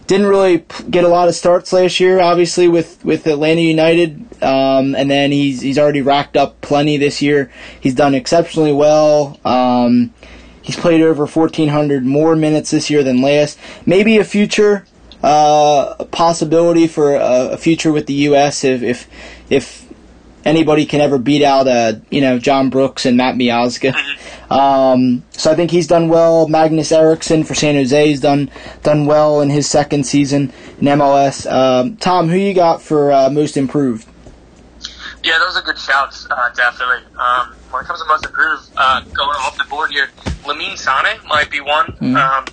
didn't 0.07 0.25
really 0.25 0.65
get 0.89 1.03
a 1.03 1.07
lot 1.07 1.27
of 1.27 1.35
starts 1.35 1.71
last 1.71 1.99
year, 1.99 2.19
obviously 2.19 2.67
with, 2.67 3.05
with 3.05 3.27
Atlanta 3.27 3.61
United, 3.61 4.43
um, 4.43 4.95
and 4.95 5.11
then 5.11 5.31
he's 5.31 5.61
he's 5.61 5.77
already 5.77 6.01
racked 6.01 6.35
up 6.35 6.59
plenty 6.59 6.97
this 6.97 7.21
year. 7.21 7.51
He's 7.79 7.93
done 7.93 8.15
exceptionally 8.15 8.73
well. 8.73 9.39
Um, 9.45 10.11
he's 10.63 10.75
played 10.75 11.01
over 11.01 11.27
1,400 11.27 12.03
more 12.03 12.35
minutes 12.35 12.71
this 12.71 12.89
year 12.89 13.03
than 13.03 13.21
last. 13.21 13.59
Maybe 13.85 14.17
a 14.17 14.23
future 14.23 14.87
uh, 15.23 16.03
possibility 16.05 16.87
for 16.87 17.15
a, 17.15 17.49
a, 17.51 17.57
future 17.57 17.91
with 17.91 18.05
the 18.07 18.13
U.S. 18.29 18.63
if 18.63 18.83
if 18.83 19.07
if 19.49 19.84
anybody 20.45 20.85
can 20.85 21.01
ever 21.01 21.17
beat 21.17 21.43
out, 21.43 21.67
uh, 21.67 21.93
you 22.09 22.21
know, 22.21 22.39
John 22.39 22.69
Brooks 22.69 23.05
and 23.05 23.17
Matt 23.17 23.35
Miazga. 23.35 23.91
Mm-hmm. 23.91 24.53
Um, 24.53 25.23
so 25.31 25.51
I 25.51 25.55
think 25.55 25.71
he's 25.71 25.87
done 25.87 26.07
well. 26.07 26.47
Magnus 26.47 26.91
Eriksson 26.91 27.43
for 27.43 27.55
San 27.55 27.75
Jose 27.75 28.11
has 28.11 28.21
done 28.21 28.51
done 28.83 29.05
well 29.07 29.41
in 29.41 29.49
his 29.49 29.67
second 29.67 30.05
season 30.05 30.53
in 30.79 30.85
MLS. 30.85 31.51
Um, 31.51 31.97
Tom, 31.97 32.29
who 32.29 32.37
you 32.37 32.53
got 32.53 32.81
for 32.81 33.11
uh, 33.11 33.29
most 33.29 33.57
improved? 33.57 34.07
Yeah, 35.23 35.39
those 35.39 35.57
are 35.57 35.63
good 35.63 35.79
shouts, 35.79 36.27
uh, 36.29 36.51
definitely. 36.51 37.03
Um, 37.17 37.55
when 37.71 37.83
it 37.83 37.87
comes 37.87 37.99
to 37.99 38.07
most 38.07 38.25
improved, 38.25 38.69
uh, 38.77 39.01
going 39.01 39.35
off 39.39 39.57
the 39.57 39.63
board 39.63 39.89
here, 39.89 40.09
Lamine 40.43 40.77
Sane 40.77 41.19
might 41.27 41.49
be 41.49 41.61
one. 41.61 41.87
Mm-hmm. 41.87 42.15
Um, 42.15 42.45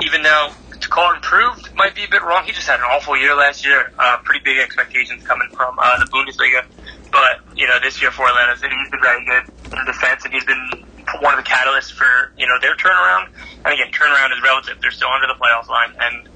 even 0.00 0.22
though 0.22 0.50
to 0.82 0.88
call 0.88 1.14
improved 1.14 1.72
might 1.74 1.94
be 1.94 2.04
a 2.04 2.08
bit 2.08 2.22
wrong. 2.22 2.44
He 2.44 2.52
just 2.52 2.66
had 2.66 2.80
an 2.80 2.86
awful 2.86 3.16
year 3.16 3.34
last 3.34 3.64
year. 3.64 3.92
Uh, 3.98 4.18
pretty 4.24 4.40
big 4.44 4.58
expectations 4.58 5.22
coming 5.24 5.48
from 5.54 5.78
uh, 5.78 5.98
the 5.98 6.06
Bundesliga. 6.06 6.64
But, 7.12 7.44
you 7.54 7.66
know, 7.68 7.78
this 7.80 8.00
year 8.00 8.10
for 8.10 8.26
Atlanta 8.26 8.56
City, 8.56 8.74
he's 8.74 8.90
been 8.90 9.02
very 9.02 9.24
good 9.24 9.44
in 9.78 9.84
defense, 9.84 10.24
and 10.24 10.32
he's 10.32 10.44
been 10.44 10.86
one 11.20 11.38
of 11.38 11.44
the 11.44 11.48
catalysts 11.48 11.92
for, 11.92 12.32
you 12.38 12.46
know, 12.46 12.58
their 12.60 12.74
turnaround. 12.74 13.28
And 13.64 13.74
again, 13.74 13.92
turnaround 13.92 14.32
is 14.34 14.42
relative. 14.42 14.80
They're 14.80 14.90
still 14.90 15.10
under 15.10 15.26
the 15.26 15.38
playoffs 15.38 15.68
line, 15.68 15.92
and 16.00 16.28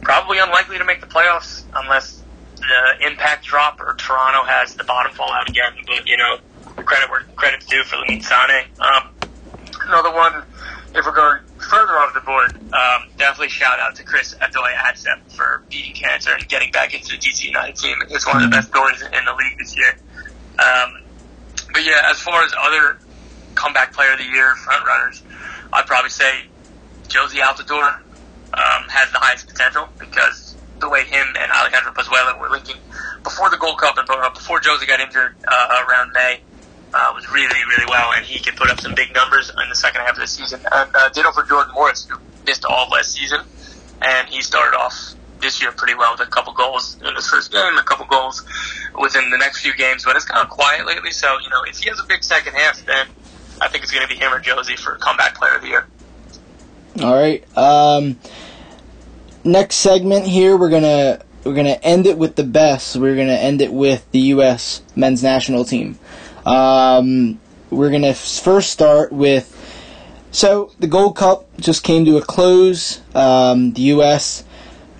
probably 0.00 0.38
unlikely 0.38 0.78
to 0.78 0.84
make 0.84 1.00
the 1.00 1.06
playoffs 1.06 1.62
unless 1.74 2.22
the 2.56 3.06
impact 3.06 3.44
drop 3.44 3.80
or 3.80 3.94
Toronto 3.94 4.44
has 4.44 4.74
the 4.74 4.84
bottom 4.84 5.12
fall 5.12 5.30
out 5.30 5.48
again. 5.48 5.72
But, 5.86 6.08
you 6.08 6.16
know, 6.16 6.38
credit 6.84 7.10
where 7.10 7.24
credit's 7.36 7.66
due 7.66 7.84
for 7.84 7.96
Lamine 7.96 8.22
Sane. 8.24 8.66
Um, 8.80 9.10
another 9.86 10.12
one, 10.12 10.42
if 10.94 11.04
we're 11.04 11.14
going 11.14 11.40
further 11.68 11.92
off 11.92 12.14
the 12.14 12.20
board, 12.20 12.52
um, 12.72 13.08
definitely 13.18 13.50
shout 13.50 13.78
out 13.78 13.94
to 13.96 14.02
Chris 14.02 14.34
Odoi-Atsem 14.34 15.30
for 15.30 15.62
beating 15.68 15.92
cancer 15.92 16.32
and 16.32 16.48
getting 16.48 16.70
back 16.72 16.94
into 16.94 17.10
the 17.10 17.18
DC 17.18 17.44
United 17.44 17.76
team. 17.76 17.96
It's 18.08 18.26
one 18.26 18.36
of 18.36 18.42
the 18.42 18.48
best 18.48 18.68
stories 18.68 19.02
in 19.02 19.24
the 19.24 19.34
league 19.34 19.58
this 19.58 19.76
year. 19.76 19.98
Um, 20.58 21.02
but 21.72 21.84
yeah, 21.84 22.10
as 22.10 22.18
far 22.18 22.42
as 22.42 22.52
other 22.58 22.98
comeback 23.54 23.92
player 23.92 24.12
of 24.12 24.18
the 24.18 24.24
year 24.24 24.54
front 24.56 24.86
runners, 24.86 25.22
I'd 25.72 25.86
probably 25.86 26.10
say 26.10 26.44
Jozy 27.08 27.40
Altidore 27.40 27.96
um, 28.54 28.88
has 28.88 29.12
the 29.12 29.18
highest 29.18 29.46
potential 29.46 29.88
because 29.98 30.56
the 30.80 30.88
way 30.88 31.04
him 31.04 31.26
and 31.38 31.52
Alejandro 31.52 31.92
Pozuelo 31.92 32.40
were 32.40 32.48
linking 32.48 32.76
before 33.22 33.50
the 33.50 33.58
Gold 33.58 33.78
Cup 33.78 33.98
and 33.98 34.06
before 34.34 34.60
Jozy 34.60 34.86
got 34.86 35.00
injured 35.00 35.36
uh, 35.46 35.84
around 35.86 36.12
May 36.14 36.40
uh, 36.94 37.12
was 37.14 37.30
really, 37.30 37.60
really 37.68 37.86
well, 37.88 38.12
and 38.12 38.24
he 38.24 38.38
can 38.38 38.54
put 38.56 38.70
up 38.70 38.80
some 38.80 38.94
big 38.94 39.14
numbers 39.14 39.50
in 39.50 39.68
the 39.68 39.74
second 39.74 40.00
half 40.02 40.12
of 40.12 40.20
the 40.20 40.26
season. 40.26 40.60
And 40.72 40.94
uh, 40.94 41.08
ditto 41.10 41.32
for 41.32 41.44
Jordan 41.44 41.72
Morris, 41.74 42.06
who 42.06 42.18
missed 42.46 42.64
all 42.64 42.88
last 42.90 43.12
season, 43.12 43.40
and 44.02 44.28
he 44.28 44.42
started 44.42 44.76
off 44.76 45.14
this 45.40 45.60
year 45.62 45.70
pretty 45.72 45.94
well 45.94 46.12
with 46.12 46.26
a 46.26 46.30
couple 46.30 46.52
goals 46.52 46.96
in 47.04 47.14
his 47.14 47.28
first 47.28 47.52
game, 47.52 47.78
a 47.78 47.82
couple 47.82 48.06
goals 48.06 48.44
within 49.00 49.30
the 49.30 49.38
next 49.38 49.60
few 49.60 49.74
games. 49.74 50.04
But 50.04 50.16
it's 50.16 50.24
kind 50.24 50.42
of 50.42 50.50
quiet 50.50 50.86
lately, 50.86 51.10
so 51.10 51.38
you 51.42 51.50
know 51.50 51.62
if 51.64 51.78
he 51.78 51.88
has 51.88 52.00
a 52.00 52.06
big 52.06 52.24
second 52.24 52.54
half, 52.54 52.84
then 52.86 53.06
I 53.60 53.68
think 53.68 53.84
it's 53.84 53.92
going 53.92 54.06
to 54.06 54.12
be 54.12 54.18
him 54.18 54.32
or 54.32 54.40
Jozy 54.40 54.78
for 54.78 54.96
comeback 54.96 55.34
player 55.36 55.56
of 55.56 55.62
the 55.62 55.68
year. 55.68 55.86
All 57.02 57.14
right. 57.14 57.44
Um, 57.56 58.18
next 59.44 59.76
segment 59.76 60.26
here, 60.26 60.56
we're 60.56 60.70
gonna 60.70 61.22
we're 61.44 61.54
gonna 61.54 61.78
end 61.82 62.06
it 62.06 62.18
with 62.18 62.36
the 62.36 62.44
best. 62.44 62.96
We're 62.96 63.16
gonna 63.16 63.32
end 63.32 63.60
it 63.60 63.72
with 63.72 64.10
the 64.10 64.20
U.S. 64.20 64.82
men's 64.96 65.22
national 65.22 65.64
team. 65.64 65.98
Um, 66.48 67.38
we're 67.70 67.90
gonna 67.90 68.14
first 68.14 68.70
start 68.70 69.12
with. 69.12 69.54
So 70.30 70.72
the 70.78 70.86
Gold 70.86 71.16
Cup 71.16 71.46
just 71.58 71.82
came 71.82 72.04
to 72.06 72.16
a 72.16 72.22
close. 72.22 73.00
Um, 73.14 73.72
the 73.72 73.82
U.S. 73.82 74.44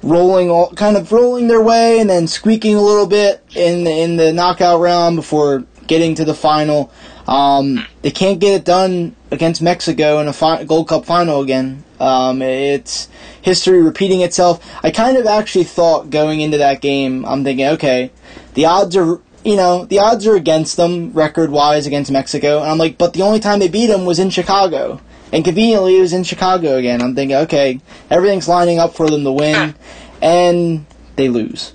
rolling 0.03 0.51
all 0.51 0.73
kind 0.73 0.97
of 0.97 1.11
rolling 1.11 1.49
their 1.49 1.63
way 1.63 2.01
and 2.01 2.09
then 2.09 2.27
squeaking 2.27 2.75
a 2.75 2.83
little 2.83 3.07
bit 3.07 3.43
in 3.55 3.85
the, 3.85 3.91
in 3.91 4.17
the 4.17 4.33
knockout 4.33 4.81
round 4.81 5.17
before 5.17 5.65
getting 5.87 6.15
to 6.17 6.25
the 6.25 6.35
final. 6.35 6.91
Um, 7.27 7.87
they 8.03 8.11
can't 8.11 8.39
get 8.39 8.55
it 8.55 8.65
done 8.65 9.15
against 9.31 9.61
Mexico 9.61 10.19
in 10.21 10.29
a 10.29 10.33
fi- 10.33 10.65
Gold 10.65 10.89
Cup 10.89 11.05
final 11.05 11.41
again. 11.41 11.85
Um, 12.01 12.43
it's 12.43 13.09
history 13.43 13.83
repeating 13.83 14.21
itself. 14.21 14.65
I 14.83 14.91
kind 14.91 15.17
of 15.17 15.27
actually 15.27 15.65
thought 15.65 16.11
going 16.11 16.41
into 16.41 16.59
that 16.59 16.81
game, 16.81 17.25
I'm 17.27 17.45
thinking, 17.45 17.67
okay, 17.67 18.11
the 18.55 18.67
odds 18.67 18.97
are, 18.97 19.21
you 19.45 19.57
know, 19.57 19.85
the 19.85 19.99
odds 20.01 20.27
are 20.27 20.35
against 20.35 20.77
them 20.77 21.13
record 21.13 21.51
wise 21.51 21.87
against 21.87 22.11
Mexico. 22.11 22.61
And 22.61 22.71
I'm 22.71 22.79
like, 22.79 22.99
but 22.99 23.13
the 23.13 23.23
only 23.23 23.41
time 23.41 23.59
they 23.59 23.69
beat 23.69 23.87
them 23.87 24.05
was 24.05 24.19
in 24.19 24.31
Chicago. 24.31 25.01
And 25.33 25.45
conveniently, 25.45 25.99
it 25.99 26.01
was 26.01 26.13
in 26.13 26.25
Chicago 26.25 26.77
again. 26.77 27.03
I'm 27.03 27.15
thinking, 27.15 27.37
okay, 27.37 27.81
everything's 28.11 28.49
lining 28.49 28.79
up 28.79 28.95
for 28.95 29.11
them 29.11 29.25
to 29.25 29.33
win, 29.33 29.75
and 30.23 30.87
they 31.17 31.29
lose. 31.29 31.75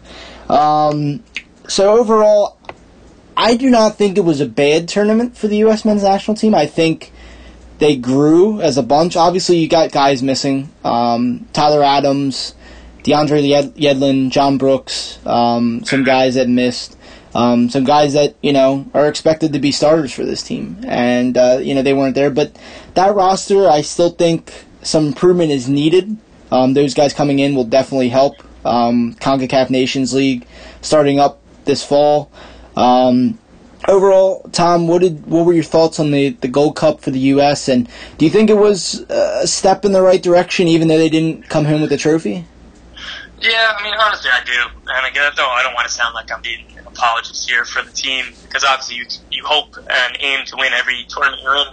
Um, 0.50 1.24
so 1.68 1.98
overall, 1.98 2.58
I 3.38 3.56
do 3.56 3.70
not 3.70 3.96
think 3.96 4.18
it 4.18 4.22
was 4.22 4.42
a 4.42 4.48
bad 4.48 4.88
tournament 4.88 5.38
for 5.38 5.48
the 5.48 5.58
U.S. 5.58 5.86
men's 5.86 6.04
national 6.04 6.36
team. 6.36 6.56
I 6.56 6.66
think 6.66 7.12
they 7.78 7.96
grew 7.96 8.62
as 8.62 8.78
a 8.78 8.84
bunch. 8.84 9.16
Obviously, 9.16 9.58
you 9.58 9.68
got 9.68 9.92
guys 9.92 10.24
missing. 10.24 10.70
Um, 10.84 11.48
Tyler 11.54 11.84
Adams, 11.84 12.56
DeAndre 13.04 13.74
Yedlin, 13.74 14.32
John 14.32 14.58
Brooks, 14.58 15.20
um, 15.26 15.84
some 15.84 16.04
guys 16.04 16.36
that 16.36 16.50
missed. 16.50 16.98
Um, 17.36 17.70
some 17.70 17.84
guys 17.84 18.14
that 18.14 18.36
you 18.42 18.54
know 18.54 18.86
are 18.94 19.08
expected 19.08 19.54
to 19.54 19.60
be 19.60 19.72
starters 19.72 20.14
for 20.14 20.24
this 20.24 20.44
team, 20.44 20.78
and 20.88 21.38
uh, 21.38 21.60
you 21.62 21.74
know 21.74 21.82
they 21.82 21.94
weren't 21.94 22.16
there. 22.16 22.30
But 22.30 22.56
that 22.94 23.16
roster, 23.16 23.68
I 23.68 23.82
still 23.82 24.12
think 24.12 24.66
some 24.84 25.08
improvement 25.08 25.52
is 25.52 25.68
needed. 25.68 26.18
Um, 26.52 26.74
those 26.74 26.94
guys 26.94 27.14
coming 27.14 27.40
in 27.40 27.56
will 27.56 27.64
definitely 27.64 28.10
help. 28.10 28.36
Um, 28.66 29.16
Concacaf 29.16 29.70
Nations 29.70 30.14
League 30.14 30.46
starting 30.82 31.20
up 31.20 31.42
this 31.66 31.84
fall. 31.84 32.32
Um, 32.78 33.40
overall, 33.88 34.48
Tom, 34.52 34.88
what 34.88 35.02
did 35.02 35.26
what 35.26 35.46
were 35.46 35.54
your 35.54 35.64
thoughts 35.64 36.00
on 36.00 36.12
the, 36.12 36.30
the 36.30 36.48
Gold 36.48 36.76
Cup 36.76 37.02
for 37.02 37.12
the 37.12 37.20
U.S. 37.20 37.68
and 37.68 37.90
do 38.18 38.26
you 38.26 38.32
think 38.32 38.50
it 38.50 38.58
was 38.58 39.00
a 39.10 39.48
step 39.48 39.86
in 39.86 39.92
the 39.92 40.02
right 40.02 40.22
direction, 40.22 40.68
even 40.68 40.88
though 40.88 40.98
they 40.98 41.10
didn't 41.10 41.50
come 41.50 41.66
home 41.66 41.82
with 41.82 41.90
the 41.90 41.98
trophy? 41.98 42.46
Yeah, 43.42 43.76
I 43.78 43.84
mean, 43.84 43.94
honestly, 44.00 44.30
I 44.32 44.44
do, 44.46 44.80
and 44.88 45.06
again, 45.06 45.32
though 45.36 45.50
I 45.50 45.64
don't 45.64 45.74
want 45.74 45.88
to 45.88 45.94
sound 45.94 46.14
like 46.16 46.32
I'm 46.32 46.42
being 46.42 46.66
an 46.94 47.00
apologist 47.00 47.50
here 47.50 47.66
for 47.66 47.84
the 47.84 47.92
team 47.92 48.26
because 48.44 48.64
obviously 48.64 48.98
you 48.98 49.06
you 49.32 49.44
hope 49.46 49.76
and 49.78 50.18
aim 50.22 50.46
to 50.46 50.56
win 50.58 50.74
every 50.74 51.06
tournament 51.10 51.42
you're 51.44 51.56
in, 51.56 51.68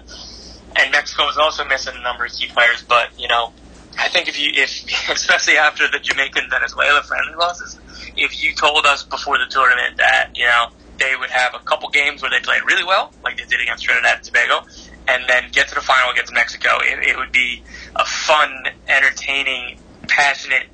and 0.77 0.93
Mexico 0.93 1.29
is 1.29 1.37
also 1.37 1.65
missing 1.65 1.95
a 1.97 2.03
number 2.03 2.25
of 2.25 2.33
key 2.33 2.49
players, 2.49 2.85
but 2.89 3.09
you 3.19 3.29
know. 3.29 3.53
I 3.99 4.09
think 4.09 4.29
if 4.29 4.39
you, 4.39 4.51
if 4.55 4.71
especially 5.11 5.59
after 5.59 5.89
the 5.89 5.99
Jamaican 5.99 6.45
Venezuela 6.49 7.03
friendly 7.03 7.35
losses, 7.37 7.79
if 8.17 8.43
you 8.43 8.55
told 8.55 8.87
us 8.87 9.03
before 9.03 9.37
the 9.37 9.47
tournament 9.51 9.97
that 9.99 10.31
you 10.37 10.47
know 10.47 10.69
they 11.01 11.17
would 11.19 11.29
have 11.31 11.55
a 11.55 11.59
couple 11.65 11.89
games 11.91 12.23
where 12.23 12.31
they 12.31 12.39
played 12.41 12.63
really 12.65 12.85
well, 12.85 13.13
like 13.25 13.37
they 13.37 13.45
did 13.45 13.61
against 13.61 13.85
Trinidad 13.85 14.17
and 14.17 14.25
Tobago, 14.25 14.61
and 15.09 15.25
then 15.29 15.51
get 15.51 15.69
to 15.69 15.75
the 15.75 15.81
final 15.81 16.13
against 16.13 16.33
Mexico. 16.33 16.69
It, 16.81 17.09
it 17.09 17.17
would 17.19 17.33
be 17.33 17.65
a 17.97 18.05
fun, 18.05 18.65
entertaining, 18.87 19.79
passionate, 20.09 20.69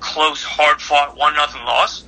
close, 0.00 0.42
hard 0.42 0.80
fought 0.80 1.16
one 1.16 1.34
nothing 1.34 1.62
loss. 1.62 2.04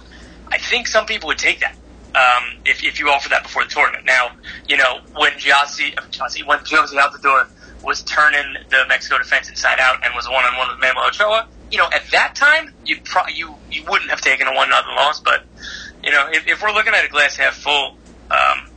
I 0.52 0.58
think 0.58 0.86
some 0.86 1.06
people 1.06 1.28
would 1.28 1.38
take 1.38 1.60
that. 1.60 1.76
Um, 2.14 2.60
if, 2.66 2.84
if 2.84 3.00
you 3.00 3.08
offer 3.08 3.30
that 3.30 3.42
before 3.42 3.64
the 3.64 3.70
tournament. 3.70 4.04
Now, 4.04 4.32
you 4.68 4.76
know, 4.76 5.00
when 5.16 5.32
Jozy, 5.32 5.94
Jozy 6.10 6.46
when 6.46 6.58
Jozy 6.58 7.00
Altidore 7.00 7.46
was 7.82 8.02
turning 8.02 8.54
the 8.70 8.84
Mexico 8.86 9.16
defense 9.16 9.48
inside 9.48 9.78
out 9.80 9.96
and 10.04 10.12
was 10.14 10.26
one 10.26 10.44
on 10.44 10.58
one 10.58 10.68
with 10.68 10.78
Manuel 10.78 11.06
Ochoa, 11.06 11.48
you 11.70 11.78
know, 11.78 11.86
at 11.86 12.02
that 12.12 12.34
time, 12.34 12.70
you 12.84 12.98
pro- 13.02 13.32
you 13.34 13.54
you 13.70 13.82
wouldn't 13.88 14.10
have 14.10 14.20
taken 14.20 14.46
a 14.46 14.54
one 14.54 14.68
nothing 14.68 14.94
loss, 14.94 15.20
but 15.20 15.46
you 16.04 16.10
know, 16.10 16.28
if, 16.30 16.46
if 16.46 16.62
we're 16.62 16.72
looking 16.72 16.92
at 16.92 17.02
a 17.02 17.08
glass 17.08 17.34
half 17.36 17.54
full, 17.54 17.96
um, 18.30 18.68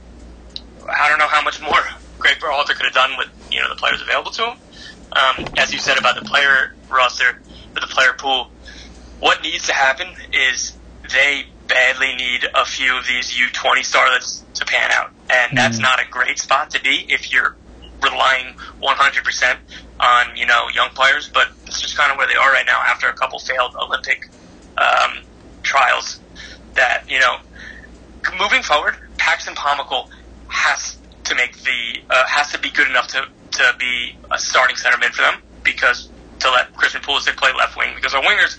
I 0.89 1.09
don't 1.09 1.19
know 1.19 1.27
how 1.27 1.41
much 1.43 1.61
more 1.61 1.79
Greg 2.19 2.37
Berhalter 2.39 2.73
could 2.73 2.85
have 2.85 2.93
done 2.93 3.17
with 3.17 3.27
you 3.51 3.59
know 3.59 3.67
the 3.67 3.75
players 3.75 4.01
available 4.01 4.31
to 4.31 4.43
him. 4.43 4.57
Um, 5.11 5.45
as 5.57 5.73
you 5.73 5.79
said 5.79 5.97
about 5.97 6.15
the 6.15 6.23
player 6.23 6.73
roster, 6.89 7.41
the 7.73 7.81
player 7.81 8.13
pool, 8.17 8.49
what 9.19 9.41
needs 9.43 9.67
to 9.67 9.73
happen 9.73 10.07
is 10.31 10.77
they 11.11 11.45
badly 11.67 12.15
need 12.15 12.47
a 12.53 12.65
few 12.65 12.97
of 12.97 13.05
these 13.07 13.31
U20 13.31 13.79
starlets 13.79 14.41
to 14.53 14.65
pan 14.65 14.91
out, 14.91 15.11
and 15.29 15.57
that's 15.57 15.77
mm-hmm. 15.77 15.83
not 15.83 16.01
a 16.01 16.09
great 16.09 16.39
spot 16.39 16.69
to 16.71 16.81
be 16.81 17.05
if 17.09 17.31
you're 17.31 17.55
relying 18.01 18.55
100% 18.81 19.57
on 19.99 20.35
you 20.35 20.45
know 20.45 20.67
young 20.73 20.89
players. 20.89 21.29
But 21.33 21.49
it's 21.65 21.81
just 21.81 21.97
kind 21.97 22.11
of 22.11 22.17
where 22.17 22.27
they 22.27 22.35
are 22.35 22.51
right 22.51 22.65
now 22.65 22.81
after 22.85 23.07
a 23.07 23.13
couple 23.13 23.39
failed 23.39 23.75
Olympic 23.75 24.29
um, 24.77 25.23
trials 25.63 26.19
that 26.75 27.03
you 27.09 27.19
know, 27.19 27.37
moving 28.39 28.61
forward, 28.61 28.95
Paxton 29.17 29.55
Pomykal 29.55 30.09
has 30.47 30.97
to 31.25 31.35
make 31.35 31.57
the 31.63 32.01
uh, 32.09 32.25
has 32.27 32.51
to 32.51 32.59
be 32.59 32.69
good 32.69 32.87
enough 32.87 33.07
to 33.07 33.27
to 33.51 33.75
be 33.79 34.15
a 34.31 34.37
starting 34.37 34.75
center 34.75 34.97
mid 34.97 35.13
for 35.13 35.21
them 35.21 35.41
because 35.63 36.09
to 36.39 36.51
let 36.51 36.73
Christian 36.75 37.01
Pulisic 37.01 37.37
play 37.37 37.51
left 37.57 37.77
wing 37.77 37.93
because 37.95 38.13
our 38.13 38.21
wingers, 38.21 38.57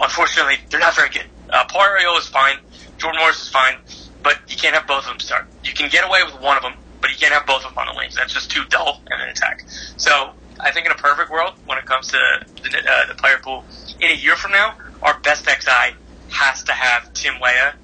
unfortunately, 0.00 0.56
they're 0.70 0.80
not 0.80 0.96
very 0.96 1.10
good. 1.10 1.26
Uh, 1.50 1.64
Poirier 1.68 2.16
is 2.18 2.26
fine, 2.26 2.56
Jordan 2.98 3.20
Morris 3.20 3.42
is 3.42 3.48
fine, 3.48 3.76
but 4.22 4.38
you 4.48 4.56
can't 4.56 4.74
have 4.74 4.86
both 4.86 5.04
of 5.04 5.10
them 5.10 5.20
start. 5.20 5.46
You 5.64 5.72
can 5.72 5.88
get 5.88 6.06
away 6.06 6.20
with 6.24 6.40
one 6.40 6.56
of 6.56 6.62
them, 6.62 6.74
but 7.00 7.10
you 7.10 7.16
can't 7.16 7.32
have 7.32 7.46
both 7.46 7.64
of 7.64 7.70
them 7.70 7.78
on 7.78 7.86
the 7.94 7.98
wings. 7.98 8.14
That's 8.14 8.32
just 8.32 8.50
too 8.50 8.64
dull 8.68 9.00
in 9.10 9.20
an 9.20 9.28
attack. 9.28 9.64
So 9.96 10.32
I 10.60 10.70
think 10.72 10.86
in 10.86 10.92
a 10.92 10.96
perfect 10.96 11.30
world, 11.30 11.54
when 11.66 11.78
it 11.78 11.86
comes 11.86 12.08
to 12.08 12.18
the, 12.62 12.78
uh, 12.78 13.06
the 13.08 13.14
player 13.14 13.38
pool, 13.42 13.64
in 14.00 14.10
a 14.10 14.14
year 14.14 14.36
from 14.36 14.52
now, 14.52 14.74
our 15.02 15.18
best 15.20 15.48
XI 15.48 15.94
has 16.30 16.62
to 16.64 16.72
have 16.72 17.12
Tim 17.14 17.34
Weah 17.40 17.74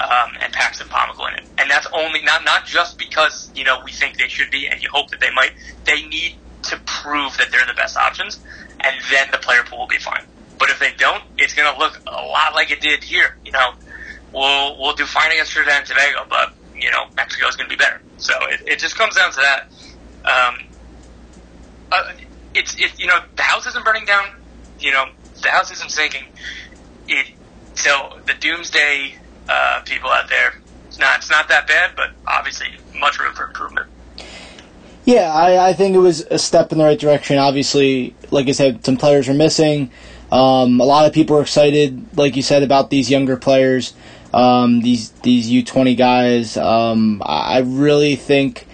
um, 0.00 0.32
and 0.40 0.52
Paxton 0.52 0.88
Pomykal 0.88 1.28
in 1.28 1.34
it, 1.34 1.44
and 1.58 1.70
that's 1.70 1.86
only 1.92 2.22
not 2.22 2.44
not 2.44 2.66
just 2.66 2.98
because 2.98 3.50
you 3.54 3.64
know 3.64 3.80
we 3.84 3.92
think 3.92 4.16
they 4.16 4.28
should 4.28 4.50
be, 4.50 4.66
and 4.66 4.82
you 4.82 4.88
hope 4.92 5.10
that 5.10 5.20
they 5.20 5.30
might. 5.30 5.52
They 5.84 6.02
need 6.06 6.34
to 6.64 6.80
prove 6.86 7.36
that 7.38 7.50
they're 7.52 7.66
the 7.66 7.74
best 7.74 7.96
options, 7.96 8.40
and 8.80 8.96
then 9.10 9.28
the 9.30 9.38
player 9.38 9.62
pool 9.64 9.80
will 9.80 9.86
be 9.86 9.98
fine. 9.98 10.24
But 10.58 10.70
if 10.70 10.78
they 10.78 10.92
don't, 10.96 11.22
it's 11.38 11.54
going 11.54 11.72
to 11.72 11.78
look 11.78 12.00
a 12.06 12.10
lot 12.10 12.54
like 12.54 12.70
it 12.70 12.80
did 12.80 13.02
here. 13.02 13.36
You 13.44 13.52
know, 13.52 13.72
we'll 14.32 14.78
we'll 14.78 14.94
do 14.94 15.04
fine 15.04 15.32
against 15.32 15.52
Trinidad 15.52 15.78
and 15.78 15.86
Tobago, 15.86 16.26
but 16.28 16.52
you 16.76 16.90
know 16.90 17.04
Mexico 17.16 17.48
is 17.48 17.56
going 17.56 17.68
to 17.68 17.76
be 17.76 17.78
better. 17.78 18.00
So 18.18 18.34
it, 18.48 18.60
it 18.66 18.78
just 18.78 18.96
comes 18.96 19.14
down 19.14 19.32
to 19.32 19.40
that. 19.40 19.68
Um, 20.24 20.58
uh, 21.90 22.02
it's 22.54 22.78
it, 22.78 22.98
you 22.98 23.06
know 23.06 23.18
the 23.36 23.42
house 23.42 23.66
isn't 23.66 23.84
burning 23.84 24.04
down. 24.04 24.26
You 24.78 24.92
know 24.92 25.06
the 25.42 25.48
house 25.48 25.70
isn't 25.72 25.90
sinking. 25.90 26.24
It 27.08 27.26
so 27.74 28.18
the 28.26 28.34
doomsday 28.34 29.14
uh, 29.48 29.80
people 29.84 30.10
out 30.10 30.28
there, 30.28 30.54
it's 30.86 30.98
not 30.98 31.18
it's 31.18 31.30
not 31.30 31.48
that 31.48 31.66
bad, 31.66 31.92
but 31.96 32.10
obviously 32.26 32.68
much 32.98 33.18
room 33.18 33.34
for 33.34 33.46
improvement. 33.46 33.86
Yeah, 35.04 35.32
I, 35.34 35.70
I 35.70 35.72
think 35.72 35.96
it 35.96 35.98
was 35.98 36.20
a 36.30 36.38
step 36.38 36.70
in 36.70 36.78
the 36.78 36.84
right 36.84 36.98
direction. 36.98 37.36
Obviously, 37.36 38.14
like 38.30 38.48
I 38.48 38.52
said, 38.52 38.84
some 38.84 38.96
players 38.96 39.28
are 39.28 39.34
missing. 39.34 39.90
Um, 40.32 40.80
a 40.80 40.84
lot 40.84 41.06
of 41.06 41.12
people 41.12 41.36
are 41.36 41.42
excited, 41.42 42.16
like 42.16 42.34
you 42.36 42.42
said, 42.42 42.62
about 42.62 42.90
these 42.90 43.10
younger 43.10 43.36
players. 43.36 43.94
um, 44.32 44.80
these 44.80 45.10
these 45.22 45.50
U 45.50 45.62
twenty 45.64 45.94
guys. 45.94 46.56
Um, 46.56 47.22
I 47.24 47.58
really 47.58 48.16
think 48.16 48.66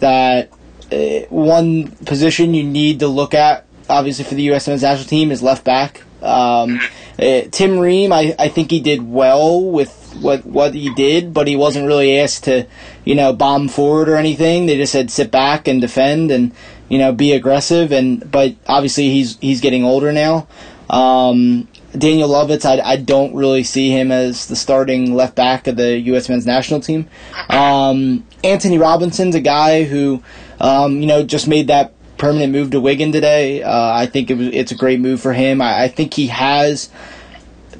that 0.00 0.50
uh, 0.92 1.20
one 1.30 1.88
position 2.04 2.54
you 2.54 2.62
need 2.62 3.00
to 3.00 3.08
look 3.08 3.34
at, 3.34 3.64
obviously 3.88 4.24
for 4.24 4.34
the 4.34 4.42
U.S. 4.42 4.68
men's 4.68 4.82
national 4.82 5.08
team, 5.08 5.30
is 5.30 5.42
left 5.42 5.64
back. 5.64 6.02
Um, 6.22 6.80
uh, 7.18 7.42
Tim 7.50 7.78
Ream, 7.78 8.12
I, 8.12 8.34
I 8.38 8.48
think 8.48 8.70
he 8.70 8.80
did 8.80 9.08
well 9.08 9.62
with 9.62 10.14
what 10.20 10.44
what 10.44 10.74
he 10.74 10.92
did, 10.94 11.32
but 11.32 11.48
he 11.48 11.56
wasn't 11.56 11.86
really 11.86 12.18
asked 12.18 12.44
to, 12.44 12.66
you 13.04 13.14
know, 13.14 13.32
bomb 13.32 13.68
forward 13.68 14.08
or 14.08 14.16
anything. 14.16 14.66
They 14.66 14.76
just 14.76 14.92
said 14.92 15.10
sit 15.10 15.30
back 15.30 15.66
and 15.68 15.80
defend 15.80 16.30
and 16.30 16.52
you 16.88 16.98
know 16.98 17.12
be 17.12 17.32
aggressive. 17.32 17.92
And 17.92 18.30
but 18.30 18.54
obviously 18.66 19.08
he's 19.10 19.38
he's 19.38 19.60
getting 19.60 19.84
older 19.84 20.12
now. 20.12 20.46
Um, 20.88 21.68
Daniel 21.96 22.28
Lovitz, 22.28 22.64
I, 22.64 22.80
I 22.80 22.96
don't 22.96 23.34
really 23.34 23.62
see 23.62 23.90
him 23.90 24.12
as 24.12 24.46
the 24.46 24.56
starting 24.56 25.14
left 25.14 25.34
back 25.34 25.66
of 25.66 25.76
the 25.76 25.98
U.S. 25.98 26.28
men's 26.28 26.46
national 26.46 26.80
team. 26.80 27.08
Um, 27.48 28.26
Antonee 28.44 28.78
Robinson's 28.78 29.34
a 29.34 29.40
guy 29.40 29.84
who, 29.84 30.22
um, 30.60 31.00
you 31.00 31.06
know, 31.06 31.22
just 31.22 31.48
made 31.48 31.68
that 31.68 31.92
permanent 32.18 32.52
move 32.52 32.70
to 32.70 32.80
Wigan 32.80 33.12
today. 33.12 33.62
Uh, 33.62 33.92
I 33.94 34.06
think 34.06 34.30
it 34.30 34.34
was, 34.36 34.48
it's 34.48 34.72
a 34.72 34.76
great 34.76 35.00
move 35.00 35.20
for 35.20 35.32
him. 35.32 35.60
I, 35.60 35.84
I 35.84 35.88
think 35.88 36.14
he 36.14 36.28
has 36.28 36.90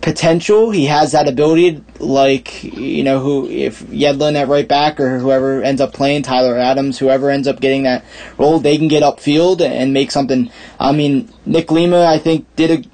potential. 0.00 0.70
He 0.70 0.86
has 0.86 1.12
that 1.12 1.28
ability, 1.28 1.82
like 1.98 2.62
you 2.62 3.02
know, 3.02 3.18
who 3.18 3.48
if 3.48 3.82
Yedlin 3.86 4.36
at 4.36 4.48
right 4.48 4.66
back 4.66 5.00
or 5.00 5.18
whoever 5.18 5.62
ends 5.62 5.80
up 5.80 5.92
playing 5.92 6.22
Tyler 6.22 6.56
Adams, 6.56 6.98
whoever 6.98 7.30
ends 7.30 7.48
up 7.48 7.60
getting 7.60 7.82
that 7.84 8.04
role, 8.38 8.60
they 8.60 8.78
can 8.78 8.88
get 8.88 9.02
upfield 9.02 9.60
and 9.60 9.92
make 9.92 10.10
something. 10.10 10.50
I 10.78 10.92
mean, 10.92 11.28
Nick 11.44 11.70
Lima, 11.70 12.04
I 12.04 12.18
think 12.18 12.46
did 12.56 12.70
a 12.70 12.88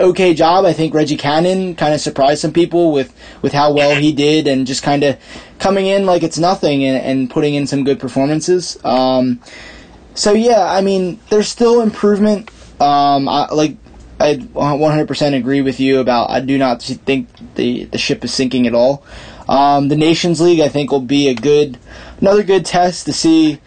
okay 0.00 0.34
job. 0.34 0.64
I 0.64 0.72
think 0.72 0.94
Reggie 0.94 1.16
Cannon 1.16 1.74
kind 1.74 1.94
of 1.94 2.00
surprised 2.00 2.40
some 2.40 2.52
people 2.52 2.92
with, 2.92 3.14
with 3.42 3.52
how 3.52 3.72
well 3.72 3.96
he 3.96 4.12
did 4.12 4.46
and 4.46 4.66
just 4.66 4.82
kind 4.82 5.02
of 5.02 5.18
coming 5.58 5.86
in 5.86 6.06
like 6.06 6.22
it's 6.22 6.38
nothing 6.38 6.84
and, 6.84 6.96
and 7.04 7.30
putting 7.30 7.54
in 7.54 7.66
some 7.66 7.84
good 7.84 8.00
performances. 8.00 8.78
Um, 8.84 9.40
so 10.14 10.32
yeah, 10.32 10.64
I 10.64 10.80
mean, 10.80 11.20
there's 11.30 11.48
still 11.48 11.80
improvement. 11.80 12.50
Um, 12.80 13.28
I, 13.28 13.48
like 13.52 13.76
I 14.20 14.36
100% 14.36 15.36
agree 15.36 15.62
with 15.62 15.78
you 15.80 16.00
about. 16.00 16.30
I 16.30 16.40
do 16.40 16.58
not 16.58 16.82
think 16.82 17.28
the 17.54 17.84
the 17.84 17.98
ship 17.98 18.24
is 18.24 18.34
sinking 18.34 18.66
at 18.66 18.74
all. 18.74 19.04
Um, 19.48 19.88
the 19.88 19.96
Nations 19.96 20.40
League, 20.40 20.60
I 20.60 20.68
think, 20.68 20.90
will 20.90 21.00
be 21.00 21.28
a 21.28 21.34
good, 21.34 21.78
another 22.20 22.42
good 22.42 22.66
test 22.66 23.06
to 23.06 23.12
see, 23.12 23.60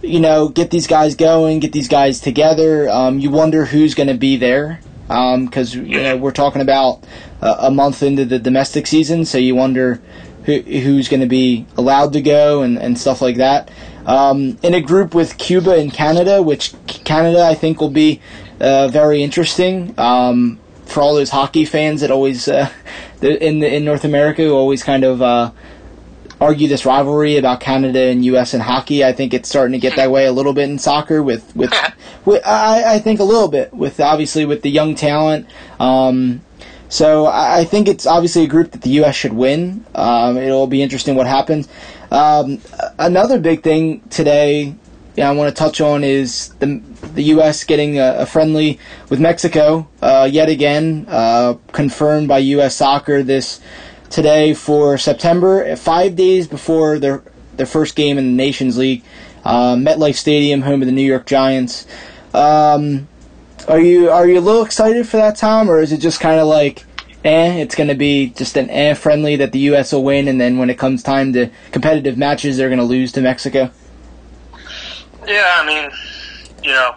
you 0.00 0.20
know, 0.20 0.48
get 0.48 0.70
these 0.70 0.86
guys 0.86 1.16
going, 1.16 1.58
get 1.58 1.72
these 1.72 1.88
guys 1.88 2.20
together. 2.20 2.88
Um, 2.88 3.18
you 3.18 3.30
wonder 3.30 3.64
who's 3.64 3.94
going 3.94 4.08
to 4.08 4.14
be 4.14 4.36
there 4.36 4.80
because 5.08 5.76
um, 5.76 5.86
you 5.86 6.02
know 6.02 6.16
we're 6.16 6.32
talking 6.32 6.62
about 6.62 7.04
uh, 7.40 7.56
a 7.60 7.70
month 7.70 8.02
into 8.02 8.24
the 8.24 8.38
domestic 8.38 8.86
season, 8.86 9.24
so 9.24 9.38
you 9.38 9.54
wonder 9.54 10.00
who, 10.44 10.60
who's 10.60 11.08
going 11.08 11.20
to 11.20 11.28
be 11.28 11.66
allowed 11.76 12.12
to 12.14 12.20
go 12.20 12.62
and, 12.62 12.78
and 12.78 12.98
stuff 12.98 13.20
like 13.20 13.36
that. 13.36 13.70
Um, 14.06 14.58
in 14.62 14.74
a 14.74 14.80
group 14.80 15.14
with 15.14 15.36
Cuba 15.38 15.72
and 15.72 15.92
Canada, 15.92 16.42
which 16.42 16.74
Canada 16.86 17.44
I 17.44 17.54
think 17.54 17.80
will 17.80 17.90
be 17.90 18.20
uh, 18.60 18.88
very 18.88 19.22
interesting 19.22 19.94
um, 19.98 20.58
for 20.84 21.02
all 21.02 21.14
those 21.14 21.30
hockey 21.30 21.64
fans 21.64 22.00
that 22.00 22.10
always 22.10 22.48
uh, 22.48 22.70
in 23.20 23.60
the, 23.60 23.74
in 23.74 23.84
North 23.84 24.04
America 24.04 24.42
who 24.42 24.54
always 24.54 24.82
kind 24.82 25.04
of 25.04 25.20
uh, 25.20 25.50
argue 26.40 26.68
this 26.68 26.84
rivalry 26.84 27.36
about 27.36 27.60
Canada 27.60 28.00
and 28.00 28.24
U.S. 28.26 28.54
and 28.54 28.62
hockey. 28.62 29.04
I 29.04 29.12
think 29.12 29.32
it's 29.32 29.48
starting 29.48 29.72
to 29.72 29.78
get 29.78 29.96
that 29.96 30.10
way 30.10 30.26
a 30.26 30.32
little 30.32 30.52
bit 30.52 30.68
in 30.68 30.78
soccer 30.78 31.22
with 31.22 31.54
with, 31.56 31.72
with 32.24 32.46
I, 32.46 32.96
I 32.96 32.98
think 32.98 33.20
a 33.20 33.24
little 33.24 33.48
bit 33.48 33.72
with 33.72 34.00
obviously 34.00 34.44
with 34.44 34.62
the 34.62 34.70
young 34.70 34.94
talent. 34.94 35.46
Um, 35.80 36.42
so 36.88 37.26
I, 37.26 37.60
I 37.60 37.64
think 37.64 37.88
it's 37.88 38.06
obviously 38.06 38.44
a 38.44 38.48
group 38.48 38.72
that 38.72 38.82
the 38.82 38.90
U.S. 38.90 39.14
should 39.14 39.32
win. 39.32 39.84
Um, 39.94 40.36
it'll 40.36 40.66
be 40.66 40.82
interesting 40.82 41.16
what 41.16 41.26
happens. 41.26 41.68
Um, 42.10 42.60
another 42.98 43.40
big 43.40 43.62
thing 43.62 44.00
today. 44.10 44.74
Yeah, 45.16 45.30
I 45.30 45.32
want 45.32 45.48
to 45.48 45.58
touch 45.58 45.80
on 45.80 46.04
is 46.04 46.50
the 46.58 46.82
the 47.14 47.22
U.S. 47.24 47.64
getting 47.64 47.98
a, 47.98 48.16
a 48.18 48.26
friendly 48.26 48.78
with 49.08 49.18
Mexico 49.18 49.88
uh, 50.02 50.28
yet 50.30 50.50
again, 50.50 51.06
uh, 51.08 51.54
confirmed 51.72 52.28
by 52.28 52.38
U.S. 52.38 52.76
Soccer 52.76 53.22
this 53.22 53.60
today 54.10 54.54
for 54.54 54.98
September, 54.98 55.74
five 55.76 56.16
days 56.16 56.46
before 56.46 56.98
their 56.98 57.22
their 57.56 57.66
first 57.66 57.96
game 57.96 58.18
in 58.18 58.24
the 58.24 58.32
Nations 58.32 58.76
League. 58.76 59.02
Uh, 59.44 59.76
MetLife 59.76 60.16
Stadium, 60.16 60.62
home 60.62 60.82
of 60.82 60.86
the 60.86 60.92
New 60.92 61.06
York 61.06 61.26
Giants. 61.26 61.86
Um, 62.34 63.08
are 63.68 63.80
you 63.80 64.10
are 64.10 64.26
you 64.26 64.38
a 64.38 64.40
little 64.40 64.64
excited 64.64 65.08
for 65.08 65.16
that, 65.16 65.36
Tom, 65.36 65.70
or 65.70 65.80
is 65.80 65.92
it 65.92 65.98
just 65.98 66.20
kind 66.20 66.40
of 66.40 66.46
like, 66.46 66.84
eh? 67.24 67.54
It's 67.54 67.74
going 67.74 67.88
to 67.88 67.94
be 67.94 68.30
just 68.30 68.56
an 68.56 68.70
eh 68.70 68.94
friendly 68.94 69.36
that 69.36 69.52
the 69.52 69.58
U.S. 69.60 69.92
will 69.92 70.04
win, 70.04 70.28
and 70.28 70.40
then 70.40 70.58
when 70.58 70.70
it 70.70 70.78
comes 70.78 71.02
time 71.02 71.32
to 71.34 71.50
competitive 71.72 72.16
matches, 72.16 72.56
they're 72.56 72.68
going 72.68 72.78
to 72.78 72.84
lose 72.84 73.12
to 73.12 73.20
Mexico. 73.20 73.70
Yeah, 75.26 75.58
I 75.60 75.66
mean, 75.66 75.90
you 76.62 76.70
know, 76.70 76.94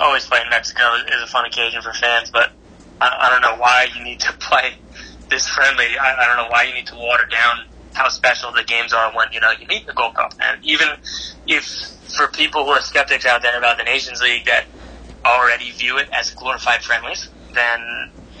always 0.00 0.24
playing 0.26 0.48
Mexico 0.50 0.94
is 0.94 1.22
a 1.22 1.26
fun 1.26 1.44
occasion 1.44 1.82
for 1.82 1.92
fans, 1.92 2.30
but 2.30 2.52
I, 3.00 3.16
I 3.20 3.30
don't 3.30 3.42
know 3.42 3.60
why 3.60 3.88
you 3.96 4.04
need 4.04 4.20
to 4.20 4.32
play 4.40 4.74
this 5.30 5.46
friendly. 5.48 5.86
I, 6.00 6.14
I 6.20 6.26
don't 6.26 6.36
know 6.36 6.50
why 6.50 6.64
you 6.64 6.74
need 6.74 6.86
to 6.88 6.96
water 6.96 7.24
down 7.30 7.56
how 7.94 8.08
special 8.08 8.52
the 8.52 8.64
games 8.64 8.92
are 8.92 9.14
when 9.14 9.26
you 9.32 9.40
know 9.40 9.50
you 9.60 9.66
meet 9.68 9.86
the 9.86 9.92
Gold 9.92 10.14
Cup. 10.14 10.30
And 10.40 10.60
even 10.64 10.88
if 11.46 11.64
for 12.16 12.28
people 12.28 12.64
who 12.64 12.70
are 12.70 12.80
skeptics 12.80 13.26
out 13.26 13.42
there 13.42 13.58
about 13.58 13.78
the 13.78 13.84
Nations 13.84 14.20
League 14.20 14.44
that 14.46 14.64
already 15.26 15.70
view 15.72 15.98
it 15.98 16.06
as 16.18 16.30
glorified 16.30 16.80
friendlies, 16.82 17.28
then 17.54 17.80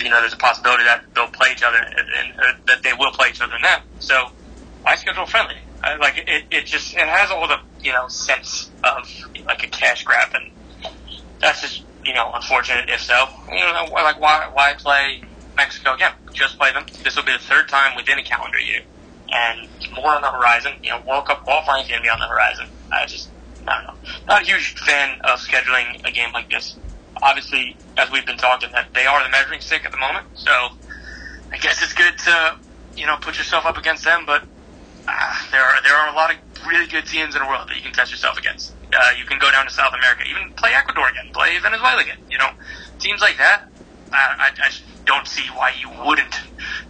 you 0.00 0.10
know 0.10 0.20
there's 0.20 0.32
a 0.32 0.38
possibility 0.38 0.84
that 0.84 1.02
they'll 1.14 1.28
play 1.28 1.48
each 1.52 1.62
other 1.62 1.78
and, 1.78 2.32
uh, 2.38 2.52
that 2.66 2.82
they 2.82 2.92
will 2.92 3.10
play 3.12 3.28
each 3.30 3.40
other 3.40 3.54
that. 3.62 3.82
So 3.98 4.28
why 4.82 4.94
schedule 4.94 5.26
friendly? 5.26 5.54
I, 5.82 5.96
like 5.96 6.18
it, 6.26 6.44
it 6.50 6.66
just 6.66 6.94
it 6.94 7.06
has 7.06 7.30
all 7.30 7.46
the 7.48 7.58
you 7.82 7.92
know 7.92 8.04
sense 8.08 8.72
of 8.84 9.04
like 9.46 9.62
a 9.64 9.68
cash 9.68 10.04
grab, 10.04 10.28
and 10.34 10.44
that's 11.40 11.60
just 11.62 11.84
you 12.04 12.14
know 12.14 12.30
unfortunate 12.34 12.86
if 12.88 13.00
so. 13.00 13.26
You 13.50 13.60
know, 13.60 13.88
like 13.92 14.20
why 14.20 14.48
why 14.52 14.74
play 14.78 15.20
Mexico 15.58 15.94
again? 15.94 16.12
Just 16.32 16.56
play 16.56 16.72
them. 16.72 16.86
This 17.04 17.16
will 17.16 17.24
be 17.24 17.32
the 17.32 17.44
third 17.44 17.68
time 17.68 17.94
within 17.96 18.18
a 18.18 18.22
calendar 18.22 18.58
year, 18.58 18.80
and 19.28 19.68
more 19.94 20.14
on 20.14 20.22
the 20.22 20.30
horizon. 20.30 20.72
You 20.82 20.90
know, 20.90 21.02
World 21.06 21.26
Cup 21.26 21.44
qualifying 21.44 21.82
is 21.82 21.90
going 21.90 22.00
to 22.00 22.02
be 22.02 22.08
on 22.08 22.18
the 22.18 22.26
horizon. 22.26 22.68
I 22.90 23.04
just 23.04 23.28
I 23.66 23.82
don't 23.82 23.94
know. 23.94 24.00
Not 24.26 24.42
a 24.42 24.44
huge 24.46 24.78
fan 24.80 25.20
of 25.22 25.40
scheduling 25.40 26.06
a 26.06 26.10
game 26.10 26.32
like 26.32 26.48
this. 26.48 26.76
Obviously, 27.20 27.76
as 27.98 28.10
we've 28.10 28.24
been 28.24 28.38
talking, 28.38 28.70
that 28.72 28.94
they 28.94 29.04
are 29.04 29.22
the 29.22 29.28
measuring 29.28 29.60
stick 29.60 29.84
at 29.84 29.92
the 29.92 29.98
moment. 29.98 30.26
So 30.34 30.50
I 31.52 31.58
guess 31.58 31.82
it's 31.82 31.92
good 31.92 32.16
to 32.24 32.56
you 32.96 33.06
know 33.06 33.16
put 33.20 33.36
yourself 33.36 33.66
up 33.66 33.76
against 33.76 34.04
them, 34.04 34.24
but 34.24 34.44
uh, 35.08 35.36
there 35.50 35.62
are 35.62 35.82
there 35.82 35.94
are 35.94 36.12
a 36.12 36.16
lot 36.16 36.30
of 36.30 36.38
really 36.66 36.86
good 36.86 37.06
teams 37.06 37.34
in 37.34 37.42
the 37.42 37.48
world 37.48 37.68
that 37.68 37.76
you 37.76 37.82
can 37.82 37.92
test 37.92 38.10
yourself 38.10 38.38
against. 38.38 38.72
Uh, 38.92 39.10
you 39.18 39.24
can 39.24 39.38
go 39.38 39.50
down 39.50 39.66
to 39.66 39.72
South 39.72 39.92
America, 39.92 40.22
even 40.28 40.52
play 40.54 40.72
Ecuador 40.72 41.08
again, 41.08 41.26
play 41.32 41.58
Venezuela 41.58 42.00
again. 42.00 42.18
You 42.30 42.38
know, 42.38 42.50
teams 42.98 43.20
like 43.20 43.36
that. 43.38 43.68
I, 44.12 44.50
I, 44.60 44.66
I 44.66 44.70
don't 45.04 45.26
see 45.26 45.46
why 45.54 45.72
you 45.80 45.90
wouldn't, 46.04 46.34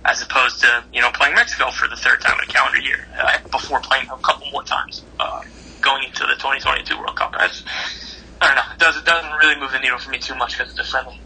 as 0.04 0.22
opposed 0.22 0.60
to 0.60 0.84
you 0.92 1.00
know 1.00 1.10
playing 1.12 1.34
Mexico 1.34 1.70
for 1.70 1.88
the 1.88 1.96
third 1.96 2.20
time 2.20 2.38
in 2.42 2.48
a 2.48 2.52
calendar 2.52 2.80
year 2.80 3.06
uh, 3.18 3.38
before 3.50 3.80
playing 3.80 4.08
a 4.10 4.16
couple 4.18 4.50
more 4.50 4.62
times 4.62 5.02
uh, 5.20 5.42
going 5.80 6.04
into 6.04 6.20
the 6.20 6.34
2022 6.34 6.98
World 6.98 7.16
Cup. 7.16 7.32
That's, 7.32 7.62
I 8.40 8.46
don't 8.48 8.56
know. 8.56 8.72
It 8.72 8.78
doesn't 8.78 9.06
doesn't 9.06 9.32
really 9.38 9.60
move 9.60 9.72
the 9.72 9.78
needle 9.78 9.98
for 9.98 10.10
me 10.10 10.18
too 10.18 10.34
much 10.34 10.56
because 10.56 10.70
it's 10.70 10.80
a 10.80 10.84
friendly. 10.84 11.20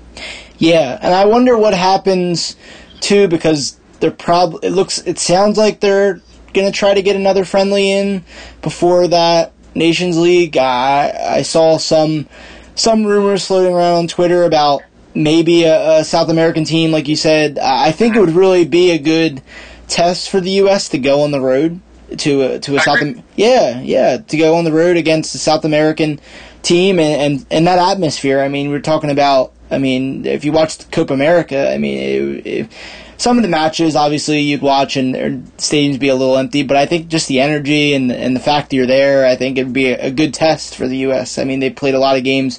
Yeah, 0.58 0.98
and 1.00 1.14
I 1.14 1.24
wonder 1.24 1.56
what 1.56 1.74
happens 1.74 2.56
too 3.00 3.28
because 3.28 3.78
they're 4.00 4.10
probably 4.10 4.68
it 4.68 4.72
looks 4.72 4.98
it 4.98 5.18
sounds 5.18 5.56
like 5.58 5.80
they're 5.80 6.20
to 6.54 6.70
try 6.70 6.94
to 6.94 7.02
get 7.02 7.16
another 7.16 7.44
friendly 7.44 7.90
in 7.90 8.24
before 8.60 9.08
that 9.08 9.52
Nations 9.74 10.18
League. 10.18 10.56
I, 10.56 11.36
I 11.36 11.42
saw 11.42 11.78
some 11.78 12.28
some 12.74 13.04
rumors 13.04 13.46
floating 13.46 13.74
around 13.74 13.96
on 13.96 14.08
Twitter 14.08 14.44
about 14.44 14.82
maybe 15.14 15.64
a, 15.64 16.00
a, 16.00 16.04
South 16.04 16.28
American 16.28 16.64
team, 16.64 16.90
like 16.90 17.08
you 17.08 17.16
said. 17.16 17.58
I 17.58 17.92
think 17.92 18.16
it 18.16 18.20
would 18.20 18.30
really 18.30 18.64
be 18.64 18.90
a 18.90 18.98
good 18.98 19.42
test 19.88 20.30
for 20.30 20.40
the 20.40 20.50
U.S. 20.50 20.88
to 20.90 20.98
go 20.98 21.22
on 21.22 21.30
the 21.30 21.40
road 21.40 21.80
to 22.18 22.42
a, 22.42 22.58
to 22.58 22.76
a 22.76 22.80
South 22.80 23.00
yeah 23.36 23.80
yeah 23.80 24.18
to 24.18 24.36
go 24.36 24.56
on 24.56 24.64
the 24.64 24.72
road 24.72 24.98
against 24.98 25.34
a 25.34 25.38
South 25.38 25.64
American 25.64 26.20
team 26.62 26.98
and, 26.98 27.20
and 27.20 27.46
and 27.50 27.66
that 27.66 27.78
atmosphere. 27.78 28.40
I 28.40 28.48
mean, 28.48 28.70
we're 28.70 28.80
talking 28.80 29.10
about. 29.10 29.52
I 29.70 29.78
mean, 29.78 30.26
if 30.26 30.44
you 30.44 30.52
watched 30.52 30.90
Copa 30.92 31.14
America, 31.14 31.72
I 31.72 31.78
mean, 31.78 31.98
it, 31.98 32.46
it, 32.46 32.72
some 33.16 33.38
of 33.38 33.42
the 33.42 33.48
matches, 33.48 33.96
obviously, 33.96 34.40
you'd 34.40 34.60
watch 34.60 34.96
and 34.96 35.14
stadiums 35.56 35.98
be 35.98 36.08
a 36.08 36.14
little 36.14 36.36
empty, 36.36 36.62
but 36.62 36.76
I 36.76 36.84
think 36.84 37.08
just 37.08 37.28
the 37.28 37.40
energy 37.40 37.94
and 37.94 38.12
and 38.12 38.36
the 38.36 38.40
fact 38.40 38.70
that 38.70 38.76
you're 38.76 38.86
there, 38.86 39.26
I 39.26 39.36
think 39.36 39.58
it'd 39.58 39.72
be 39.72 39.88
a, 39.88 40.06
a 40.06 40.10
good 40.10 40.34
test 40.34 40.76
for 40.76 40.86
the 40.86 40.98
U.S. 40.98 41.38
I 41.38 41.44
mean, 41.44 41.60
they 41.60 41.70
played 41.70 41.94
a 41.94 41.98
lot 41.98 42.16
of 42.16 42.24
games 42.24 42.58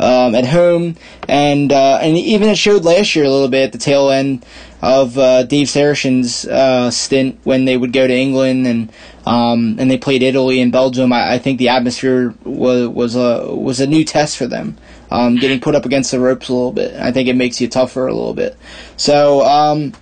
um, 0.00 0.34
at 0.34 0.46
home, 0.46 0.96
and 1.28 1.72
uh, 1.72 1.98
and 2.02 2.16
even 2.16 2.48
it 2.48 2.56
showed 2.58 2.84
last 2.84 3.14
year 3.14 3.24
a 3.24 3.30
little 3.30 3.48
bit 3.48 3.64
at 3.64 3.72
the 3.72 3.78
tail 3.78 4.10
end 4.10 4.44
of 4.82 5.16
uh, 5.18 5.44
Dave 5.44 5.68
Sarachan's 5.68 6.46
uh, 6.46 6.90
stint 6.90 7.38
when 7.44 7.66
they 7.66 7.76
would 7.76 7.92
go 7.92 8.06
to 8.06 8.14
England 8.14 8.66
and 8.66 8.92
um, 9.26 9.76
and 9.78 9.90
they 9.90 9.98
played 9.98 10.22
Italy 10.22 10.60
and 10.60 10.72
Belgium. 10.72 11.12
I, 11.12 11.34
I 11.34 11.38
think 11.38 11.58
the 11.58 11.68
atmosphere 11.68 12.34
was 12.44 12.88
was 12.88 13.14
a 13.14 13.54
was 13.54 13.78
a 13.78 13.86
new 13.86 14.04
test 14.04 14.36
for 14.36 14.46
them 14.46 14.76
um, 15.10 15.36
getting 15.36 15.60
put 15.60 15.74
up 15.74 15.84
against 15.84 16.10
the 16.10 16.20
ropes 16.20 16.48
a 16.48 16.52
little 16.52 16.72
bit. 16.72 16.94
I 16.94 17.12
think 17.12 17.28
it 17.28 17.36
makes 17.36 17.60
you 17.60 17.68
tougher 17.68 18.06
a 18.06 18.14
little 18.14 18.34
bit. 18.34 18.56
So, 18.96 19.44
um, 19.44 19.92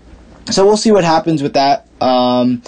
so 0.51 0.67
we'll 0.67 0.77
see 0.77 0.93
what 0.93 1.05
happens 1.05 1.43
with 1.43 1.55
that. 1.55 1.87
Um, 2.01 2.63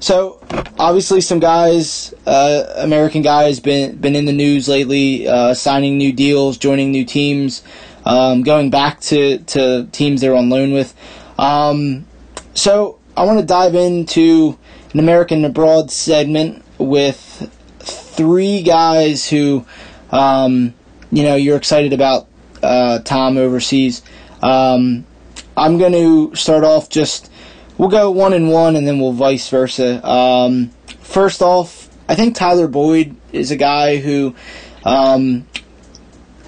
so 0.00 0.40
obviously, 0.78 1.20
some 1.20 1.40
guys, 1.40 2.12
uh, 2.26 2.74
American 2.78 3.22
guys, 3.22 3.60
been 3.60 3.96
been 3.96 4.16
in 4.16 4.24
the 4.24 4.32
news 4.32 4.68
lately, 4.68 5.28
uh, 5.28 5.54
signing 5.54 5.98
new 5.98 6.12
deals, 6.12 6.58
joining 6.58 6.90
new 6.90 7.04
teams, 7.04 7.62
um, 8.04 8.42
going 8.42 8.70
back 8.70 9.00
to, 9.00 9.38
to 9.38 9.86
teams 9.92 10.20
they're 10.20 10.34
on 10.34 10.48
loan 10.48 10.72
with. 10.72 10.94
Um, 11.38 12.06
so 12.54 12.98
I 13.16 13.24
want 13.24 13.40
to 13.40 13.46
dive 13.46 13.74
into 13.74 14.58
an 14.92 14.98
American 14.98 15.44
abroad 15.44 15.90
segment 15.90 16.64
with 16.78 17.50
three 17.78 18.62
guys 18.62 19.28
who, 19.28 19.64
um, 20.10 20.74
you 21.12 21.22
know, 21.22 21.36
you're 21.36 21.56
excited 21.56 21.92
about. 21.92 22.26
Uh, 22.62 22.98
Tom 22.98 23.38
overseas. 23.38 24.02
Um, 24.42 25.06
I'm 25.56 25.78
going 25.78 25.92
to 25.92 26.34
start 26.34 26.62
off 26.62 26.90
just 26.90 27.30
we'll 27.80 27.88
go 27.88 28.10
one 28.10 28.34
and 28.34 28.50
one, 28.50 28.76
and 28.76 28.86
then 28.86 29.00
we'll 29.00 29.12
vice 29.12 29.48
versa. 29.48 30.06
Um, 30.06 30.70
first 31.00 31.40
off, 31.40 31.88
I 32.10 32.14
think 32.14 32.36
Tyler 32.36 32.68
Boyd 32.68 33.16
is 33.32 33.50
a 33.50 33.56
guy 33.56 33.96
who 33.96 34.34
um, 34.84 35.46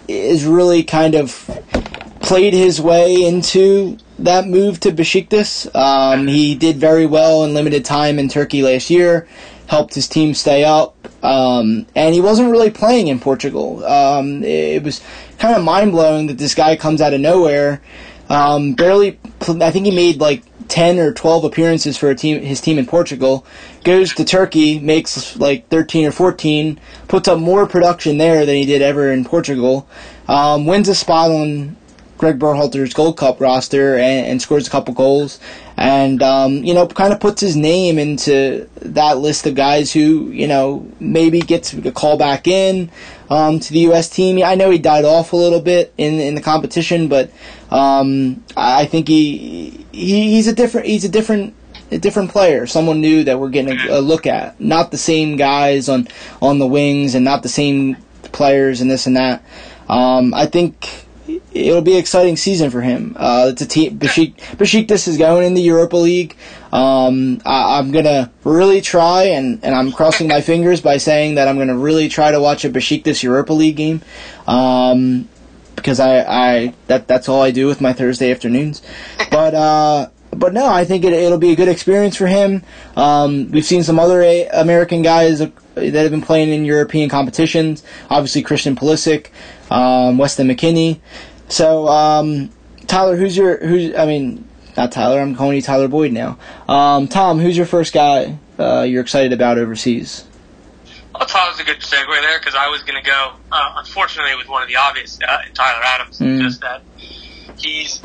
is 0.07 0.45
really 0.45 0.85
kind 0.85 1.14
of 1.14 1.49
played 2.20 2.53
his 2.53 2.83
way 2.83 3.24
into 3.26 3.97
that 4.18 4.47
move 4.47 4.78
to 4.80 4.93
Besiktas. 4.93 5.74
Um, 5.74 6.26
he 6.26 6.55
did 6.55 6.76
very 6.76 7.07
well 7.07 7.45
in 7.45 7.55
limited 7.55 7.87
time 7.87 8.18
in 8.18 8.28
Turkey 8.28 8.62
last 8.62 8.91
year, 8.91 9.26
helped 9.68 9.95
his 9.95 10.09
team 10.09 10.35
stay 10.35 10.64
up, 10.64 10.95
um, 11.24 11.87
and 11.97 12.14
he 12.14 12.20
wasn't 12.20 12.51
really 12.51 12.70
playing 12.70 13.09
in 13.09 13.18
Portugal. 13.18 13.83
Um, 13.87 14.45
it, 14.45 14.83
was 14.83 15.01
kind 15.39 15.57
of 15.57 15.64
mind 15.64 15.93
blowing 15.93 16.26
that 16.26 16.37
this 16.37 16.55
guy 16.55 16.76
comes 16.76 17.01
out 17.01 17.14
of 17.14 17.22
nowhere. 17.22 17.80
Um, 18.33 18.72
barely, 18.72 19.18
I 19.43 19.70
think 19.70 19.85
he 19.85 19.91
made 19.91 20.18
like 20.18 20.43
10 20.68 20.99
or 20.99 21.12
12 21.12 21.45
appearances 21.45 21.99
for 21.99 22.14
team, 22.14 22.41
his 22.41 22.62
team 22.62 22.78
in 22.78 22.87
Portugal, 22.87 23.45
goes 23.85 24.14
to 24.14 24.24
Turkey, 24.24 24.78
makes 24.78 25.37
like 25.37 25.68
13 25.68 26.07
or 26.07 26.12
14, 26.12 26.80
puts 27.09 27.28
up 27.28 27.39
more 27.39 27.66
production 27.66 28.16
there 28.16 28.47
than 28.47 28.55
he 28.55 28.64
did 28.64 28.80
ever 28.80 29.12
in 29.12 29.26
Portugal, 29.26 29.87
um, 30.28 30.64
wins 30.64 30.89
a 30.89 30.95
spot 30.95 31.30
on 31.30 31.76
Greg 32.23 32.39
Berhalter's 32.39 32.95
Gold 32.95 33.16
Cup 33.16 33.41
roster 33.41 33.99
and, 33.99 34.29
and 34.29 34.41
scores 34.41 34.68
a 34.68 34.70
couple 34.70 34.95
goals, 34.95 35.41
and 35.77 36.23
um, 36.23 36.62
you 36.62 36.73
know 36.73 36.87
kind 36.87 37.12
of 37.12 37.18
puts 37.18 37.41
his 37.41 37.57
name 37.57 37.99
into 37.99 38.68
that 38.77 39.18
list 39.18 39.45
of 39.45 39.57
guys 39.57 39.93
who 39.93 40.31
you 40.31 40.47
know 40.47 40.87
maybe 41.01 41.41
gets 41.41 41.75
a 41.75 41.91
call 41.91 42.16
back 42.16 42.47
in 42.47 42.93
um, 43.29 43.59
to 43.59 43.73
the 43.73 43.81
U.S. 43.81 44.09
team. 44.09 44.41
I 44.45 44.55
know 44.55 44.70
he 44.70 44.79
died 44.79 45.05
off 45.05 45.33
a 45.33 45.37
little 45.37 45.61
bit 45.61 45.93
in 45.99 46.20
in 46.20 46.37
the 46.37 46.41
competition, 46.41 47.09
but 47.09 47.33
um, 47.73 48.45
I 48.57 48.87
think 48.87 49.09
he, 49.09 49.85
he 49.91 50.35
he's 50.35 50.47
a 50.47 50.55
different 50.55 50.87
he's 50.87 51.05
a 51.05 51.09
different 51.09 51.57
a 51.91 51.99
different 51.99 52.31
player, 52.31 52.68
someone 52.68 53.01
new 53.01 53.25
that 53.25 53.41
we're 53.41 53.51
getting 53.51 53.77
a, 53.81 53.99
a, 53.99 54.01
look 54.01 54.29
at. 54.29 54.61
Not 54.61 54.93
the 54.93 54.97
same 54.97 55.35
guys 55.35 55.89
on 55.89 56.07
on 56.41 56.61
the 56.61 56.68
wings, 56.68 57.16
and 57.16 57.25
not 57.25 57.43
the 57.43 57.49
same 57.49 57.97
players 58.31 58.81
and 58.81 58.89
this 58.89 59.09
and 59.09 59.16
that. 59.16 59.45
Um, 59.89 60.33
I 60.35 60.47
think 60.47 61.02
it'll 61.53 61.83
be 61.83 61.93
an 61.93 61.99
exciting 61.99 62.37
season 62.37 62.70
for 62.70 62.80
him. 62.80 63.16
Uh, 63.18 63.49
it's 63.53 63.62
a 63.62 63.66
team. 63.66 63.99
Bashik, 63.99 64.37
Besiktas 64.57 65.09
is 65.09 65.18
going 65.18 65.47
in 65.47 65.55
the 65.55 65.62
Europa 65.62 65.97
League. 65.97 66.37
Um, 66.72 67.41
I, 67.45 67.78
am 67.78 67.93
gonna 67.93 68.30
really 68.45 68.80
try, 68.80 69.24
and, 69.24 69.62
and 69.62 69.74
I'm 69.74 69.93
crossing 69.93 70.28
my 70.28 70.41
fingers 70.41 70.80
by 70.80 70.97
saying 70.97 71.37
that 71.37 71.49
I'm 71.49 71.59
gonna 71.59 71.76
really 71.76 72.09
try 72.09 72.33
to 72.33 72.41
watch 72.41 72.64
a 72.64 72.70
Besiktas 72.70 73.22
Europa 73.22 73.53
League 73.53 73.76
game, 73.76 74.03
um, 74.47 75.28
because 75.76 76.01
I, 76.01 76.20
I 76.20 76.74
that 76.87 77.09
that's 77.09 77.28
all 77.28 77.43
I 77.43 77.51
do 77.51 77.66
with 77.66 77.80
my 77.80 77.93
Thursday 77.93 78.30
afternoons. 78.30 78.83
But 79.30 79.55
uh, 79.55 80.09
but 80.37 80.53
no, 80.55 80.66
I 80.66 80.85
think 80.85 81.05
it, 81.05 81.12
it'll 81.12 81.39
be 81.39 81.53
a 81.53 81.57
good 81.57 81.68
experience 81.68 82.16
for 82.16 82.26
him. 82.26 82.62
Um, 82.97 83.51
we've 83.51 83.64
seen 83.64 83.83
some 83.83 83.99
other 83.99 84.22
a- 84.22 84.49
American 84.49 85.03
guys 85.03 85.41
that 85.41 85.53
have 85.74 86.11
been 86.11 86.22
playing 86.22 86.51
in 86.51 86.64
European 86.64 87.09
competitions. 87.09 87.83
Obviously, 88.11 88.43
Christian 88.43 88.76
Pulisic, 88.76 89.28
um, 89.73 90.18
Weston 90.18 90.49
McKennie. 90.49 91.01
So, 91.49 91.89
um, 91.89 92.51
Tyler, 92.87 93.16
who's 93.16 93.37
your 93.37 93.59
who's? 93.59 93.95
I 93.95 94.07
mean, 94.07 94.49
not 94.77 94.93
Tyler. 94.93 95.20
I'm 95.20 95.35
calling 95.35 95.57
you 95.57 95.62
Tyler 95.62 95.89
Boyd 95.89 96.12
now. 96.12 96.39
Um, 96.68 97.09
Tom, 97.09 97.39
who's 97.39 97.57
your 97.57 97.66
first 97.66 97.93
guy 97.93 98.39
uh, 98.59 98.83
you're 98.83 99.03
excited 99.03 99.33
about 99.33 99.59
overseas? 99.59 100.27
Well, 101.14 101.27
Tyler's 101.27 101.61
a 101.61 101.64
good 101.64 101.81
segue 101.81 102.20
there 102.23 102.39
because 102.39 102.55
I 102.55 102.68
was 102.68 102.83
going 102.83 103.03
to 103.03 103.09
go, 103.09 103.33
uh, 103.51 103.75
unfortunately, 103.77 104.35
with 104.37 104.49
one 104.49 104.62
of 104.62 104.68
the 104.68 104.77
obvious, 104.77 105.18
uh, 105.27 105.39
Tyler 105.55 105.83
Adams. 105.85 106.18
Mm. 106.18 106.41
Just 106.41 106.61
that 106.62 106.83
he's 107.59 108.01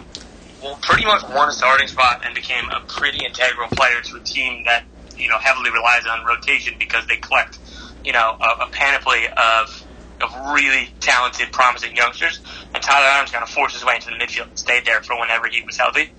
well, 0.61 0.77
pretty 0.81 1.05
much 1.05 1.23
won 1.29 1.49
a 1.49 1.51
starting 1.51 1.87
spot 1.87 2.21
and 2.25 2.35
became 2.35 2.69
a 2.69 2.81
pretty 2.81 3.25
integral 3.25 3.69
player 3.69 4.01
to 4.01 4.17
a 4.17 4.19
team 4.21 4.63
that 4.65 4.83
you 5.17 5.29
know 5.29 5.37
heavily 5.37 5.71
relies 5.71 6.05
on 6.05 6.25
rotation 6.25 6.75
because 6.77 7.05
they 7.07 7.17
collect 7.17 7.57
you 8.03 8.11
know 8.11 8.37
a, 8.39 8.65
a 8.65 8.69
panoply 8.71 9.27
of 9.29 9.86
of 10.21 10.53
really 10.53 10.89
talented, 10.99 11.51
promising 11.51 11.95
youngsters. 11.95 12.39
And 12.73 12.81
Tyler 12.83 13.05
Adams 13.05 13.31
kind 13.31 13.43
of 13.43 13.49
forced 13.49 13.75
his 13.75 13.85
way 13.85 13.95
into 13.95 14.09
the 14.09 14.17
midfield 14.17 14.49
and 14.49 14.57
stayed 14.57 14.85
there 14.85 15.01
for 15.01 15.19
whenever 15.19 15.47
he 15.47 15.61
was 15.65 15.77
healthy. 15.77 16.09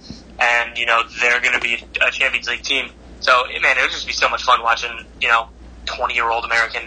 And, 0.41 0.77
you 0.77 0.87
know, 0.87 1.03
they're 1.21 1.41
going 1.41 1.55
to 1.55 1.61
be 1.61 1.83
a 2.07 2.11
Champions 2.11 2.49
League 2.49 2.63
team. 2.63 2.91
So, 3.21 3.33
man, 3.63 3.77
it 3.77 3.83
would 3.83 3.91
just 3.91 4.07
be 4.07 4.13
so 4.13 4.29
much 4.29 4.45
fun 4.45 4.63
watching, 4.63 4.91
you 5.21 5.29
know, 5.29 5.49
20 5.87 6.15
year 6.15 6.31
old 6.31 6.45
American 6.45 6.83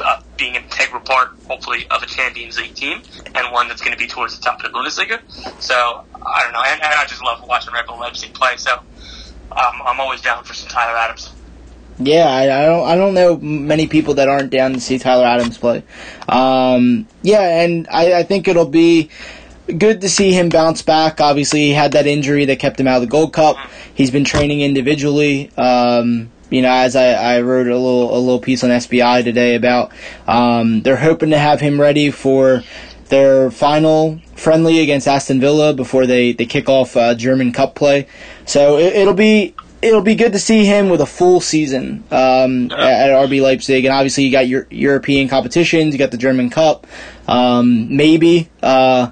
uh, 0.00 0.16
being 0.36 0.56
an 0.56 0.62
integral 0.62 1.02
part, 1.02 1.28
hopefully, 1.44 1.86
of 1.90 2.02
a 2.02 2.06
Champions 2.06 2.56
League 2.58 2.74
team 2.74 3.02
and 3.34 3.52
one 3.52 3.68
that's 3.68 3.82
going 3.82 3.92
to 3.92 3.98
be 3.98 4.06
towards 4.06 4.38
the 4.38 4.42
top 4.42 4.62
of 4.62 4.70
the 4.70 4.78
Bundesliga. 4.78 5.18
So, 5.60 5.74
I 5.74 6.42
don't 6.44 6.52
know. 6.52 6.62
And, 6.64 6.80
and 6.82 6.94
I 6.94 7.04
just 7.06 7.22
love 7.22 7.38
watching 7.48 7.74
Red 7.74 7.86
Bull 7.86 7.98
Leipzig 7.98 8.32
play. 8.32 8.56
So, 8.56 8.72
um, 8.72 9.74
I'm 9.86 10.00
always 10.00 10.20
down 10.20 10.44
for 10.44 10.54
some 10.54 10.68
Tyler 10.68 10.96
Adams. 10.96 11.34
Yeah, 11.98 12.26
I, 12.26 12.42
I, 12.44 12.66
don't. 12.66 12.88
I 12.88 12.94
don't 12.96 13.14
know 13.14 13.36
many 13.36 13.86
people 13.86 14.14
that 14.14 14.28
aren't 14.28 14.50
down 14.50 14.72
to 14.72 14.80
see 14.80 14.98
Tyler 14.98 15.26
Adams 15.26 15.58
play. 15.58 15.82
Um, 16.28 17.06
yeah, 17.22 17.62
and 17.62 17.86
I, 17.90 18.20
I 18.20 18.22
think 18.22 18.48
it'll 18.48 18.66
be 18.66 19.10
good 19.78 20.00
to 20.00 20.08
see 20.08 20.32
him 20.32 20.48
bounce 20.48 20.82
back. 20.82 21.20
Obviously, 21.20 21.60
he 21.60 21.72
had 21.72 21.92
that 21.92 22.06
injury 22.06 22.46
that 22.46 22.58
kept 22.58 22.80
him 22.80 22.88
out 22.88 22.96
of 22.96 23.02
the 23.02 23.08
Gold 23.08 23.32
Cup. 23.32 23.56
He's 23.94 24.10
been 24.10 24.24
training 24.24 24.62
individually. 24.62 25.50
Um, 25.56 26.30
you 26.50 26.62
know, 26.62 26.70
as 26.70 26.96
I, 26.96 27.12
I 27.12 27.40
wrote 27.40 27.66
a 27.66 27.76
little 27.76 28.16
a 28.16 28.18
little 28.18 28.40
piece 28.40 28.62
on 28.62 28.70
SBI 28.70 29.24
today 29.24 29.54
about, 29.54 29.92
um, 30.26 30.82
they're 30.82 30.96
hoping 30.96 31.30
to 31.30 31.38
have 31.38 31.60
him 31.60 31.80
ready 31.80 32.10
for 32.10 32.62
their 33.08 33.50
final 33.50 34.18
friendly 34.36 34.80
against 34.80 35.06
Aston 35.06 35.38
Villa 35.38 35.74
before 35.74 36.06
they, 36.06 36.32
they 36.32 36.46
kick 36.46 36.68
off 36.68 36.96
uh, 36.96 37.14
German 37.14 37.52
Cup 37.52 37.74
play. 37.74 38.06
So 38.46 38.78
it, 38.78 39.06
will 39.06 39.14
be 39.14 39.54
it'll 39.82 40.00
be 40.00 40.14
good 40.14 40.32
to 40.32 40.38
see 40.38 40.64
him 40.64 40.88
with 40.88 41.00
a 41.00 41.06
full 41.06 41.40
season 41.40 42.04
um, 42.10 42.70
at, 42.70 43.10
at, 43.10 43.28
RB 43.28 43.42
Leipzig, 43.42 43.84
and 43.84 43.92
obviously 43.92 44.24
you 44.24 44.32
got 44.32 44.46
your 44.46 44.66
European 44.70 45.28
competitions, 45.28 45.92
you 45.92 45.98
got 45.98 46.12
the 46.12 46.16
German 46.16 46.48
Cup, 46.48 46.86
um, 47.28 47.94
maybe. 47.94 48.48
Uh, 48.62 49.10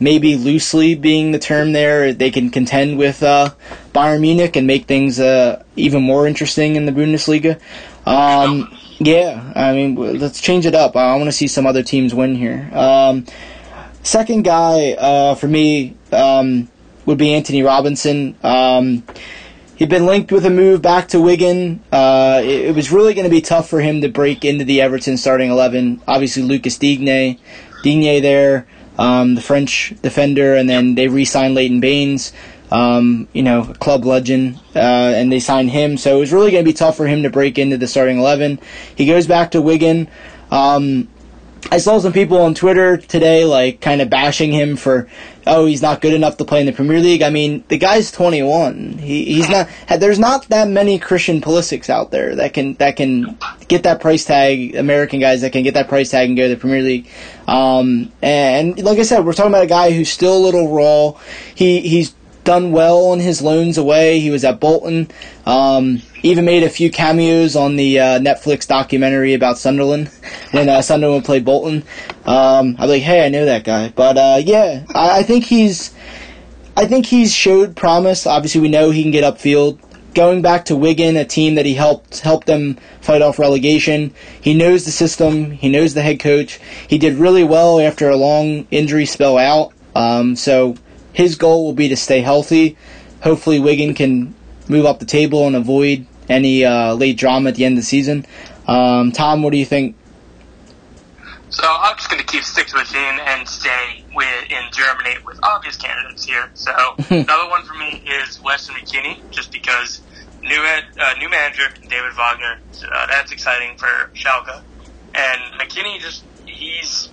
maybe 0.00 0.36
loosely 0.36 0.94
being 0.94 1.32
the 1.32 1.40
term 1.40 1.72
there, 1.72 2.12
they 2.12 2.30
can 2.30 2.50
contend 2.50 2.96
with 2.96 3.20
uh, 3.20 3.50
Bayern 3.92 4.20
Munich 4.20 4.54
and 4.54 4.64
make 4.64 4.86
things 4.86 5.18
uh, 5.18 5.64
even 5.74 6.04
more 6.04 6.28
interesting 6.28 6.76
in 6.76 6.86
the 6.86 6.92
Bundesliga. 6.92 7.58
Um, 8.06 8.72
yeah, 8.98 9.52
I 9.56 9.72
mean, 9.72 9.96
let's 9.96 10.40
change 10.40 10.66
it 10.66 10.74
up. 10.76 10.94
I 10.94 11.16
want 11.16 11.26
to 11.26 11.32
see 11.32 11.48
some 11.48 11.66
other 11.66 11.82
teams 11.82 12.14
win 12.14 12.36
here. 12.36 12.70
Um, 12.72 13.26
second 14.04 14.42
guy 14.42 14.92
uh, 14.92 15.34
for 15.34 15.48
me 15.48 15.96
um, 16.12 16.68
would 17.04 17.18
be 17.18 17.34
Anthony 17.34 17.62
Robinson. 17.62 18.36
He'd 19.78 19.88
been 19.88 20.06
linked 20.06 20.32
with 20.32 20.44
a 20.44 20.50
move 20.50 20.82
back 20.82 21.06
to 21.10 21.20
Wigan. 21.20 21.80
Uh, 21.92 22.40
it, 22.42 22.64
it, 22.64 22.74
was 22.74 22.90
really 22.90 23.14
going 23.14 23.26
to 23.26 23.30
be 23.30 23.40
tough 23.40 23.68
for 23.68 23.80
him 23.80 24.00
to 24.00 24.08
break 24.08 24.44
into 24.44 24.64
the 24.64 24.80
Everton 24.80 25.16
starting 25.16 25.52
11. 25.52 26.02
Obviously, 26.08 26.42
Lucas 26.42 26.76
Digne, 26.78 27.38
Digne 27.84 28.18
there, 28.18 28.66
um, 28.98 29.36
the 29.36 29.40
French 29.40 29.94
defender, 30.02 30.56
and 30.56 30.68
then 30.68 30.96
they 30.96 31.06
re 31.06 31.24
signed 31.24 31.54
Leighton 31.54 31.78
Baines, 31.78 32.32
um, 32.72 33.28
you 33.32 33.44
know, 33.44 33.72
club 33.78 34.04
legend, 34.04 34.58
uh, 34.74 34.80
and 35.14 35.30
they 35.30 35.38
signed 35.38 35.70
him. 35.70 35.96
So 35.96 36.16
it 36.16 36.18
was 36.18 36.32
really 36.32 36.50
going 36.50 36.64
to 36.64 36.68
be 36.68 36.74
tough 36.74 36.96
for 36.96 37.06
him 37.06 37.22
to 37.22 37.30
break 37.30 37.56
into 37.56 37.78
the 37.78 37.86
starting 37.86 38.18
11. 38.18 38.58
He 38.96 39.06
goes 39.06 39.28
back 39.28 39.52
to 39.52 39.62
Wigan. 39.62 40.08
Um, 40.50 41.06
I 41.70 41.78
saw 41.78 41.98
some 41.98 42.12
people 42.12 42.40
on 42.40 42.54
Twitter 42.54 42.96
today, 42.96 43.44
like, 43.44 43.80
kind 43.80 44.00
of 44.00 44.08
bashing 44.08 44.52
him 44.52 44.76
for, 44.76 45.08
oh, 45.46 45.66
he's 45.66 45.82
not 45.82 46.00
good 46.00 46.14
enough 46.14 46.36
to 46.38 46.44
play 46.44 46.60
in 46.60 46.66
the 46.66 46.72
Premier 46.72 47.00
League. 47.00 47.20
I 47.20 47.30
mean, 47.30 47.64
the 47.68 47.76
guy's 47.76 48.10
21. 48.10 48.98
He, 48.98 49.24
he's 49.24 49.48
not. 49.48 49.68
There's 49.98 50.18
not 50.18 50.48
that 50.48 50.68
many 50.68 50.98
Christian 50.98 51.40
Pulisics 51.40 51.90
out 51.90 52.10
there 52.10 52.36
that 52.36 52.54
can 52.54 52.74
that 52.74 52.96
can 52.96 53.38
get 53.66 53.82
that 53.82 54.00
price 54.00 54.24
tag. 54.24 54.76
American 54.76 55.20
guys 55.20 55.42
that 55.42 55.52
can 55.52 55.62
get 55.62 55.74
that 55.74 55.88
price 55.88 56.10
tag 56.10 56.28
and 56.28 56.36
go 56.36 56.44
to 56.44 56.54
the 56.54 56.60
Premier 56.60 56.82
League. 56.82 57.08
Um, 57.46 58.12
and 58.22 58.78
like 58.82 58.98
I 58.98 59.02
said, 59.02 59.24
we're 59.24 59.32
talking 59.32 59.52
about 59.52 59.64
a 59.64 59.68
guy 59.68 59.90
who's 59.90 60.10
still 60.10 60.36
a 60.36 60.42
little 60.42 60.68
raw. 60.68 61.18
He 61.54 61.80
he's 61.80 62.14
done 62.48 62.72
well 62.72 63.08
on 63.08 63.20
his 63.20 63.42
loans 63.42 63.76
away. 63.76 64.20
He 64.20 64.30
was 64.30 64.42
at 64.42 64.58
Bolton. 64.58 65.10
Um, 65.44 66.00
even 66.22 66.46
made 66.46 66.62
a 66.62 66.70
few 66.70 66.90
cameos 66.90 67.54
on 67.54 67.76
the 67.76 68.00
uh, 68.00 68.18
Netflix 68.20 68.66
documentary 68.66 69.34
about 69.34 69.58
Sunderland 69.58 70.08
when 70.52 70.66
uh, 70.70 70.80
Sunderland 70.80 71.26
played 71.26 71.44
Bolton. 71.44 71.84
Um, 72.24 72.74
I'm 72.78 72.88
like, 72.88 73.02
hey, 73.02 73.26
I 73.26 73.28
know 73.28 73.44
that 73.44 73.64
guy. 73.64 73.90
But 73.90 74.16
uh, 74.16 74.40
yeah, 74.42 74.86
I, 74.94 75.18
I, 75.18 75.22
think 75.24 75.44
he's. 75.44 75.94
I 76.74 76.86
think 76.86 77.04
he's 77.04 77.34
showed 77.34 77.76
promise. 77.76 78.26
Obviously, 78.26 78.62
we 78.62 78.68
know 78.68 78.92
he 78.92 79.02
can 79.02 79.12
get 79.12 79.24
upfield. 79.24 79.78
Going 80.14 80.40
back 80.40 80.64
to 80.66 80.76
Wigan, 80.76 81.18
a 81.18 81.26
team 81.26 81.56
that 81.56 81.66
he 81.66 81.74
helped 81.74 82.20
helped 82.20 82.46
them 82.46 82.78
fight 83.02 83.20
off 83.20 83.38
relegation. 83.38 84.14
He 84.40 84.54
knows 84.54 84.86
the 84.86 84.90
system. 84.90 85.50
He 85.50 85.68
knows 85.68 85.92
the 85.92 86.00
head 86.00 86.18
coach. 86.18 86.60
He 86.88 86.96
did 86.96 87.16
really 87.16 87.44
well 87.44 87.78
after 87.78 88.08
a 88.08 88.16
long 88.16 88.66
injury 88.70 89.04
spell 89.04 89.36
out. 89.36 89.74
Um, 89.94 90.34
so 90.34 90.76
his 91.18 91.34
goal 91.34 91.64
will 91.64 91.72
be 91.72 91.88
to 91.88 91.96
stay 91.96 92.20
healthy. 92.20 92.76
Hopefully, 93.24 93.58
Wigan 93.58 93.92
can 93.92 94.36
move 94.68 94.86
up 94.86 95.00
the 95.00 95.04
table 95.04 95.48
and 95.48 95.56
avoid 95.56 96.06
any 96.28 96.64
uh, 96.64 96.94
late 96.94 97.16
drama 97.16 97.48
at 97.48 97.56
the 97.56 97.64
end 97.64 97.72
of 97.72 97.82
the 97.82 97.86
season. 97.86 98.24
Um, 98.68 99.10
Tom, 99.10 99.42
what 99.42 99.50
do 99.50 99.58
you 99.58 99.64
think? 99.64 99.96
So 101.50 101.64
I'm 101.66 101.96
just 101.96 102.08
going 102.08 102.20
to 102.20 102.26
keep 102.26 102.44
stick 102.44 102.68
to 102.68 102.76
the 102.76 102.84
theme 102.84 103.18
and 103.18 103.48
stay 103.48 104.04
with 104.14 104.44
in 104.48 104.62
Germany 104.70 105.16
with 105.26 105.40
obvious 105.42 105.76
candidates 105.76 106.24
here. 106.24 106.50
So 106.54 106.70
another 107.10 107.50
one 107.50 107.64
for 107.64 107.74
me 107.74 108.00
is 108.06 108.40
Weston 108.40 108.76
McKennie, 108.76 109.18
just 109.32 109.50
because 109.50 110.00
new 110.40 110.62
head, 110.62 110.84
uh, 111.00 111.14
new 111.18 111.28
manager 111.28 111.64
David 111.88 112.12
Wagner. 112.16 112.60
Uh, 112.92 113.06
that's 113.08 113.32
exciting 113.32 113.76
for 113.76 114.08
Schalke, 114.14 114.62
and 115.16 115.60
McKennie 115.60 115.98
just 115.98 116.22
he's 116.46 117.08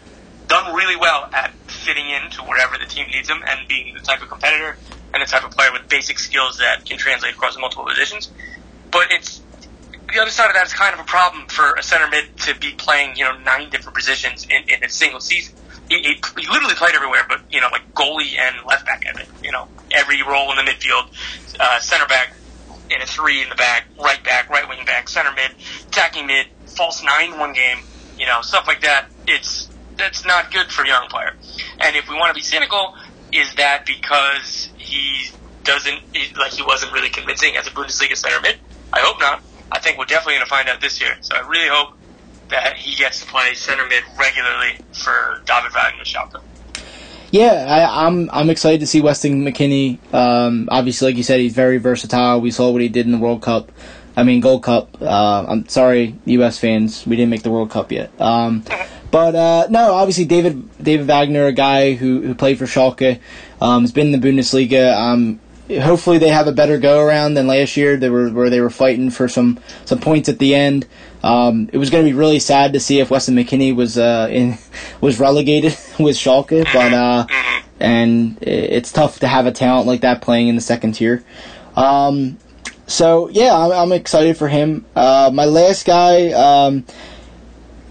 done 0.47 0.73
really 0.75 0.95
well 0.95 1.27
at 1.33 1.51
fitting 1.67 2.09
into 2.09 2.41
wherever 2.43 2.77
the 2.77 2.85
team 2.85 3.07
needs 3.13 3.29
him 3.29 3.37
and 3.47 3.67
being 3.67 3.93
the 3.93 4.01
type 4.01 4.21
of 4.21 4.29
competitor 4.29 4.77
and 5.13 5.21
the 5.21 5.27
type 5.27 5.43
of 5.43 5.51
player 5.51 5.71
with 5.71 5.87
basic 5.89 6.19
skills 6.19 6.57
that 6.57 6.85
can 6.85 6.97
translate 6.97 7.33
across 7.33 7.57
multiple 7.57 7.85
positions. 7.85 8.29
But 8.91 9.07
it's 9.11 9.41
the 10.13 10.21
other 10.21 10.31
side 10.31 10.47
of 10.47 10.53
that 10.55 10.67
is 10.67 10.73
kind 10.73 10.93
of 10.93 10.99
a 10.99 11.03
problem 11.03 11.45
for 11.47 11.73
a 11.75 11.83
center 11.83 12.07
mid 12.09 12.25
to 12.37 12.55
be 12.55 12.71
playing, 12.77 13.15
you 13.15 13.23
know, 13.23 13.37
nine 13.39 13.69
different 13.69 13.95
positions 13.95 14.45
in, 14.49 14.63
in 14.69 14.83
a 14.83 14.89
single 14.89 15.19
season. 15.19 15.53
He, 15.89 15.97
he, 16.01 16.21
he 16.39 16.47
literally 16.47 16.75
played 16.75 16.95
everywhere, 16.95 17.25
but 17.27 17.41
you 17.49 17.61
know, 17.61 17.67
like 17.71 17.81
goalie 17.93 18.37
and 18.39 18.55
left 18.67 18.85
back, 18.85 19.03
I 19.07 19.23
you 19.43 19.51
know, 19.51 19.67
every 19.91 20.21
role 20.23 20.51
in 20.51 20.57
the 20.57 20.69
midfield, 20.71 21.09
uh, 21.59 21.79
center 21.79 22.05
back 22.07 22.33
in 22.89 23.01
a 23.01 23.05
three 23.05 23.41
in 23.41 23.49
the 23.49 23.55
back, 23.55 23.85
right 24.01 24.23
back, 24.23 24.49
right 24.49 24.67
wing 24.67 24.85
back, 24.85 25.09
center 25.09 25.31
mid, 25.35 25.51
attacking 25.87 26.27
mid, 26.27 26.47
false 26.65 27.03
nine 27.03 27.37
one 27.39 27.53
game, 27.53 27.77
you 28.17 28.25
know, 28.25 28.41
stuff 28.41 28.65
like 28.67 28.81
that. 28.81 29.07
It's 29.27 29.69
that's 29.97 30.25
not 30.25 30.51
good 30.51 30.71
for 30.71 30.83
a 30.83 30.87
young 30.87 31.07
player. 31.07 31.35
And 31.79 31.95
if 31.95 32.09
we 32.09 32.15
want 32.15 32.29
to 32.29 32.33
be 32.33 32.41
cynical, 32.41 32.95
is 33.31 33.53
that 33.55 33.85
because 33.85 34.69
he 34.77 35.29
doesn't 35.63 35.99
he, 36.13 36.33
like 36.35 36.51
he 36.51 36.63
wasn't 36.63 36.93
really 36.93 37.09
convincing 37.09 37.55
as 37.57 37.67
a 37.67 37.71
Bundesliga 37.71 38.15
center 38.15 38.39
mid? 38.41 38.57
I 38.93 38.99
hope 38.99 39.19
not. 39.19 39.41
I 39.71 39.79
think 39.79 39.97
we're 39.97 40.05
definitely 40.05 40.35
going 40.35 40.45
to 40.45 40.49
find 40.49 40.69
out 40.69 40.79
this 40.79 41.01
year. 41.01 41.17
So 41.21 41.35
I 41.35 41.47
really 41.47 41.67
hope 41.67 41.97
that 42.49 42.77
he 42.77 42.95
gets 42.95 43.21
to 43.21 43.25
play 43.25 43.53
center 43.55 43.85
mid 43.87 44.03
regularly 44.19 44.77
for 44.93 45.41
David 45.45 45.73
Wagner 45.73 46.03
Schalke. 46.03 46.41
Yeah, 47.31 47.65
I, 47.67 48.07
am 48.07 48.29
I'm, 48.29 48.29
I'm 48.31 48.49
excited 48.49 48.79
to 48.81 48.87
see 48.87 49.01
Weston 49.01 49.43
McKennie. 49.43 49.97
Um, 50.13 50.69
obviously, 50.71 51.09
like 51.09 51.17
you 51.17 51.23
said, 51.23 51.39
he's 51.39 51.53
very 51.53 51.79
versatile. 51.79 52.39
We 52.39 52.51
saw 52.51 52.69
what 52.69 52.81
he 52.81 52.87
did 52.87 53.05
in 53.05 53.11
the 53.11 53.17
World 53.17 53.41
Cup. 53.41 53.71
I 54.15 54.23
mean, 54.23 54.39
Gold 54.39 54.63
Cup. 54.63 55.01
Uh, 55.01 55.45
I'm 55.47 55.67
sorry, 55.67 56.15
U.S. 56.25 56.57
fans, 56.57 57.05
we 57.05 57.17
didn't 57.17 57.31
make 57.31 57.43
the 57.43 57.51
World 57.51 57.71
Cup 57.71 57.91
yet. 57.91 58.09
Um, 58.21 58.63
but 59.15 59.33
uh, 59.33 59.67
no, 59.69 59.93
obviously 59.93 60.25
David 60.25 60.77
David 60.83 61.07
Wagner, 61.07 61.45
a 61.45 61.53
guy 61.53 61.93
who, 61.93 62.19
who 62.19 62.35
played 62.35 62.57
for 62.57 62.65
Schalke, 62.65 63.21
um, 63.61 63.83
has 63.83 63.93
been 63.93 64.13
in 64.13 64.19
the 64.19 64.27
Bundesliga. 64.27 64.93
Um, 64.93 65.39
hopefully 65.69 66.17
they 66.17 66.27
have 66.27 66.47
a 66.47 66.51
better 66.51 66.77
go 66.77 66.99
around 66.99 67.35
than 67.35 67.47
last 67.47 67.77
year. 67.77 67.95
They 67.95 68.09
were 68.09 68.29
where 68.29 68.49
they 68.49 68.59
were 68.59 68.69
fighting 68.69 69.09
for 69.09 69.29
some 69.29 69.57
some 69.85 69.99
points 69.99 70.27
at 70.27 70.39
the 70.39 70.53
end. 70.53 70.85
Um, 71.23 71.69
it 71.71 71.77
was 71.77 71.89
going 71.89 72.03
to 72.03 72.11
be 72.11 72.13
really 72.13 72.39
sad 72.39 72.73
to 72.73 72.79
see 72.81 72.99
if 72.99 73.09
Weston 73.09 73.37
McKennie 73.37 73.73
was 73.73 73.97
uh, 73.97 74.27
in 74.29 74.57
was 74.99 75.17
relegated 75.17 75.77
with 75.97 76.17
Schalke, 76.17 76.65
but 76.73 76.93
uh, 76.93 77.25
and 77.79 78.37
it's 78.41 78.91
tough 78.91 79.19
to 79.19 79.29
have 79.29 79.45
a 79.45 79.53
talent 79.53 79.87
like 79.87 80.01
that 80.01 80.21
playing 80.21 80.49
in 80.49 80.55
the 80.55 80.61
second 80.61 80.91
tier. 80.91 81.23
Um, 81.77 82.37
so 82.85 83.29
yeah, 83.29 83.57
I'm, 83.57 83.71
I'm, 83.71 83.91
excited 83.93 84.35
for 84.35 84.49
him. 84.49 84.85
Uh, 84.93 85.31
my 85.33 85.45
last 85.45 85.85
guy 85.85 86.31
um, 86.33 86.85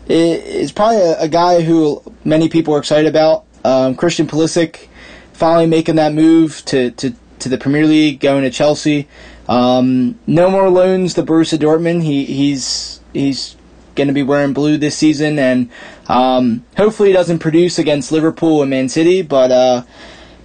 is 0.06 0.72
probably 0.72 0.98
a, 1.00 1.20
a, 1.22 1.28
guy 1.28 1.62
who 1.62 2.02
many 2.24 2.48
people 2.48 2.74
are 2.74 2.78
excited 2.78 3.06
about. 3.06 3.44
Um, 3.64 3.94
Christian 3.94 4.26
Pulisic 4.26 4.88
finally 5.32 5.66
making 5.66 5.96
that 5.96 6.12
move 6.12 6.64
to, 6.66 6.90
to 6.92 7.14
to 7.40 7.48
the 7.48 7.58
Premier 7.58 7.86
League, 7.86 8.20
going 8.20 8.42
to 8.42 8.50
Chelsea. 8.50 9.08
Um, 9.48 10.18
no 10.26 10.50
more 10.50 10.70
loans 10.70 11.14
to 11.14 11.22
Borussia 11.22 11.58
Dortmund. 11.58 12.02
He 12.02 12.24
he's 12.24 13.00
he's 13.12 13.56
going 13.94 14.08
to 14.08 14.14
be 14.14 14.22
wearing 14.22 14.52
blue 14.52 14.76
this 14.78 14.96
season, 14.96 15.38
and 15.38 15.70
um, 16.08 16.64
hopefully 16.76 17.10
he 17.10 17.12
doesn't 17.12 17.38
produce 17.38 17.78
against 17.78 18.12
Liverpool 18.12 18.62
and 18.62 18.70
Man 18.70 18.88
City. 18.88 19.22
But 19.22 19.52
uh, 19.52 19.82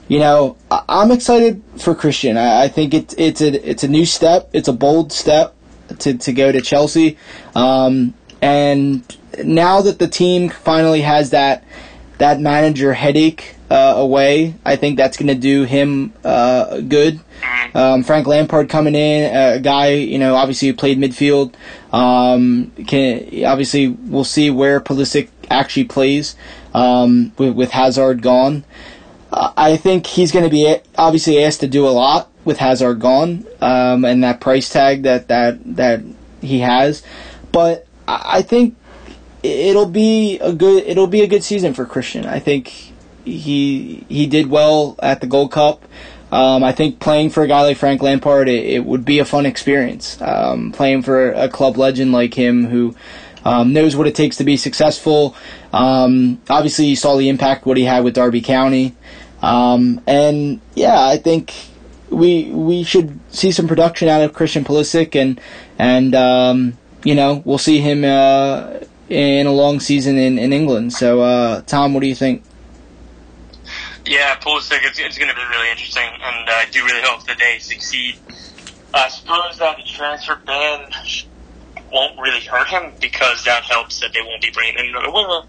you 0.07 0.19
know, 0.19 0.57
I- 0.69 0.83
am 1.03 1.11
excited 1.11 1.61
for 1.77 1.95
Christian. 1.95 2.37
I, 2.37 2.63
I 2.63 2.67
think 2.67 2.93
it's 2.93 3.15
it's 3.17 3.41
a 3.41 3.69
it's 3.69 3.83
a 3.83 3.87
new 3.87 4.05
step. 4.05 4.49
It's 4.53 4.67
a 4.67 4.73
bold 4.73 5.11
step 5.11 5.55
to 5.99 6.17
to 6.17 6.33
go 6.33 6.51
to 6.51 6.61
Chelsea, 6.61 7.17
um, 7.55 8.13
and 8.41 9.03
now 9.43 9.81
that 9.81 9.99
the 9.99 10.07
team 10.07 10.49
finally 10.49 11.01
has 11.01 11.31
that 11.31 11.63
that 12.19 12.39
manager 12.39 12.93
headache 12.93 13.55
uh, 13.69 13.93
away. 13.95 14.55
I 14.65 14.75
think 14.75 14.97
that's 14.97 15.17
going 15.17 15.27
to 15.27 15.35
do 15.35 15.63
him 15.63 16.13
uh, 16.23 16.81
good. 16.81 17.19
Um, 17.73 18.03
Frank 18.03 18.27
Lampard 18.27 18.67
coming 18.69 18.95
in, 18.95 19.35
a 19.35 19.59
guy 19.59 19.91
you 19.91 20.19
know 20.19 20.35
obviously 20.35 20.67
who 20.67 20.73
played 20.73 20.97
midfield. 20.97 21.53
Um, 21.93 22.71
can 22.87 23.45
obviously 23.45 23.87
we'll 23.87 24.23
see 24.23 24.49
where 24.49 24.79
Pulisic 24.79 25.29
actually 25.49 25.85
plays 25.85 26.35
um, 26.73 27.31
with, 27.37 27.55
with 27.55 27.71
Hazard 27.71 28.21
gone. 28.21 28.63
I 29.31 29.77
think 29.77 30.07
he's 30.07 30.31
going 30.31 30.45
to 30.45 30.49
be 30.49 30.75
obviously 30.97 31.43
asked 31.43 31.59
to 31.59 31.67
do 31.67 31.87
a 31.87 31.89
lot 31.89 32.29
with 32.45 32.57
Hazard 32.57 32.99
gone 32.99 33.45
um, 33.61 34.03
and 34.03 34.23
that 34.23 34.41
price 34.41 34.69
tag 34.69 35.03
that 35.03 35.27
that 35.27 35.59
that 35.75 36.01
he 36.41 36.59
has, 36.59 37.03
but 37.51 37.85
I 38.07 38.41
think 38.41 38.75
it'll 39.43 39.85
be 39.85 40.39
a 40.39 40.53
good 40.53 40.83
it'll 40.85 41.07
be 41.07 41.21
a 41.21 41.27
good 41.27 41.43
season 41.43 41.73
for 41.73 41.85
Christian. 41.85 42.25
I 42.25 42.39
think 42.39 42.93
he 43.25 44.05
he 44.09 44.27
did 44.27 44.47
well 44.47 44.95
at 45.01 45.21
the 45.21 45.27
Gold 45.27 45.51
Cup. 45.51 45.83
Um, 46.31 46.63
I 46.63 46.73
think 46.73 46.99
playing 46.99 47.31
for 47.31 47.41
a 47.41 47.47
guy 47.47 47.63
like 47.63 47.77
Frank 47.77 48.03
Lampard, 48.03 48.49
it, 48.49 48.63
it 48.63 48.85
would 48.85 49.03
be 49.03 49.17
a 49.17 49.25
fun 49.25 49.47
experience. 49.47 50.21
Um, 50.21 50.71
playing 50.71 51.01
for 51.01 51.31
a 51.31 51.49
club 51.49 51.75
legend 51.77 52.11
like 52.11 52.35
him 52.35 52.67
who 52.67 52.95
um, 53.43 53.73
knows 53.73 53.95
what 53.95 54.05
it 54.05 54.13
takes 54.13 54.37
to 54.37 54.43
be 54.43 54.55
successful. 54.55 55.35
Um, 55.73 56.39
obviously, 56.49 56.85
you 56.85 56.95
saw 56.95 57.17
the 57.17 57.29
impact 57.29 57.65
what 57.65 57.77
he 57.77 57.83
had 57.83 58.03
with 58.03 58.13
Derby 58.13 58.41
County, 58.41 58.95
um, 59.41 60.01
and 60.05 60.61
yeah, 60.75 61.03
I 61.03 61.17
think 61.17 61.53
we 62.09 62.51
we 62.51 62.83
should 62.83 63.19
see 63.33 63.51
some 63.51 63.67
production 63.67 64.07
out 64.07 64.21
of 64.21 64.33
Christian 64.33 64.63
Pulisic, 64.63 65.15
and 65.15 65.41
and 65.79 66.13
um, 66.13 66.77
you 67.03 67.15
know 67.15 67.41
we'll 67.45 67.57
see 67.57 67.79
him 67.79 68.03
uh, 68.03 68.81
in 69.09 69.47
a 69.47 69.51
long 69.51 69.79
season 69.79 70.17
in, 70.17 70.37
in 70.37 70.53
England. 70.53 70.93
So, 70.93 71.21
uh, 71.21 71.61
Tom, 71.61 71.93
what 71.93 72.01
do 72.01 72.07
you 72.07 72.15
think? 72.15 72.43
Yeah, 74.05 74.35
Pulisic, 74.37 74.79
it's, 74.83 74.99
it's 74.99 75.17
going 75.17 75.29
to 75.29 75.35
be 75.35 75.45
really 75.51 75.69
interesting, 75.69 76.03
and 76.03 76.49
I 76.49 76.65
do 76.71 76.83
really 76.83 77.01
hope 77.03 77.25
that 77.27 77.37
they 77.37 77.59
succeed. 77.59 78.15
I 78.93 79.09
suppose 79.09 79.57
that 79.59 79.77
the 79.77 79.83
transfer 79.83 80.35
ban 80.45 80.89
won't 81.91 82.19
really 82.19 82.41
hurt 82.41 82.67
him 82.67 82.93
because 82.99 83.43
that 83.45 83.63
helps 83.63 83.99
that 83.99 84.13
they 84.13 84.21
won't 84.21 84.41
be 84.41 84.51
bringing 84.51 84.77
in 84.79 84.87
another 84.87 85.11
winger. 85.11 85.41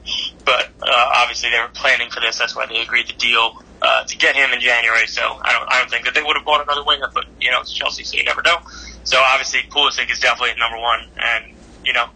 But 0.44 0.72
uh, 0.82 1.10
obviously, 1.16 1.50
they 1.50 1.60
were 1.60 1.68
planning 1.74 2.10
for 2.10 2.20
this. 2.20 2.38
That's 2.38 2.56
why 2.56 2.66
they 2.66 2.80
agreed 2.80 3.06
to 3.06 3.16
deal 3.16 3.62
uh, 3.82 4.04
to 4.04 4.16
get 4.18 4.36
him 4.36 4.50
in 4.52 4.60
January. 4.60 5.06
So 5.06 5.22
I 5.22 5.52
don't, 5.52 5.72
I 5.72 5.78
don't 5.78 5.90
think 5.90 6.04
that 6.04 6.14
they 6.14 6.22
would 6.22 6.36
have 6.36 6.44
bought 6.44 6.62
another 6.62 6.84
winger. 6.84 7.08
But 7.12 7.26
you 7.40 7.50
know, 7.50 7.60
it's 7.60 7.72
Chelsea, 7.72 8.04
so 8.04 8.16
you 8.16 8.24
never 8.24 8.42
know. 8.42 8.56
So 9.04 9.20
obviously, 9.20 9.60
Pulisic 9.70 10.10
is 10.10 10.18
definitely 10.18 10.58
number 10.58 10.78
one, 10.78 11.00
and 11.18 11.56
you 11.84 11.92
know, 11.92 12.06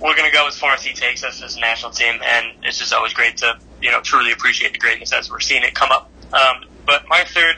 we're 0.00 0.14
going 0.14 0.30
to 0.30 0.34
go 0.34 0.46
as 0.46 0.56
far 0.56 0.74
as 0.74 0.82
he 0.82 0.92
takes 0.92 1.24
us 1.24 1.42
as 1.42 1.56
a 1.56 1.60
national 1.60 1.92
team, 1.92 2.20
and 2.24 2.52
it's 2.62 2.78
just 2.78 2.92
always 2.92 3.12
great 3.12 3.36
to 3.38 3.58
you 3.82 3.90
know 3.90 4.00
truly 4.00 4.32
appreciate 4.32 4.72
the 4.72 4.78
greatness 4.78 5.12
as 5.12 5.30
we're 5.30 5.40
seeing 5.40 5.62
it 5.62 5.74
come 5.74 5.90
up. 5.90 6.10
Um, 6.32 6.64
but 6.86 7.04
my 7.08 7.24
third, 7.24 7.56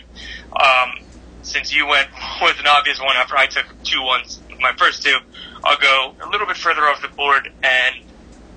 um, 0.53 1.05
since 1.43 1.73
you 1.73 1.87
went 1.87 2.09
with 2.43 2.59
an 2.61 2.67
obvious 2.67 3.01
one 3.01 3.17
after 3.17 3.37
I 3.37 3.47
took 3.47 3.67
two 3.85 4.03
ones, 4.03 4.41
my 4.61 4.73
first 4.77 5.03
two, 5.03 5.17
I'll 5.65 5.79
go 5.79 6.15
a 6.23 6.29
little 6.29 6.47
bit 6.47 6.57
further 6.57 6.83
off 6.83 7.03
the 7.03 7.09
board 7.09 7.51
and 7.63 7.97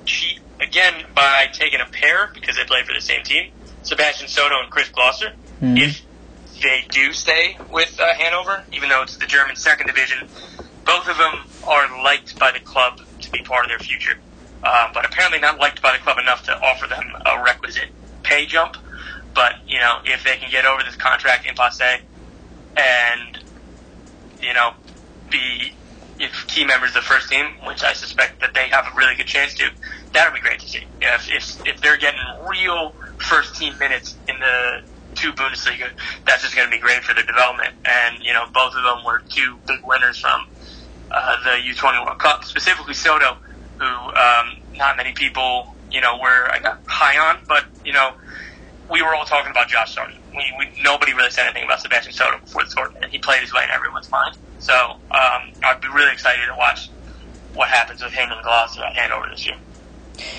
cheat 0.06 0.40
again 0.60 1.06
by 1.14 1.48
taking 1.52 1.80
a 1.82 1.86
pair 1.86 2.32
because 2.34 2.56
they 2.56 2.64
play 2.64 2.84
for 2.84 2.94
the 2.94 3.02
same 3.02 3.24
team, 3.24 3.52
Sebastian 3.84 4.28
Soto 4.28 4.62
and 4.62 4.70
Chris 4.70 4.90
Gloster. 4.90 5.34
Mm-hmm. 5.62 5.78
If 5.78 6.02
they 6.62 6.86
do 6.90 7.12
stay 7.14 7.58
with 7.72 8.00
uh, 8.00 8.14
Hanover, 8.14 8.64
even 8.72 8.90
though 8.90 9.04
it's 9.04 9.18
the 9.18 9.26
German 9.26 9.56
second 9.56 9.88
division, 9.88 10.28
both 10.86 11.08
of 11.08 11.18
them 11.18 11.46
are 11.68 12.04
liked 12.04 12.38
by 12.40 12.52
the 12.52 12.60
club 12.60 13.02
be 13.34 13.44
part 13.44 13.66
of 13.66 13.70
their 13.70 13.80
future, 13.80 14.16
uh, 14.64 14.88
but 14.94 15.06
apparently 15.06 15.40
not 15.40 15.60
liked 15.60 15.82
by 15.82 15.92
the 15.92 16.00
club 16.00 16.18
enough 16.20 16.46
to 16.46 16.52
offer 16.62 16.88
them 16.88 17.04
a 17.26 17.44
requisite 17.44 17.90
pay 18.24 18.46
jump. 18.46 18.76
But 19.36 19.54
you 19.68 19.80
know, 19.80 19.98
if 20.06 20.24
they 20.24 20.38
can 20.38 20.50
get 20.52 20.66
over 20.66 20.84
this 20.84 20.96
contract 20.96 21.48
impasse 21.48 21.82
and 22.78 23.40
you 24.42 24.54
know 24.54 24.72
be 25.30 25.74
if 26.20 26.46
key 26.48 26.66
members 26.66 26.90
of 26.92 26.96
the 26.96 27.02
first 27.02 27.30
team, 27.30 27.46
which 27.68 27.84
I 27.84 27.94
suspect 27.94 28.42
that 28.42 28.54
they 28.54 28.70
have 28.70 28.86
a 28.86 28.98
really 28.98 29.16
good 29.16 29.28
chance 29.28 29.54
to, 29.56 29.66
that 30.14 30.32
would 30.32 30.36
be 30.36 30.42
great 30.42 30.60
to 30.60 30.68
see. 30.68 30.80
If 31.02 31.30
if, 31.30 31.60
if 31.66 31.82
they're 31.82 31.98
getting 31.98 32.20
real 32.50 32.96
first 33.18 33.56
team 33.56 33.74
minutes 33.80 34.16
in 34.28 34.36
the 34.40 34.82
to 35.16 35.32
Bundesliga, 35.34 35.90
that's 36.26 36.42
just 36.44 36.56
going 36.56 36.68
to 36.68 36.72
be 36.72 36.80
great 36.80 37.04
for 37.04 37.14
their 37.14 37.26
development. 37.26 37.74
And 37.86 38.24
you 38.24 38.34
know, 38.34 38.46
both 38.54 38.76
of 38.76 38.84
them 38.84 39.04
were 39.06 39.22
two 39.30 39.58
big 39.68 39.80
winners 39.84 40.18
from 40.20 40.46
uh, 41.14 41.36
the 41.44 41.62
U20 41.70 42.06
World 42.06 42.20
Cup, 42.20 42.44
specifically 42.44 42.94
Soto, 42.94 43.38
who 43.78 43.86
um, 43.86 44.58
not 44.76 44.98
many 44.98 45.14
people 45.14 45.76
you 45.92 46.02
know 46.02 46.18
were 46.18 46.50
high 46.86 47.18
on, 47.30 47.38
but 47.48 47.66
you 47.86 47.94
know, 47.94 48.12
we 48.92 49.02
were 49.02 49.14
all 49.16 49.26
talking 49.26 49.52
about 49.52 49.68
Josh 49.68 49.96
Sargent. 49.96 50.20
We, 50.32 50.44
we 50.58 50.84
nobody 50.84 51.14
really 51.14 51.32
said 51.32 51.46
anything 51.46 51.66
about 51.66 51.82
Sebastian 51.82 52.14
Soto 52.14 52.40
before 52.40 52.64
the 52.64 52.72
tournament. 52.76 53.06
He 53.12 53.20
played 53.20 53.42
his 53.42 53.54
way 53.54 53.64
in 53.64 53.70
everyone's 53.70 54.10
mind. 54.12 54.36
So 54.60 54.74
um, 54.74 55.42
I'd 55.64 55.80
be 55.82 55.90
really 55.90 56.12
excited 56.12 56.46
to 56.48 56.56
watch 56.58 56.90
what 57.54 57.70
happens 57.70 58.02
with 58.02 58.14
him 58.14 58.32
and 58.32 58.42
Glasgow 58.44 58.84
at 58.84 58.96
Hanover 58.96 59.28
this 59.30 59.46
year. 59.46 59.56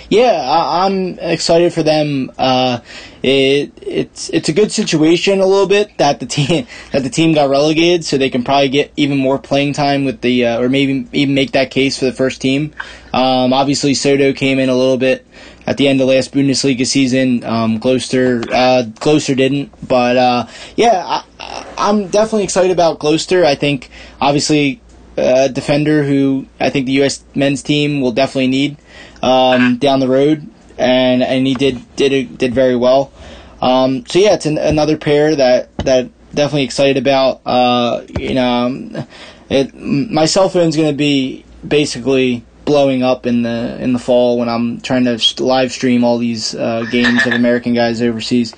Yeah, 0.09 0.33
I, 0.33 0.87
am 0.87 1.19
excited 1.19 1.73
for 1.73 1.83
them. 1.83 2.31
Uh, 2.39 2.81
it, 3.23 3.73
it's 3.83 4.29
it's 4.31 4.49
a 4.49 4.53
good 4.53 4.71
situation 4.71 5.41
a 5.41 5.47
little 5.47 5.67
bit 5.67 5.97
that 5.99 6.21
the 6.21 6.27
team 6.27 6.67
that 6.93 7.03
the 7.03 7.11
team 7.11 7.33
got 7.33 7.49
relegated, 7.49 8.05
so 8.05 8.19
they 8.19 8.31
can 8.31 8.45
probably 8.45 8.69
get 8.69 8.93
even 8.97 9.19
more 9.19 9.39
playing 9.39 9.73
time 9.73 10.05
with 10.05 10.21
the 10.21 10.47
uh, 10.47 10.61
or 10.61 10.69
maybe 10.69 11.09
even 11.13 11.35
make 11.35 11.53
that 11.53 11.71
case 11.71 11.99
for 11.99 12.05
the 12.05 12.13
first 12.13 12.41
team. 12.41 12.75
Um, 13.13 13.53
obviously, 13.53 13.95
Soto 13.95 14.33
came 14.33 14.59
in 14.59 14.69
a 14.69 14.77
little 14.77 14.99
bit 14.99 15.27
at 15.67 15.77
the 15.77 15.89
end 15.89 16.01
of 16.01 16.09
last 16.09 16.33
Bundesliga 16.33 16.87
season. 16.87 17.43
Um, 17.45 17.79
Gloster 17.79 18.43
uh, 18.53 18.83
Gloster 19.01 19.35
didn't, 19.35 19.73
but 19.87 20.17
uh, 20.17 20.47
yeah, 20.77 21.03
I, 21.05 21.67
I'm 21.79 22.09
definitely 22.09 22.45
excited 22.45 22.71
about 22.71 22.99
Gloster. 22.99 23.45
I 23.45 23.55
think 23.55 23.91
obviously 24.21 24.81
a 25.17 25.49
defender 25.49 26.05
who 26.05 26.47
I 26.61 26.71
think 26.71 26.87
the 26.87 26.93
U.S. 26.93 27.25
men's 27.35 27.63
team 27.63 28.01
will 28.01 28.13
definitely 28.13 28.49
need 28.49 28.77
um, 29.23 29.79
down 29.79 30.01
the 30.01 30.09
road, 30.09 30.49
and 30.79 31.23
and 31.23 31.47
he 31.47 31.55
did 31.55 31.81
did 31.97 32.39
did 32.39 32.55
very 32.55 32.77
well. 32.77 33.13
Um, 33.61 34.05
so 34.07 34.19
yeah, 34.19 34.35
it's 34.35 34.47
an, 34.47 34.59
another 34.59 34.97
pair 34.97 35.35
that 35.37 35.77
that 35.79 36.11
definitely 36.35 36.65
excited 36.65 36.97
about. 36.97 37.41
Uh, 37.47 38.05
you 38.19 38.35
know, 38.35 38.67
um, 38.67 39.07
it, 39.49 39.75
my 39.75 40.27
cell 40.27 40.49
phone's 40.49 40.77
going 40.77 40.91
to 40.91 40.97
be 40.97 41.45
basically 41.67 42.45
blowing 42.65 43.03
up 43.03 43.27
in 43.27 43.43
the 43.43 43.79
in 43.81 43.93
the 43.93 43.99
fall 43.99 44.39
when 44.39 44.49
I'm 44.49 44.81
trying 44.81 45.05
to 45.05 45.43
live 45.43 45.73
stream 45.73 46.05
all 46.05 46.19
these 46.19 46.55
uh, 46.55 46.85
games 46.91 47.27
of 47.27 47.33
American 47.33 47.75
guys 47.75 48.03
overseas. 48.03 48.55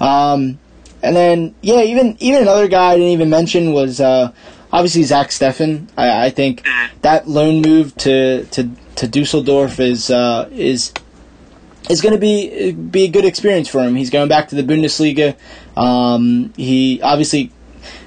Um, 0.00 0.58
and 1.02 1.16
then 1.16 1.54
yeah, 1.62 1.82
even 1.82 2.16
even 2.20 2.42
another 2.42 2.68
guy 2.68 2.92
I 2.92 2.94
didn't 2.94 3.12
even 3.12 3.30
mention 3.30 3.72
was 3.72 4.00
uh, 4.00 4.32
obviously 4.72 5.02
Zach 5.02 5.28
Steffen. 5.28 5.88
I, 5.96 6.26
I 6.26 6.30
think 6.30 6.66
that 7.02 7.28
loan 7.28 7.62
move 7.62 7.96
to 7.98 8.44
to 8.46 8.70
to 8.96 9.08
Dusseldorf 9.08 9.80
is 9.80 10.10
uh, 10.10 10.48
is 10.52 10.92
is 11.88 12.00
going 12.00 12.14
to 12.14 12.20
be 12.20 12.72
be 12.72 13.04
a 13.04 13.08
good 13.08 13.24
experience 13.24 13.68
for 13.68 13.82
him. 13.82 13.94
He's 13.94 14.10
going 14.10 14.28
back 14.28 14.48
to 14.48 14.54
the 14.54 14.62
Bundesliga. 14.62 15.36
Um, 15.76 16.52
he 16.56 17.00
obviously 17.02 17.52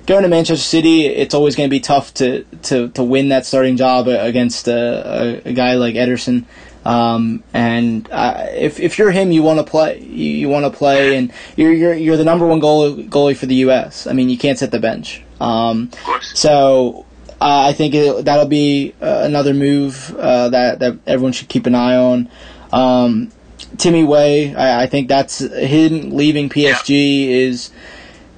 going 0.05 0.23
to 0.23 0.29
Manchester 0.29 0.63
City. 0.63 1.05
It's 1.05 1.33
always 1.33 1.55
going 1.55 1.69
to 1.69 1.71
be 1.71 1.79
tough 1.79 2.13
to, 2.15 2.43
to, 2.63 2.89
to 2.89 3.03
win 3.03 3.29
that 3.29 3.45
starting 3.45 3.77
job 3.77 4.07
against 4.07 4.67
a, 4.67 5.43
a, 5.45 5.49
a 5.49 5.53
guy 5.53 5.75
like 5.75 5.95
Ederson. 5.95 6.45
Um, 6.85 7.43
and 7.53 8.09
uh, 8.11 8.47
if 8.51 8.79
if 8.79 8.97
you're 8.97 9.11
him, 9.11 9.31
you 9.31 9.41
want 9.41 9.59
to 9.59 9.63
play. 9.63 9.99
You, 10.01 10.31
you 10.31 10.49
want 10.49 10.65
to 10.65 10.77
play, 10.77 11.15
and 11.15 11.31
you're 11.55 11.71
you're 11.71 11.93
you're 11.93 12.17
the 12.17 12.25
number 12.25 12.45
one 12.45 12.59
goal, 12.59 12.95
goalie 12.95 13.37
for 13.37 13.45
the 13.45 13.55
U.S. 13.55 14.05
I 14.05 14.11
mean, 14.11 14.27
you 14.27 14.37
can't 14.37 14.59
set 14.59 14.71
the 14.71 14.79
bench. 14.79 15.23
Um, 15.39 15.91
so 16.33 17.05
uh, 17.43 17.67
I 17.67 17.73
think 17.73 17.93
it, 17.93 18.23
that'll 18.23 18.45
be 18.45 18.95
uh, 19.01 19.23
another 19.25 19.53
move 19.53 20.15
uh, 20.17 20.47
that 20.47 20.79
that 20.79 20.97
everyone 21.05 21.33
should 21.33 21.49
keep 21.49 21.65
an 21.65 21.75
eye 21.75 21.97
on. 21.97 22.29
Um, 22.71 23.33
Timmy 23.77 24.05
Weah, 24.05 24.55
I, 24.55 24.83
I, 24.83 24.85
think 24.85 25.09
that's 25.09 25.39
him 25.39 26.11
leaving 26.11 26.47
PSG 26.47 27.25
yeah. 27.25 27.31
is 27.31 27.69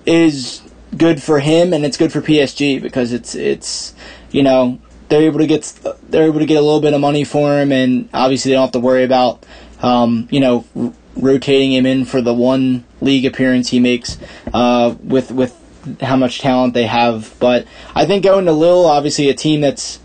is 0.08 0.64
good 0.98 1.22
for 1.22 1.40
him 1.40 1.72
and 1.72 1.86
it's 1.86 1.98
good 1.98 2.12
for 2.12 2.20
PSG 2.20 2.82
because 2.82 3.14
it's 3.14 3.36
it's 3.36 3.94
you 4.32 4.42
know 4.42 4.80
they're 5.10 5.22
able 5.22 5.38
to 5.38 5.46
get 5.46 5.72
they're 6.10 6.26
able 6.26 6.40
to 6.40 6.48
get 6.48 6.58
a 6.58 6.62
little 6.62 6.82
bit 6.82 6.96
of 6.96 7.00
money 7.00 7.24
for 7.24 7.60
him 7.60 7.72
and 7.72 8.10
obviously 8.12 8.50
they 8.50 8.56
don't 8.56 8.64
have 8.64 8.72
to 8.72 8.80
worry 8.80 9.04
about 9.04 9.46
um, 9.84 10.28
you 10.32 10.40
know 10.40 10.66
r- 10.76 10.92
rotating 11.16 11.74
him 11.74 11.86
in 11.86 12.06
for 12.06 12.22
the 12.22 12.34
one 12.34 12.84
league 13.02 13.26
appearance 13.26 13.70
he 13.70 13.80
makes 13.80 14.18
uh, 14.52 14.96
with 15.04 15.32
with 15.32 15.56
how 16.02 16.16
much 16.16 16.40
talent 16.40 16.74
they 16.74 16.86
have. 16.86 17.34
But 17.40 17.68
I 17.94 18.06
think 18.06 18.24
going 18.24 18.46
to 18.46 18.52
Lille, 18.52 18.86
obviously 18.86 19.30
a 19.30 19.34
team 19.34 19.62
that's 19.62 20.00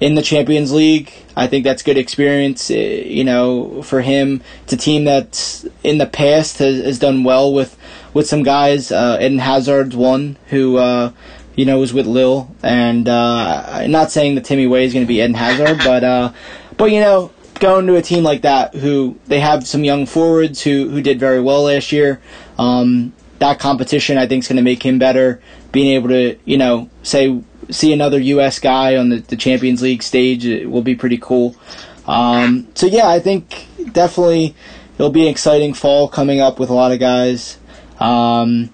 in 0.00 0.14
the 0.14 0.22
Champions 0.22 0.72
League, 0.72 1.12
I 1.36 1.46
think 1.46 1.64
that's 1.64 1.82
good 1.82 1.98
experience. 1.98 2.70
Eh, 2.70 3.02
you 3.04 3.24
know, 3.24 3.82
for 3.82 4.00
him, 4.00 4.42
it's 4.64 4.72
a 4.72 4.76
team 4.76 5.04
that's 5.04 5.66
in 5.82 5.98
the 5.98 6.06
past 6.06 6.58
has, 6.58 6.84
has 6.84 6.98
done 6.98 7.24
well 7.24 7.52
with 7.52 7.78
with 8.14 8.26
some 8.26 8.42
guys. 8.42 8.90
Uh, 8.90 9.18
Eden 9.20 9.38
Hazard's 9.38 9.96
one 9.96 10.36
who. 10.48 10.76
Uh, 10.76 11.12
you 11.54 11.64
know, 11.64 11.78
was 11.78 11.94
with 11.94 12.06
Lille, 12.06 12.54
and 12.62 13.08
uh, 13.08 13.86
not 13.86 14.12
saying 14.12 14.34
that 14.34 14.44
Timmy 14.44 14.66
Weah 14.66 14.82
is 14.82 14.92
going 14.92 15.06
to 15.06 15.08
be 15.08 15.20
Eden 15.20 15.32
Hazard, 15.32 15.78
but 15.78 16.04
uh, 16.04 16.32
but 16.76 16.92
you 16.92 17.00
know, 17.00 17.30
going 17.58 17.86
to 17.86 17.96
a 17.96 18.02
team 18.02 18.22
like 18.22 18.42
that, 18.42 18.74
who 18.74 19.18
they 19.26 19.40
have 19.40 19.66
some 19.66 19.82
young 19.82 20.04
forwards 20.04 20.62
who 20.62 20.90
who 20.90 21.00
did 21.00 21.18
very 21.18 21.40
well 21.40 21.62
last 21.62 21.92
year. 21.92 22.20
Um, 22.58 23.14
that 23.38 23.58
competition, 23.58 24.18
I 24.18 24.26
think, 24.26 24.44
is 24.44 24.48
going 24.48 24.56
to 24.56 24.62
make 24.62 24.84
him 24.84 24.98
better. 24.98 25.40
Being 25.72 25.94
able 25.94 26.08
to, 26.08 26.38
you 26.44 26.56
know, 26.56 26.88
say 27.02 27.42
see 27.70 27.92
another 27.92 28.18
U.S. 28.18 28.58
guy 28.58 28.96
on 28.96 29.08
the, 29.08 29.18
the 29.18 29.36
Champions 29.36 29.82
League 29.82 30.02
stage 30.02 30.44
will 30.66 30.82
be 30.82 30.94
pretty 30.94 31.18
cool. 31.18 31.56
Um, 32.06 32.68
so 32.74 32.86
yeah, 32.86 33.08
I 33.08 33.18
think 33.18 33.66
definitely 33.92 34.54
it'll 34.94 35.10
be 35.10 35.22
an 35.22 35.28
exciting 35.28 35.74
fall 35.74 36.08
coming 36.08 36.40
up 36.40 36.58
with 36.58 36.70
a 36.70 36.74
lot 36.74 36.92
of 36.92 37.00
guys. 37.00 37.58
Um, 37.98 38.70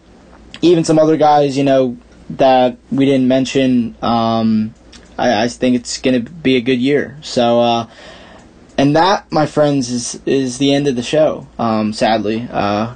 even 0.61 0.85
some 0.85 0.99
other 0.99 1.17
guys, 1.17 1.57
you 1.57 1.65
know, 1.65 1.97
that 2.31 2.79
we 2.91 3.05
didn't 3.05 3.29
mention. 3.29 3.97
Um, 4.03 4.75
I, 5.19 5.45
I, 5.45 5.49
think 5.49 5.77
it's 5.77 5.99
going 5.99 6.25
to 6.25 6.31
be 6.31 6.57
a 6.57 6.61
good 6.61 6.81
year. 6.81 7.19
So, 7.23 7.61
uh, 7.61 7.91
and 8.79 8.97
that, 8.97 9.31
my 9.31 9.47
friends, 9.47 9.91
is 9.91 10.21
is 10.25 10.59
the 10.59 10.73
end 10.73 10.89
of 10.89 10.97
the 10.97 11.03
show. 11.03 11.47
Um, 11.59 11.93
sadly, 11.93 12.49
uh, 12.51 12.95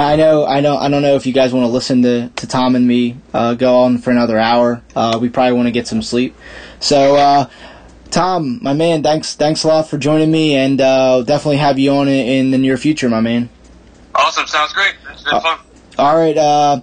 I 0.00 0.16
know, 0.16 0.46
I 0.46 0.60
know, 0.60 0.78
I 0.78 0.88
don't 0.88 1.02
know 1.02 1.16
if 1.16 1.26
you 1.26 1.34
guys 1.34 1.52
want 1.52 1.64
to 1.64 1.68
listen 1.68 2.00
to, 2.02 2.30
to 2.30 2.46
Tom 2.46 2.74
and 2.76 2.88
me 2.88 3.18
uh, 3.34 3.52
go 3.52 3.80
on 3.80 3.98
for 3.98 4.10
another 4.10 4.38
hour. 4.38 4.82
Uh, 4.96 5.18
we 5.20 5.28
probably 5.28 5.52
want 5.52 5.66
to 5.66 5.70
get 5.70 5.86
some 5.86 6.00
sleep. 6.00 6.34
So, 6.80 7.16
uh, 7.16 7.50
Tom, 8.10 8.58
my 8.62 8.72
man, 8.72 9.02
thanks, 9.02 9.34
thanks 9.34 9.64
a 9.64 9.68
lot 9.68 9.88
for 9.88 9.98
joining 9.98 10.30
me, 10.30 10.56
and 10.56 10.80
uh, 10.80 11.22
definitely 11.22 11.58
have 11.58 11.78
you 11.78 11.92
on 11.92 12.08
in, 12.08 12.26
in, 12.26 12.50
the 12.52 12.58
near 12.58 12.78
future, 12.78 13.10
my 13.10 13.20
man. 13.20 13.50
Awesome, 14.14 14.46
sounds 14.46 14.72
great. 14.72 14.94
It's 15.10 15.24
been 15.24 15.40
fun. 15.42 15.60
All 15.98 16.16
right, 16.16 16.38
uh, 16.38 16.80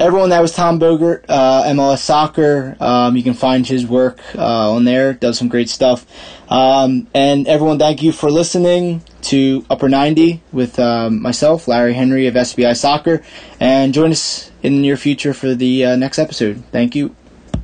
everyone, 0.00 0.30
that 0.30 0.42
was 0.42 0.52
Tom 0.52 0.80
Bogert, 0.80 1.26
uh, 1.28 1.62
MLS 1.66 1.98
Soccer. 1.98 2.76
Um, 2.80 3.16
you 3.16 3.22
can 3.22 3.34
find 3.34 3.64
his 3.64 3.86
work 3.86 4.20
uh, 4.34 4.72
on 4.72 4.84
there. 4.84 5.12
Does 5.12 5.38
some 5.38 5.48
great 5.48 5.68
stuff. 5.68 6.04
Um, 6.50 7.06
and 7.14 7.46
everyone, 7.46 7.78
thank 7.78 8.02
you 8.02 8.10
for 8.10 8.32
listening 8.32 9.02
to 9.26 9.64
Upper 9.68 9.88
90 9.88 10.40
with 10.52 10.78
um, 10.78 11.20
myself, 11.20 11.68
Larry 11.68 11.94
Henry 11.94 12.26
of 12.26 12.34
SBI 12.34 12.76
Soccer. 12.76 13.22
And 13.60 13.92
join 13.92 14.10
us 14.10 14.50
in 14.62 14.74
the 14.74 14.80
near 14.80 14.96
future 14.96 15.34
for 15.34 15.54
the 15.54 15.84
uh, 15.84 15.96
next 15.96 16.18
episode. 16.18 16.62
Thank 16.72 16.94
you. 16.94 17.14